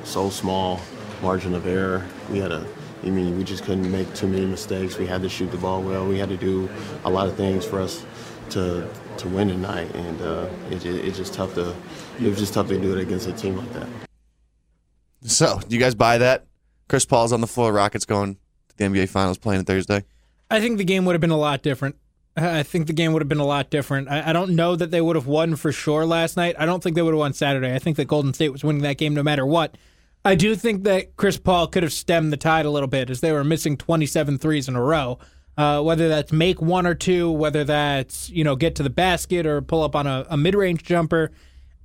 so 0.04 0.30
small 0.30 0.80
margin 1.20 1.54
of 1.54 1.66
error. 1.66 2.06
We 2.30 2.38
had 2.38 2.52
a 2.52 2.66
I 3.04 3.10
mean, 3.10 3.36
we 3.36 3.44
just 3.44 3.64
couldn't 3.64 3.90
make 3.90 4.12
too 4.14 4.26
many 4.26 4.46
mistakes. 4.46 4.98
We 4.98 5.06
had 5.06 5.22
to 5.22 5.28
shoot 5.28 5.50
the 5.52 5.56
ball 5.56 5.82
well. 5.82 6.06
We 6.06 6.18
had 6.18 6.28
to 6.30 6.36
do 6.36 6.68
a 7.04 7.10
lot 7.10 7.28
of 7.28 7.36
things 7.36 7.64
for 7.64 7.80
us 7.80 8.04
to 8.50 8.88
to 9.18 9.28
win 9.28 9.48
tonight, 9.48 9.94
and 9.94 10.20
uh, 10.22 10.48
it, 10.70 10.84
it, 10.84 11.04
it's 11.04 11.16
just 11.16 11.34
tough 11.34 11.54
to 11.54 11.74
it 12.20 12.28
was 12.28 12.38
just 12.38 12.54
tough 12.54 12.68
to 12.68 12.78
do 12.78 12.96
it 12.96 13.00
against 13.00 13.28
a 13.28 13.32
team 13.32 13.56
like 13.56 13.72
that. 13.72 13.88
So, 15.22 15.60
do 15.66 15.74
you 15.74 15.80
guys 15.80 15.94
buy 15.94 16.18
that? 16.18 16.46
Chris 16.88 17.04
Paul's 17.04 17.32
on 17.32 17.40
the 17.40 17.46
floor. 17.46 17.72
Rockets 17.72 18.06
going 18.06 18.34
to 18.34 18.76
the 18.76 18.84
NBA 18.84 19.08
Finals 19.08 19.38
playing 19.38 19.64
Thursday. 19.64 20.04
I 20.50 20.60
think 20.60 20.78
the 20.78 20.84
game 20.84 21.04
would 21.04 21.12
have 21.12 21.20
been 21.20 21.30
a 21.30 21.36
lot 21.36 21.62
different. 21.62 21.96
I 22.36 22.62
think 22.62 22.86
the 22.86 22.92
game 22.92 23.12
would 23.12 23.22
have 23.22 23.28
been 23.28 23.40
a 23.40 23.46
lot 23.46 23.68
different. 23.68 24.08
I, 24.08 24.30
I 24.30 24.32
don't 24.32 24.54
know 24.54 24.76
that 24.76 24.90
they 24.90 25.00
would 25.00 25.16
have 25.16 25.26
won 25.26 25.56
for 25.56 25.72
sure 25.72 26.06
last 26.06 26.36
night. 26.36 26.54
I 26.58 26.66
don't 26.66 26.82
think 26.82 26.94
they 26.94 27.02
would 27.02 27.14
have 27.14 27.18
won 27.18 27.32
Saturday. 27.32 27.74
I 27.74 27.78
think 27.78 27.96
that 27.96 28.06
Golden 28.06 28.32
State 28.32 28.50
was 28.50 28.64
winning 28.64 28.82
that 28.82 28.98
game 28.98 29.14
no 29.14 29.22
matter 29.22 29.44
what. 29.44 29.76
I 30.24 30.34
do 30.34 30.54
think 30.54 30.84
that 30.84 31.16
Chris 31.16 31.36
Paul 31.38 31.66
could 31.68 31.82
have 31.82 31.92
stemmed 31.92 32.32
the 32.32 32.36
tide 32.36 32.66
a 32.66 32.70
little 32.70 32.88
bit 32.88 33.10
as 33.10 33.20
they 33.20 33.32
were 33.32 33.44
missing 33.44 33.76
27 33.76 34.38
threes 34.38 34.68
in 34.68 34.76
a 34.76 34.82
row. 34.82 35.18
Uh, 35.58 35.82
whether 35.82 36.08
that's 36.08 36.30
make 36.30 36.62
one 36.62 36.86
or 36.86 36.94
two, 36.94 37.28
whether 37.32 37.64
that's 37.64 38.30
you 38.30 38.44
know 38.44 38.54
get 38.54 38.76
to 38.76 38.84
the 38.84 38.90
basket 38.90 39.44
or 39.44 39.60
pull 39.60 39.82
up 39.82 39.96
on 39.96 40.06
a, 40.06 40.24
a 40.30 40.36
mid 40.36 40.54
range 40.54 40.84
jumper, 40.84 41.32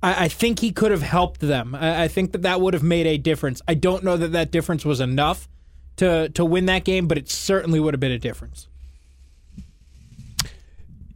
I, 0.00 0.26
I, 0.26 0.28
think 0.28 0.60
he 0.60 0.70
could 0.70 0.92
have 0.92 1.02
helped 1.02 1.40
them. 1.40 1.74
I, 1.74 2.04
I, 2.04 2.08
think 2.08 2.30
that 2.30 2.42
that 2.42 2.60
would 2.60 2.72
have 2.72 2.84
made 2.84 3.08
a 3.08 3.18
difference. 3.18 3.60
I 3.66 3.74
don't 3.74 4.04
know 4.04 4.16
that 4.16 4.30
that 4.30 4.52
difference 4.52 4.84
was 4.84 5.00
enough 5.00 5.48
to 5.96 6.28
to 6.28 6.44
win 6.44 6.66
that 6.66 6.84
game, 6.84 7.08
but 7.08 7.18
it 7.18 7.28
certainly 7.28 7.80
would 7.80 7.94
have 7.94 8.00
been 8.00 8.12
a 8.12 8.18
difference. 8.18 8.68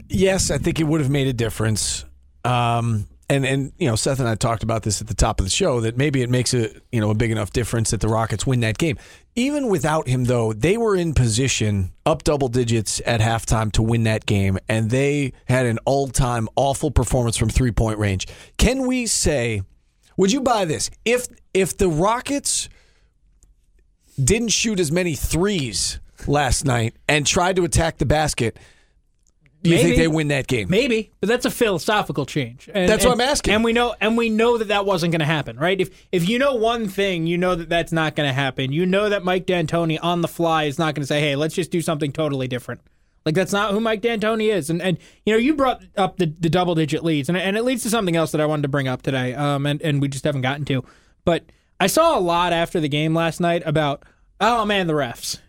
Yes, 0.08 0.50
I 0.50 0.58
think 0.58 0.80
it 0.80 0.84
would 0.84 1.00
have 1.00 1.10
made 1.10 1.28
a 1.28 1.32
difference. 1.32 2.04
Um, 2.44 3.06
and 3.28 3.44
and 3.44 3.72
you 3.78 3.86
know 3.86 3.96
Seth 3.96 4.20
and 4.20 4.28
I 4.28 4.34
talked 4.34 4.62
about 4.62 4.82
this 4.82 5.00
at 5.00 5.06
the 5.06 5.14
top 5.14 5.40
of 5.40 5.46
the 5.46 5.50
show 5.50 5.80
that 5.80 5.96
maybe 5.96 6.22
it 6.22 6.30
makes 6.30 6.54
a 6.54 6.70
you 6.92 7.00
know 7.00 7.10
a 7.10 7.14
big 7.14 7.30
enough 7.30 7.52
difference 7.52 7.90
that 7.90 8.00
the 8.00 8.08
Rockets 8.08 8.46
win 8.46 8.60
that 8.60 8.78
game. 8.78 8.98
Even 9.34 9.68
without 9.68 10.08
him 10.08 10.24
though, 10.24 10.52
they 10.52 10.76
were 10.76 10.96
in 10.96 11.14
position 11.14 11.92
up 12.06 12.24
double 12.24 12.48
digits 12.48 13.00
at 13.06 13.20
halftime 13.20 13.70
to 13.72 13.82
win 13.82 14.04
that 14.04 14.26
game 14.26 14.58
and 14.68 14.90
they 14.90 15.32
had 15.46 15.66
an 15.66 15.78
all-time 15.84 16.48
awful 16.56 16.90
performance 16.90 17.36
from 17.36 17.48
three-point 17.48 17.98
range. 17.98 18.26
Can 18.56 18.86
we 18.86 19.06
say 19.06 19.62
would 20.16 20.32
you 20.32 20.40
buy 20.40 20.64
this? 20.64 20.90
If 21.04 21.28
if 21.54 21.76
the 21.76 21.88
Rockets 21.88 22.68
didn't 24.22 24.48
shoot 24.48 24.80
as 24.80 24.90
many 24.90 25.14
threes 25.14 26.00
last 26.26 26.64
night 26.64 26.96
and 27.08 27.26
tried 27.26 27.56
to 27.56 27.64
attack 27.64 27.98
the 27.98 28.06
basket, 28.06 28.58
do 29.62 29.70
you 29.70 29.76
Maybe. 29.76 29.88
think 29.88 29.98
they 29.98 30.08
win 30.08 30.28
that 30.28 30.46
game? 30.46 30.68
Maybe, 30.70 31.10
but 31.20 31.28
that's 31.28 31.44
a 31.44 31.50
philosophical 31.50 32.26
change. 32.26 32.68
And, 32.72 32.88
That's 32.88 33.04
and- 33.04 33.10
what 33.10 33.20
I'm 33.20 33.28
asking. 33.28 33.54
And 33.54 33.64
we 33.64 33.72
know, 33.72 33.94
and 34.00 34.16
we 34.16 34.28
know 34.30 34.58
that 34.58 34.68
that 34.68 34.86
wasn't 34.86 35.10
going 35.12 35.20
to 35.20 35.26
happen, 35.26 35.56
right? 35.56 35.80
If 35.80 35.90
if 36.12 36.28
you 36.28 36.38
know 36.38 36.54
one 36.54 36.88
thing, 36.88 37.26
you 37.26 37.36
know 37.38 37.54
that 37.56 37.68
that's 37.68 37.90
not 37.92 38.14
going 38.14 38.28
to 38.28 38.32
happen. 38.32 38.70
You 38.72 38.86
know 38.86 39.08
that 39.08 39.24
Mike 39.24 39.46
D'Antoni 39.46 39.98
on 40.00 40.20
the 40.20 40.28
fly 40.28 40.64
is 40.64 40.78
not 40.78 40.94
going 40.94 41.02
to 41.02 41.06
say, 41.06 41.20
"Hey, 41.20 41.34
let's 41.34 41.54
just 41.54 41.70
do 41.70 41.80
something 41.80 42.12
totally 42.12 42.46
different." 42.46 42.80
Like 43.26 43.34
that's 43.34 43.52
not 43.52 43.72
who 43.72 43.80
Mike 43.80 44.00
D'Antoni 44.00 44.52
is. 44.54 44.70
And 44.70 44.80
and 44.80 44.96
you 45.26 45.32
know, 45.34 45.38
you 45.38 45.54
brought 45.54 45.82
up 45.96 46.18
the, 46.18 46.26
the 46.26 46.48
double 46.48 46.74
digit 46.76 47.02
leads, 47.02 47.28
and 47.28 47.36
and 47.36 47.56
it 47.56 47.62
leads 47.64 47.82
to 47.82 47.90
something 47.90 48.14
else 48.16 48.30
that 48.32 48.40
I 48.40 48.46
wanted 48.46 48.62
to 48.62 48.68
bring 48.68 48.86
up 48.88 49.02
today. 49.02 49.34
Um, 49.34 49.66
and 49.66 49.82
and 49.82 50.00
we 50.00 50.08
just 50.08 50.24
haven't 50.24 50.42
gotten 50.42 50.64
to. 50.66 50.84
But 51.24 51.44
I 51.80 51.88
saw 51.88 52.16
a 52.16 52.20
lot 52.20 52.52
after 52.52 52.78
the 52.80 52.88
game 52.88 53.14
last 53.14 53.40
night 53.40 53.62
about, 53.66 54.04
oh 54.40 54.64
man, 54.64 54.86
the 54.86 54.92
refs. 54.94 55.40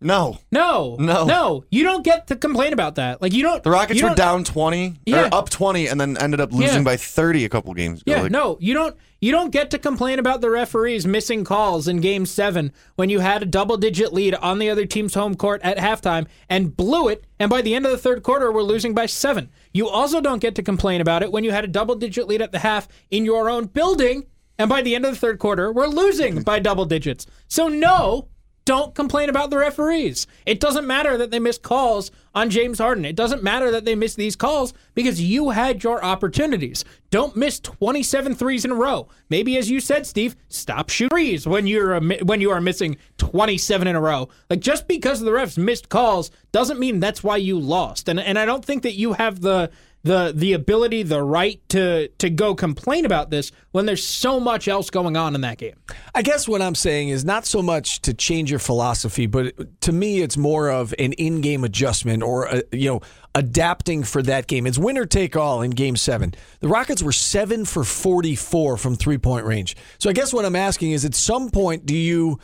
No, 0.00 0.38
No, 0.52 0.96
No. 0.98 1.24
no. 1.24 1.64
You 1.70 1.82
don't 1.82 2.04
get 2.04 2.28
to 2.28 2.36
complain 2.36 2.72
about 2.72 2.94
that. 2.96 3.20
Like 3.20 3.32
you 3.32 3.42
don't. 3.42 3.62
the 3.64 3.70
Rockets 3.70 4.00
were 4.00 4.10
don't- 4.10 4.16
down 4.16 4.44
twenty 4.44 4.94
Yeah. 5.04 5.26
or 5.26 5.34
up 5.34 5.50
twenty, 5.50 5.88
and 5.88 6.00
then 6.00 6.16
ended 6.18 6.40
up 6.40 6.52
losing 6.52 6.78
Yeah. 6.78 6.82
by 6.84 6.96
thirty 6.96 7.44
a 7.44 7.48
couple 7.48 7.74
games 7.74 8.02
ago. 8.02 8.12
Yeah, 8.12 8.22
Like, 8.22 8.30
no, 8.30 8.56
you 8.60 8.74
don't. 8.74 8.94
You 9.20 9.32
don't 9.32 9.50
get 9.50 9.70
to 9.72 9.78
complain 9.78 10.20
about 10.20 10.40
the 10.40 10.48
referees 10.50 11.04
missing 11.04 11.42
calls 11.42 11.88
in 11.88 12.00
Game 12.00 12.24
Seven 12.24 12.70
when 12.94 13.10
you 13.10 13.18
had 13.18 13.42
a 13.42 13.46
double-digit 13.46 14.12
lead 14.12 14.36
on 14.36 14.60
the 14.60 14.70
other 14.70 14.86
team's 14.86 15.14
home 15.14 15.34
court 15.34 15.60
at 15.64 15.76
halftime 15.78 16.26
and 16.48 16.76
blew 16.76 17.08
it, 17.08 17.24
and 17.40 17.50
by 17.50 17.60
the 17.60 17.74
end 17.74 17.84
of 17.84 17.90
the 17.90 17.98
third 17.98 18.22
quarter, 18.22 18.52
we're 18.52 18.62
losing 18.62 18.94
by 18.94 19.06
seven. 19.06 19.48
You 19.72 19.88
also 19.88 20.20
don't 20.20 20.38
get 20.40 20.54
to 20.54 20.62
complain 20.62 21.00
about 21.00 21.24
it 21.24 21.32
when 21.32 21.42
you 21.42 21.50
had 21.50 21.64
a 21.64 21.68
double-digit 21.68 22.28
lead 22.28 22.40
at 22.40 22.52
the 22.52 22.60
half 22.60 22.86
in 23.10 23.24
your 23.24 23.50
own 23.50 23.64
building, 23.66 24.26
and 24.56 24.68
by 24.68 24.82
the 24.82 24.94
end 24.94 25.04
of 25.04 25.10
the 25.10 25.18
third 25.18 25.40
quarter, 25.40 25.72
we're 25.72 25.88
losing 25.88 26.42
by 26.42 26.60
double 26.60 26.84
digits. 26.84 27.26
So 27.48 27.66
no. 27.66 28.28
Don't 28.68 28.94
complain 28.94 29.30
about 29.30 29.48
the 29.48 29.56
referees. 29.56 30.26
It 30.44 30.60
doesn't 30.60 30.86
matter 30.86 31.16
that 31.16 31.30
they 31.30 31.38
missed 31.38 31.62
calls 31.62 32.10
on 32.34 32.50
James 32.50 32.78
Harden. 32.78 33.06
It 33.06 33.16
doesn't 33.16 33.42
matter 33.42 33.70
that 33.70 33.86
they 33.86 33.94
missed 33.94 34.18
these 34.18 34.36
calls 34.36 34.74
because 34.92 35.22
you 35.22 35.48
had 35.48 35.82
your 35.82 36.04
opportunities. 36.04 36.84
Don't 37.08 37.34
miss 37.34 37.60
27 37.60 38.34
threes 38.34 38.66
in 38.66 38.70
a 38.70 38.74
row. 38.74 39.08
Maybe 39.30 39.56
as 39.56 39.70
you 39.70 39.80
said, 39.80 40.06
Steve, 40.06 40.36
stop 40.48 40.90
shooting 40.90 41.08
threes 41.08 41.46
when 41.46 41.66
you're 41.66 41.94
uh, 41.94 42.00
when 42.24 42.42
you 42.42 42.50
are 42.50 42.60
missing 42.60 42.98
27 43.16 43.88
in 43.88 43.96
a 43.96 44.00
row. 44.02 44.28
Like 44.50 44.60
just 44.60 44.86
because 44.86 45.20
the 45.20 45.30
refs 45.30 45.56
missed 45.56 45.88
calls 45.88 46.30
doesn't 46.52 46.78
mean 46.78 47.00
that's 47.00 47.24
why 47.24 47.38
you 47.38 47.58
lost. 47.58 48.06
And 48.06 48.20
and 48.20 48.38
I 48.38 48.44
don't 48.44 48.62
think 48.62 48.82
that 48.82 48.96
you 48.96 49.14
have 49.14 49.40
the 49.40 49.70
the 50.08 50.32
the 50.34 50.54
ability, 50.54 51.02
the 51.02 51.22
right 51.22 51.60
to 51.68 52.08
to 52.08 52.30
go 52.30 52.54
complain 52.54 53.04
about 53.04 53.28
this 53.28 53.52
when 53.72 53.84
there's 53.84 54.04
so 54.04 54.40
much 54.40 54.66
else 54.66 54.88
going 54.88 55.18
on 55.18 55.34
in 55.34 55.42
that 55.42 55.58
game. 55.58 55.76
I 56.14 56.22
guess 56.22 56.48
what 56.48 56.62
I'm 56.62 56.74
saying 56.74 57.10
is 57.10 57.26
not 57.26 57.44
so 57.44 57.60
much 57.60 58.00
to 58.02 58.14
change 58.14 58.50
your 58.50 58.58
philosophy, 58.58 59.26
but 59.26 59.80
to 59.82 59.92
me, 59.92 60.22
it's 60.22 60.38
more 60.38 60.70
of 60.70 60.94
an 60.98 61.12
in-game 61.12 61.62
adjustment 61.62 62.22
or 62.22 62.46
a, 62.46 62.62
you 62.72 62.88
know 62.88 63.00
adapting 63.34 64.02
for 64.02 64.22
that 64.22 64.46
game. 64.46 64.66
It's 64.66 64.78
winner 64.78 65.04
take 65.04 65.36
all 65.36 65.60
in 65.60 65.72
Game 65.72 65.94
Seven. 65.94 66.34
The 66.60 66.68
Rockets 66.68 67.02
were 67.02 67.12
seven 67.12 67.66
for 67.66 67.84
44 67.84 68.78
from 68.78 68.96
three-point 68.96 69.44
range. 69.44 69.76
So 69.98 70.08
I 70.08 70.14
guess 70.14 70.32
what 70.32 70.46
I'm 70.46 70.56
asking 70.56 70.92
is, 70.92 71.04
at 71.04 71.14
some 71.14 71.50
point, 71.50 71.84
do 71.86 71.94
you? 71.94 72.40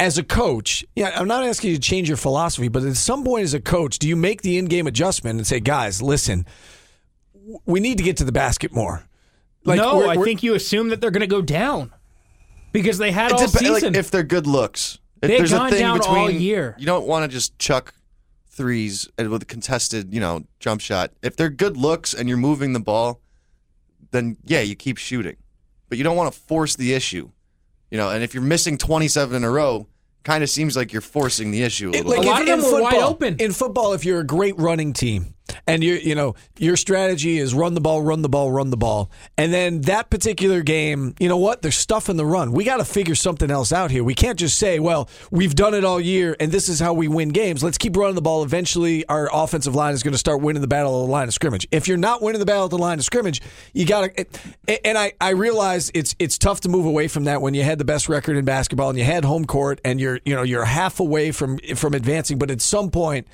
As 0.00 0.16
a 0.16 0.22
coach, 0.22 0.84
yeah, 0.94 1.10
I'm 1.16 1.26
not 1.26 1.44
asking 1.44 1.70
you 1.70 1.76
to 1.76 1.82
change 1.82 2.06
your 2.06 2.16
philosophy, 2.16 2.68
but 2.68 2.84
at 2.84 2.94
some 2.94 3.24
point 3.24 3.42
as 3.42 3.52
a 3.52 3.60
coach, 3.60 3.98
do 3.98 4.06
you 4.06 4.14
make 4.14 4.42
the 4.42 4.56
in-game 4.56 4.86
adjustment 4.86 5.38
and 5.38 5.44
say, 5.44 5.58
guys, 5.58 6.00
listen, 6.00 6.46
we 7.66 7.80
need 7.80 7.98
to 7.98 8.04
get 8.04 8.16
to 8.18 8.24
the 8.24 8.32
basket 8.32 8.72
more? 8.72 9.04
no, 9.64 9.96
we're- 9.98 10.08
I 10.10 10.16
we're- 10.16 10.24
think 10.24 10.42
you 10.42 10.54
assume 10.54 10.88
that 10.88 11.00
they're 11.00 11.10
going 11.10 11.20
to 11.20 11.26
go 11.26 11.42
down 11.42 11.92
because 12.72 12.96
they 12.98 13.10
had 13.12 13.26
It 13.30 13.32
all 13.34 13.38
dep- 13.40 13.54
like, 13.54 13.64
season. 13.74 13.94
if 13.94 14.10
they're 14.10 14.22
good 14.22 14.46
looks. 14.46 14.98
If 15.20 15.28
They've 15.28 15.38
there's 15.38 15.50
gone 15.52 15.66
a 15.66 15.70
thing 15.70 15.80
down 15.80 15.98
between, 15.98 16.16
all 16.16 16.30
year. 16.30 16.74
You 16.78 16.86
don't 16.86 17.06
want 17.06 17.24
to 17.24 17.28
just 17.28 17.58
chuck 17.58 17.92
threes 18.50 19.08
with 19.18 19.42
a 19.42 19.44
contested, 19.46 20.14
you 20.14 20.20
know, 20.20 20.44
jump 20.60 20.80
shot. 20.80 21.12
If 21.22 21.36
they're 21.36 21.50
good 21.50 21.76
looks 21.76 22.14
and 22.14 22.28
you're 22.28 22.38
moving 22.38 22.72
the 22.72 22.80
ball, 22.80 23.20
then 24.10 24.36
yeah, 24.44 24.60
you 24.60 24.74
keep 24.74 24.96
shooting. 24.96 25.36
But 25.88 25.98
you 25.98 26.04
don't 26.04 26.16
want 26.16 26.32
to 26.32 26.38
force 26.40 26.76
the 26.76 26.94
issue. 26.94 27.30
You 27.90 27.98
know, 27.98 28.10
and 28.10 28.22
if 28.22 28.32
you're 28.34 28.42
missing 28.42 28.78
27 28.78 29.34
in 29.36 29.44
a 29.44 29.50
row, 29.50 29.86
kind 30.24 30.42
of 30.44 30.50
seems 30.50 30.76
like 30.76 30.92
you're 30.92 31.00
forcing 31.02 31.50
the 31.50 31.62
issue 31.62 31.90
a 31.92 31.96
It- 31.98 32.06
little 32.06 32.10
like 32.10 32.18
A 32.18 32.22
bit. 32.22 32.30
lot 32.30 32.42
if- 32.42 32.48
of 32.48 32.60
them 32.64 32.68
in 32.68 32.74
were 32.74 32.82
wide 32.82 33.02
open. 33.02 33.36
In 33.38 33.52
football, 33.52 33.92
if 33.94 34.04
you're 34.04 34.20
a 34.20 34.26
great 34.26 34.56
running 34.58 34.92
team 34.92 35.34
and 35.66 35.82
you 35.82 35.94
you 35.94 36.14
know 36.14 36.34
your 36.58 36.76
strategy 36.76 37.38
is 37.38 37.54
run 37.54 37.74
the 37.74 37.80
ball, 37.80 38.02
run 38.02 38.22
the 38.22 38.28
ball, 38.28 38.50
run 38.50 38.70
the 38.70 38.76
ball, 38.76 39.10
and 39.36 39.52
then 39.52 39.82
that 39.82 40.10
particular 40.10 40.62
game, 40.62 41.14
you 41.18 41.28
know 41.28 41.36
what? 41.36 41.62
There's 41.62 41.76
stuff 41.76 42.08
in 42.08 42.16
the 42.16 42.26
run. 42.26 42.52
We 42.52 42.64
got 42.64 42.78
to 42.78 42.84
figure 42.84 43.14
something 43.14 43.50
else 43.50 43.72
out 43.72 43.90
here. 43.90 44.04
We 44.04 44.14
can't 44.14 44.38
just 44.38 44.58
say, 44.58 44.78
"Well, 44.78 45.08
we've 45.30 45.54
done 45.54 45.74
it 45.74 45.84
all 45.84 46.00
year, 46.00 46.36
and 46.40 46.52
this 46.52 46.68
is 46.68 46.80
how 46.80 46.92
we 46.94 47.08
win 47.08 47.30
games." 47.30 47.62
Let's 47.62 47.78
keep 47.78 47.96
running 47.96 48.14
the 48.14 48.22
ball. 48.22 48.42
Eventually, 48.42 49.06
our 49.06 49.28
offensive 49.32 49.74
line 49.74 49.94
is 49.94 50.02
going 50.02 50.12
to 50.12 50.18
start 50.18 50.40
winning 50.40 50.62
the 50.62 50.68
battle 50.68 51.02
of 51.02 51.06
the 51.06 51.12
line 51.12 51.28
of 51.28 51.34
scrimmage. 51.34 51.66
If 51.70 51.88
you're 51.88 51.96
not 51.96 52.22
winning 52.22 52.40
the 52.40 52.46
battle 52.46 52.64
of 52.64 52.70
the 52.70 52.78
line 52.78 52.98
of 52.98 53.04
scrimmage, 53.04 53.40
you 53.72 53.86
got 53.86 54.14
to. 54.14 54.26
And 54.84 54.96
I 54.98 55.12
I 55.20 55.30
realize 55.30 55.90
it's 55.94 56.14
it's 56.18 56.38
tough 56.38 56.60
to 56.62 56.68
move 56.68 56.86
away 56.86 57.08
from 57.08 57.24
that 57.24 57.42
when 57.42 57.54
you 57.54 57.62
had 57.62 57.78
the 57.78 57.84
best 57.84 58.08
record 58.08 58.36
in 58.36 58.44
basketball 58.44 58.90
and 58.90 58.98
you 58.98 59.04
had 59.04 59.24
home 59.24 59.44
court 59.44 59.80
and 59.84 60.00
you're 60.00 60.20
you 60.24 60.34
know 60.34 60.42
you're 60.42 60.64
half 60.64 61.00
away 61.00 61.32
from 61.32 61.58
from 61.76 61.94
advancing, 61.94 62.38
but 62.38 62.50
at 62.50 62.60
some 62.60 62.90
point. 62.90 63.26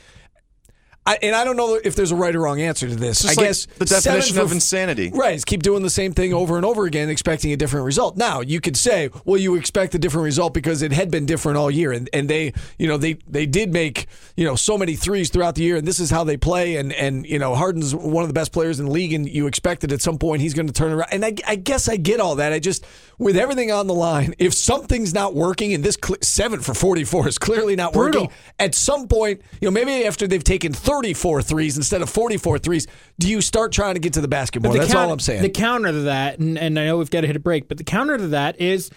I, 1.06 1.18
and 1.20 1.36
I 1.36 1.44
don't 1.44 1.56
know 1.56 1.74
if 1.74 1.94
there's 1.94 2.12
a 2.12 2.16
right 2.16 2.34
or 2.34 2.40
wrong 2.40 2.60
answer 2.62 2.88
to 2.88 2.94
this. 2.94 3.20
Just 3.20 3.38
I 3.38 3.40
like 3.40 3.48
guess 3.48 3.66
the 3.66 3.84
definition 3.84 4.38
of 4.38 4.52
insanity. 4.52 5.10
Right, 5.14 5.34
is 5.34 5.44
keep 5.44 5.62
doing 5.62 5.82
the 5.82 5.90
same 5.90 6.14
thing 6.14 6.32
over 6.32 6.56
and 6.56 6.64
over 6.64 6.86
again, 6.86 7.10
expecting 7.10 7.52
a 7.52 7.56
different 7.56 7.84
result. 7.84 8.16
Now 8.16 8.40
you 8.40 8.60
could 8.60 8.76
say, 8.76 9.10
well, 9.24 9.38
you 9.38 9.54
expect 9.54 9.94
a 9.94 9.98
different 9.98 10.24
result 10.24 10.54
because 10.54 10.80
it 10.80 10.92
had 10.92 11.10
been 11.10 11.26
different 11.26 11.58
all 11.58 11.70
year, 11.70 11.92
and, 11.92 12.08
and 12.12 12.28
they, 12.30 12.54
you 12.78 12.88
know, 12.88 12.96
they 12.96 13.14
they 13.28 13.44
did 13.44 13.72
make 13.72 14.06
you 14.36 14.46
know 14.46 14.56
so 14.56 14.78
many 14.78 14.96
threes 14.96 15.28
throughout 15.28 15.56
the 15.56 15.62
year, 15.62 15.76
and 15.76 15.86
this 15.86 16.00
is 16.00 16.10
how 16.10 16.24
they 16.24 16.38
play, 16.38 16.76
and 16.76 16.92
and 16.94 17.26
you 17.26 17.38
know 17.38 17.54
Harden's 17.54 17.94
one 17.94 18.22
of 18.22 18.28
the 18.28 18.34
best 18.34 18.52
players 18.52 18.80
in 18.80 18.86
the 18.86 18.92
league, 18.92 19.12
and 19.12 19.28
you 19.28 19.46
expected 19.46 19.92
at 19.92 20.00
some 20.00 20.16
point 20.18 20.40
he's 20.40 20.54
going 20.54 20.66
to 20.66 20.72
turn 20.72 20.92
around, 20.92 21.08
and 21.12 21.24
I, 21.24 21.34
I 21.46 21.56
guess 21.56 21.88
I 21.88 21.96
get 21.96 22.18
all 22.18 22.36
that. 22.36 22.52
I 22.52 22.58
just 22.58 22.86
with 23.18 23.36
everything 23.36 23.70
on 23.70 23.86
the 23.86 23.94
line, 23.94 24.34
if 24.38 24.54
something's 24.54 25.12
not 25.12 25.34
working, 25.34 25.74
and 25.74 25.84
this 25.84 25.98
cl- 26.02 26.18
seven 26.22 26.60
for 26.60 26.72
forty 26.72 27.04
four 27.04 27.28
is 27.28 27.38
clearly 27.38 27.76
not 27.76 27.92
Brutal. 27.92 28.22
working, 28.22 28.36
at 28.58 28.74
some 28.74 29.06
point, 29.06 29.42
you 29.60 29.66
know, 29.66 29.72
maybe 29.72 30.06
after 30.06 30.26
they've 30.26 30.42
taken 30.42 30.72
34 30.94 31.42
threes 31.42 31.76
instead 31.76 32.02
of 32.02 32.08
44 32.10 32.58
threes, 32.58 32.86
do 33.18 33.28
you 33.28 33.40
start 33.40 33.72
trying 33.72 33.94
to 33.94 34.00
get 34.00 34.12
to 34.14 34.20
the 34.20 34.28
basket 34.28 34.62
more? 34.62 34.72
the 34.72 34.78
That's 34.80 34.92
counter- 34.92 35.06
all 35.06 35.12
I'm 35.12 35.18
saying. 35.20 35.42
The 35.42 35.48
counter 35.50 35.90
to 35.92 36.00
that, 36.02 36.38
and, 36.38 36.56
and 36.58 36.78
I 36.78 36.86
know 36.86 36.98
we've 36.98 37.10
got 37.10 37.22
to 37.22 37.26
hit 37.26 37.36
a 37.36 37.40
break, 37.40 37.68
but 37.68 37.78
the 37.78 37.84
counter 37.84 38.16
to 38.16 38.28
that 38.28 38.60
is 38.60 38.90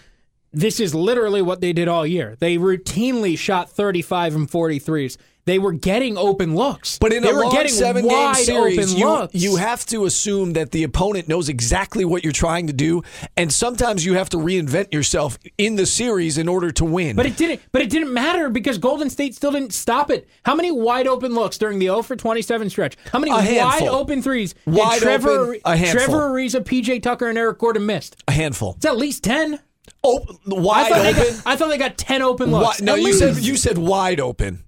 this 0.52 0.80
is 0.80 0.94
literally 0.94 1.42
what 1.42 1.60
they 1.60 1.72
did 1.72 1.88
all 1.88 2.06
year. 2.06 2.36
They 2.38 2.56
routinely 2.56 3.36
shot 3.36 3.70
35 3.70 4.34
and 4.34 4.48
43s. 4.50 5.16
They 5.48 5.58
were 5.58 5.72
getting 5.72 6.18
open 6.18 6.54
looks. 6.54 6.98
But 6.98 7.14
in 7.14 7.22
they 7.22 7.30
a 7.30 7.34
were 7.34 7.44
long 7.44 7.52
getting 7.52 7.72
seven 7.72 8.06
game 8.06 8.34
series, 8.34 8.94
open 8.94 9.30
you, 9.32 9.50
you 9.50 9.56
have 9.56 9.86
to 9.86 10.04
assume 10.04 10.52
that 10.52 10.72
the 10.72 10.84
opponent 10.84 11.26
knows 11.26 11.48
exactly 11.48 12.04
what 12.04 12.22
you're 12.22 12.34
trying 12.34 12.66
to 12.66 12.74
do, 12.74 13.02
and 13.34 13.50
sometimes 13.50 14.04
you 14.04 14.12
have 14.12 14.28
to 14.28 14.36
reinvent 14.36 14.92
yourself 14.92 15.38
in 15.56 15.76
the 15.76 15.86
series 15.86 16.36
in 16.36 16.48
order 16.48 16.70
to 16.72 16.84
win. 16.84 17.16
But 17.16 17.24
it 17.24 17.38
didn't. 17.38 17.62
But 17.72 17.80
it 17.80 17.88
didn't 17.88 18.12
matter 18.12 18.50
because 18.50 18.76
Golden 18.76 19.08
State 19.08 19.34
still 19.34 19.50
didn't 19.50 19.72
stop 19.72 20.10
it. 20.10 20.28
How 20.44 20.54
many 20.54 20.70
wide 20.70 21.06
open 21.06 21.34
looks 21.34 21.56
during 21.56 21.78
the 21.78 21.86
0 21.86 22.02
for 22.02 22.14
27 22.14 22.68
stretch? 22.68 22.98
How 23.10 23.18
many 23.18 23.32
wide 23.32 23.88
open 23.88 24.20
threes 24.20 24.52
did 24.52 24.74
Wide 24.74 25.00
Trevor, 25.00 25.30
open, 25.30 25.60
a 25.64 25.78
handful. 25.78 26.04
Trevor 26.04 26.28
Ariza, 26.28 26.62
PJ 26.62 27.02
Tucker, 27.02 27.26
and 27.26 27.38
Eric 27.38 27.58
Gordon 27.58 27.86
missed? 27.86 28.22
a 28.28 28.32
handful. 28.32 28.74
It's 28.76 28.84
at 28.84 28.98
least 28.98 29.24
10. 29.24 29.60
Oh, 30.04 30.20
I 30.28 30.34
wide 30.46 30.92
they 30.92 31.10
open. 31.10 31.34
got, 31.36 31.42
I 31.46 31.56
thought 31.56 31.68
they 31.70 31.78
got 31.78 31.96
10 31.96 32.20
open 32.20 32.50
looks. 32.50 32.80
Wi- 32.80 32.96
no, 32.96 33.02
you 33.02 33.14
said 33.14 33.36
you 33.38 33.56
said 33.56 33.78
wide 33.78 34.20
open. 34.20 34.64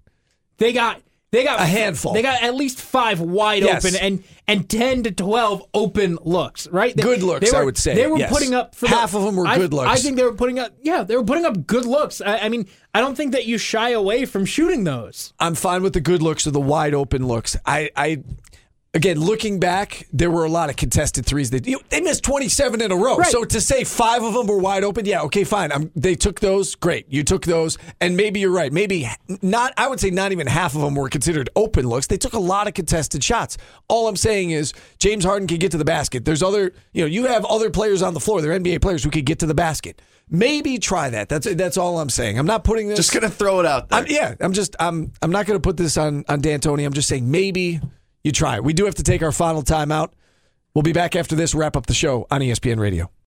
They 0.60 0.72
got 0.72 1.02
they 1.32 1.44
got 1.44 1.60
A 1.60 1.64
handful. 1.64 2.12
They 2.12 2.22
got 2.22 2.42
at 2.42 2.56
least 2.56 2.80
five 2.80 3.20
wide 3.20 3.62
Yes. 3.62 3.84
open 3.84 3.96
and 4.00 4.24
and 4.48 4.68
ten 4.68 5.04
to 5.04 5.12
twelve 5.12 5.62
open 5.72 6.18
looks. 6.22 6.66
Right, 6.68 6.94
They- 6.96 7.02
Good 7.04 7.22
looks, 7.22 7.48
they 7.50 7.56
I 7.56 7.60
were- 7.60 7.66
would 7.66 7.78
say, 7.78 7.94
they 7.94 8.08
were 8.08 8.18
yes. 8.18 8.32
putting 8.32 8.52
up 8.52 8.74
for 8.74 8.88
Half 8.88 9.12
the, 9.12 9.18
of 9.18 9.24
them 9.24 9.36
were 9.36 9.46
I- 9.46 9.56
good 9.58 9.72
looks. 9.72 9.88
I 9.88 9.94
think 9.96 10.16
they 10.16 10.24
were 10.24 10.34
putting 10.34 10.58
up. 10.58 10.72
Yeah, 10.82 11.04
they 11.04 11.16
were 11.16 11.22
putting 11.24 11.44
up 11.44 11.66
good 11.68 11.84
looks. 11.86 12.20
I, 12.20 12.38
I 12.38 12.48
mean, 12.48 12.66
I 12.94 13.00
don't 13.00 13.14
think 13.16 13.30
that 13.32 13.46
you 13.46 13.58
shy 13.58 13.90
away 13.90 14.24
from 14.26 14.44
shooting 14.44 14.82
those. 14.84 15.32
I'm 15.38 15.54
fine 15.54 15.82
with 15.84 15.92
the 15.92 16.00
good 16.00 16.20
looks 16.20 16.46
or 16.48 16.50
the 16.50 16.60
wide 16.60 16.94
open 16.94 17.28
looks. 17.28 17.56
I, 17.64 17.90
I 17.96 18.22
again 18.94 19.20
looking 19.20 19.60
back, 19.60 20.06
there 20.12 20.30
were 20.30 20.44
a 20.44 20.48
lot 20.48 20.70
of 20.70 20.76
contested 20.76 21.24
threes 21.24 21.50
that 21.50 21.66
you 21.66 21.76
know, 21.76 21.82
they 21.90 22.00
missed 22.00 22.24
27 22.24 22.80
in 22.80 22.90
a 22.90 22.96
row. 22.96 23.16
Right. 23.16 23.30
So 23.30 23.44
to 23.44 23.60
say 23.60 23.84
five 23.84 24.22
of 24.22 24.34
them 24.34 24.46
were 24.46 24.58
wide 24.58 24.84
open, 24.84 25.06
yeah, 25.06 25.22
okay, 25.22 25.44
fine. 25.44 25.72
i 25.72 25.78
they 25.94 26.14
took 26.14 26.40
those, 26.40 26.74
great. 26.74 27.06
You 27.08 27.22
took 27.22 27.44
those, 27.44 27.78
and 28.00 28.16
maybe 28.16 28.40
you're 28.40 28.52
right. 28.52 28.72
Maybe 28.72 29.08
not. 29.42 29.72
I 29.76 29.88
would 29.88 30.00
say 30.00 30.10
not 30.10 30.32
even 30.32 30.46
half 30.46 30.74
of 30.74 30.80
them 30.80 30.94
were 30.94 31.08
considered 31.08 31.48
open 31.56 31.86
looks. 31.86 32.06
They 32.06 32.16
took 32.16 32.32
a 32.32 32.38
lot 32.38 32.66
of 32.66 32.74
contested 32.74 33.22
shots. 33.22 33.56
All 33.88 34.08
I'm 34.08 34.16
saying 34.16 34.50
is 34.50 34.72
James 34.98 35.24
Harden 35.24 35.46
can 35.46 35.58
get 35.58 35.70
to 35.72 35.78
the 35.78 35.84
basket. 35.84 36.24
There's 36.24 36.42
other, 36.42 36.72
you 36.92 37.02
know, 37.02 37.06
you 37.06 37.26
have 37.26 37.44
other 37.44 37.70
players 37.70 38.02
on 38.02 38.14
the 38.14 38.20
floor. 38.20 38.40
They're 38.40 38.58
NBA 38.58 38.80
players 38.80 39.04
who 39.04 39.10
could 39.10 39.26
get 39.26 39.38
to 39.40 39.46
the 39.46 39.54
basket. 39.54 40.02
Maybe 40.32 40.78
try 40.78 41.10
that. 41.10 41.28
That's 41.28 41.52
that's 41.54 41.76
all 41.76 42.00
I'm 42.00 42.10
saying. 42.10 42.38
I'm 42.38 42.46
not 42.46 42.62
putting 42.62 42.86
this. 42.86 42.96
Just 42.96 43.12
gonna 43.12 43.28
throw 43.28 43.58
it 43.58 43.66
out 43.66 43.88
there. 43.88 43.98
I'm, 43.98 44.06
yeah, 44.06 44.34
I'm 44.40 44.52
just 44.52 44.76
I'm 44.78 45.12
I'm 45.22 45.32
not 45.32 45.46
going 45.46 45.56
to 45.56 45.62
put 45.62 45.76
this 45.76 45.96
on 45.96 46.24
on 46.28 46.40
D'Antoni. 46.40 46.86
I'm 46.86 46.92
just 46.92 47.08
saying 47.08 47.28
maybe 47.28 47.80
you 48.22 48.32
try. 48.32 48.60
We 48.60 48.72
do 48.72 48.84
have 48.84 48.96
to 48.96 49.02
take 49.02 49.22
our 49.22 49.32
final 49.32 49.62
timeout. 49.62 50.12
We'll 50.74 50.82
be 50.82 50.92
back 50.92 51.16
after 51.16 51.34
this. 51.34 51.54
Wrap 51.54 51.76
up 51.76 51.86
the 51.86 51.94
show 51.94 52.26
on 52.30 52.40
ESPN 52.40 52.78
Radio. 52.78 53.10